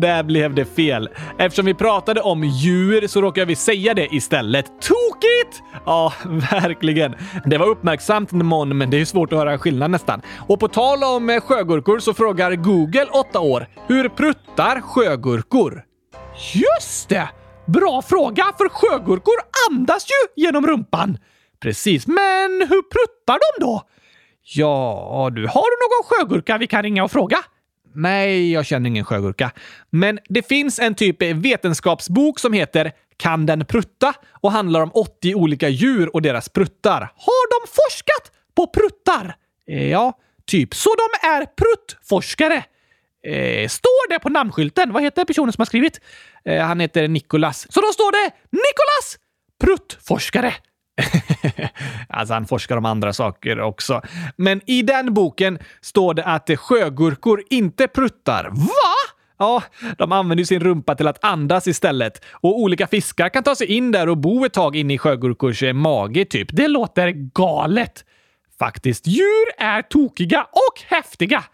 Där 0.00 0.22
blev 0.22 0.54
det 0.54 0.64
fel. 0.64 1.08
Eftersom 1.38 1.66
vi 1.66 1.74
pratade 1.74 2.20
om 2.20 2.44
djur 2.44 3.06
så 3.06 3.20
råkade 3.20 3.46
vi 3.46 3.56
säga 3.56 3.94
det 3.94 4.14
istället. 4.14 4.66
Tokigt! 4.66 5.62
Ja, 5.86 6.12
verkligen. 6.24 7.14
Det 7.44 7.58
var 7.58 7.66
uppmärksamt 7.66 8.32
Mon, 8.32 8.78
men 8.78 8.90
det 8.90 9.00
är 9.00 9.04
svårt 9.04 9.32
att 9.32 9.38
höra 9.38 9.58
skillnad 9.58 9.90
nästan. 9.90 10.22
Och 10.48 10.60
på 10.60 10.68
tal 10.68 11.04
om 11.04 11.30
eh, 11.30 11.40
sjögurkor 11.40 11.98
så 11.98 12.14
frågar 12.14 12.54
Google 12.54 13.06
8 13.30 13.40
år. 13.40 13.66
Hur 13.86 14.08
pruttar 14.08 14.80
sjögurkor? 14.80 15.82
Just 16.54 17.08
det! 17.08 17.28
Bra 17.66 18.02
fråga, 18.02 18.44
för 18.58 18.68
sjögurkor 18.68 19.34
andas 19.70 20.06
ju 20.10 20.42
genom 20.44 20.66
rumpan. 20.66 21.18
Precis, 21.62 22.06
men 22.06 22.66
hur 22.68 22.82
pruttar 22.82 23.38
de 23.38 23.64
då? 23.64 23.82
Ja, 24.54 25.30
du 25.32 25.46
har 25.46 25.66
du 25.70 25.76
någon 25.82 26.04
sjögurka 26.04 26.58
vi 26.58 26.66
kan 26.66 26.82
ringa 26.82 27.04
och 27.04 27.10
fråga? 27.10 27.38
Nej, 27.96 28.52
jag 28.52 28.66
känner 28.66 28.88
ingen 28.90 29.04
sjögurka. 29.04 29.50
Men 29.90 30.18
det 30.28 30.48
finns 30.48 30.78
en 30.78 30.94
typ 30.94 31.22
vetenskapsbok 31.22 32.38
som 32.38 32.52
heter 32.52 32.92
Kan 33.16 33.46
den 33.46 33.64
prutta? 33.64 34.14
och 34.30 34.52
handlar 34.52 34.80
om 34.80 34.90
80 34.94 35.34
olika 35.34 35.68
djur 35.68 36.14
och 36.14 36.22
deras 36.22 36.48
pruttar. 36.48 37.00
Har 37.00 37.60
de 37.60 37.66
forskat 37.72 38.32
på 38.56 38.66
pruttar? 38.66 39.36
Eh, 39.70 39.88
ja, 39.90 40.12
typ. 40.46 40.74
Så 40.74 40.90
de 40.94 41.28
är 41.28 41.46
pruttforskare? 41.46 42.64
Eh, 43.26 43.68
står 43.68 44.08
det 44.10 44.18
på 44.18 44.28
namnskylten? 44.28 44.92
Vad 44.92 45.02
heter 45.02 45.24
personen 45.24 45.52
som 45.52 45.60
har 45.60 45.66
skrivit? 45.66 46.00
Eh, 46.44 46.64
han 46.64 46.80
heter 46.80 47.08
Nikolas. 47.08 47.66
Så 47.72 47.80
då 47.80 47.86
står 47.92 48.12
det 48.12 48.30
Nikolas 48.50 49.18
Pruttforskare. 49.60 50.54
alltså, 52.08 52.34
han 52.34 52.46
forskar 52.46 52.76
om 52.76 52.84
andra 52.84 53.12
saker 53.12 53.60
också. 53.60 54.02
Men 54.36 54.60
i 54.66 54.82
den 54.82 55.14
boken 55.14 55.58
står 55.80 56.14
det 56.14 56.24
att 56.24 56.50
sjögurkor 56.56 57.42
inte 57.50 57.88
pruttar. 57.88 58.50
Va? 58.52 59.12
Ja, 59.38 59.62
de 59.98 60.12
använder 60.12 60.42
ju 60.42 60.46
sin 60.46 60.60
rumpa 60.60 60.94
till 60.94 61.08
att 61.08 61.24
andas 61.24 61.66
istället. 61.66 62.24
Och 62.32 62.60
olika 62.60 62.86
fiskar 62.86 63.28
kan 63.28 63.42
ta 63.42 63.54
sig 63.54 63.66
in 63.66 63.92
där 63.92 64.08
och 64.08 64.18
bo 64.18 64.44
ett 64.44 64.52
tag 64.52 64.76
inne 64.76 64.94
i 64.94 64.98
sjögurkors 64.98 65.62
eh, 65.62 65.72
mage, 65.72 66.24
typ. 66.24 66.48
Det 66.52 66.68
låter 66.68 67.10
galet. 67.34 68.04
Faktiskt, 68.58 69.06
djur 69.06 69.46
är 69.58 69.82
tokiga 69.82 70.42
och 70.42 70.82
häftiga. 70.86 71.44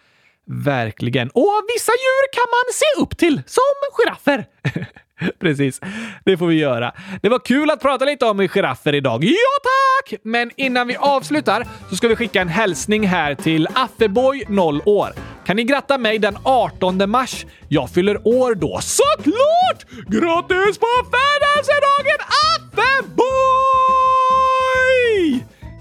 Verkligen. 0.46 1.30
Och 1.30 1.62
vissa 1.74 1.92
djur 1.92 2.32
kan 2.32 2.46
man 2.50 2.72
se 2.72 3.02
upp 3.02 3.18
till, 3.18 3.42
som 3.46 3.62
giraffer. 3.96 4.46
Precis, 5.38 5.80
det 6.24 6.36
får 6.36 6.46
vi 6.46 6.54
göra. 6.54 6.92
Det 7.22 7.28
var 7.28 7.38
kul 7.38 7.70
att 7.70 7.80
prata 7.80 8.04
lite 8.04 8.26
om 8.26 8.48
giraffer 8.48 8.94
idag. 8.94 9.24
Ja, 9.24 9.34
tack! 9.62 10.20
Men 10.22 10.50
innan 10.56 10.86
vi 10.86 10.96
avslutar 10.96 11.66
så 11.90 11.96
ska 11.96 12.08
vi 12.08 12.16
skicka 12.16 12.40
en 12.40 12.48
hälsning 12.48 13.06
här 13.06 13.34
till 13.34 13.68
Affeboy 13.74 14.44
0 14.48 14.82
år. 14.84 15.12
Kan 15.46 15.56
ni 15.56 15.64
gratta 15.64 15.98
mig 15.98 16.18
den 16.18 16.36
18 16.42 17.10
mars? 17.10 17.46
Jag 17.68 17.90
fyller 17.90 18.26
år 18.26 18.54
då. 18.54 18.80
Såklart! 18.82 19.86
Grattis 20.08 20.78
på 20.78 20.86
födelsedagen 21.04 22.18
Affeboy! 22.56 23.22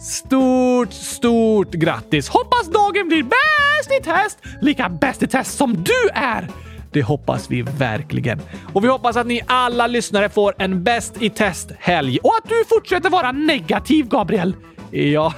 Stort, 0.02 0.94
stort 0.94 1.72
grattis! 1.72 2.30
Hoppas 2.30 2.68
dagen 2.68 3.08
blir 3.08 3.24
bäst 3.24 3.92
i 4.00 4.04
test! 4.04 4.40
Lika 4.62 4.90
bäst 4.90 5.24
i 5.24 5.28
test 5.28 5.58
som 5.58 5.84
du 5.84 6.10
är! 6.14 6.48
Det 6.92 7.02
hoppas 7.02 7.52
vi 7.52 7.62
verkligen. 7.62 8.42
Och 8.74 8.84
vi 8.84 8.88
hoppas 8.88 9.16
att 9.16 9.28
ni 9.28 9.42
alla 9.48 9.88
lyssnare 9.88 10.30
får 10.30 10.54
en 10.58 10.84
bäst 10.84 11.22
i 11.22 11.30
test-helg 11.30 12.20
och 12.24 12.34
att 12.44 12.50
du 12.50 12.66
fortsätter 12.70 13.10
vara 13.10 13.32
negativ, 13.32 14.08
Gabriel. 14.08 14.56
Ja, 14.92 15.34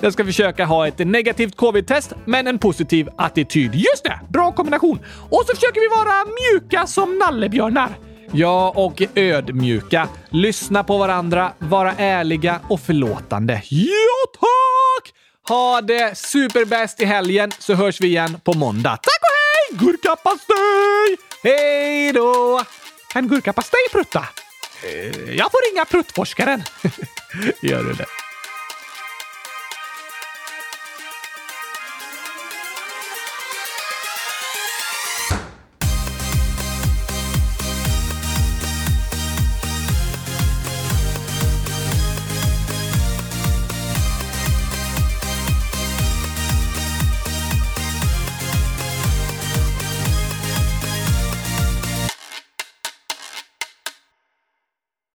jag 0.00 0.12
ska 0.12 0.24
försöka 0.24 0.64
ha 0.64 0.86
ett 0.86 0.98
negativt 0.98 1.56
covid-test, 1.56 2.12
men 2.24 2.46
en 2.46 2.58
positiv 2.58 3.08
attityd. 3.16 3.74
Just 3.74 4.04
det! 4.04 4.20
Bra 4.28 4.52
kombination. 4.52 4.98
Och 5.30 5.44
så 5.46 5.54
försöker 5.54 5.80
vi 5.80 5.88
vara 5.88 6.24
mjuka 6.24 6.86
som 6.86 7.18
nallebjörnar. 7.18 7.88
Ja, 8.32 8.72
och 8.76 9.02
ödmjuka. 9.14 10.08
Lyssna 10.30 10.84
på 10.84 10.98
varandra, 10.98 11.52
vara 11.58 11.92
ärliga 11.92 12.60
och 12.68 12.80
förlåtande. 12.80 13.62
Ja, 13.70 14.38
tack! 14.40 15.12
Ha 15.48 15.80
det 15.80 16.18
superbäst 16.18 17.00
i 17.00 17.04
helgen 17.04 17.50
så 17.58 17.74
hörs 17.74 18.00
vi 18.00 18.06
igen 18.06 18.40
på 18.44 18.52
måndag. 18.52 18.90
Tack 18.90 19.20
och 19.20 19.28
hej! 19.30 19.35
Gurkapastej! 19.70 21.16
Hej 21.42 22.12
då! 22.12 22.62
Kan 23.08 23.28
gurkapastej 23.28 23.80
prutta? 23.92 24.28
Eh, 24.82 25.34
Jag 25.34 25.50
får 25.50 25.72
ringa 25.72 25.84
pruttforskaren. 25.84 26.62
Gör 27.60 27.82
du 27.84 27.92
det? 27.92 28.06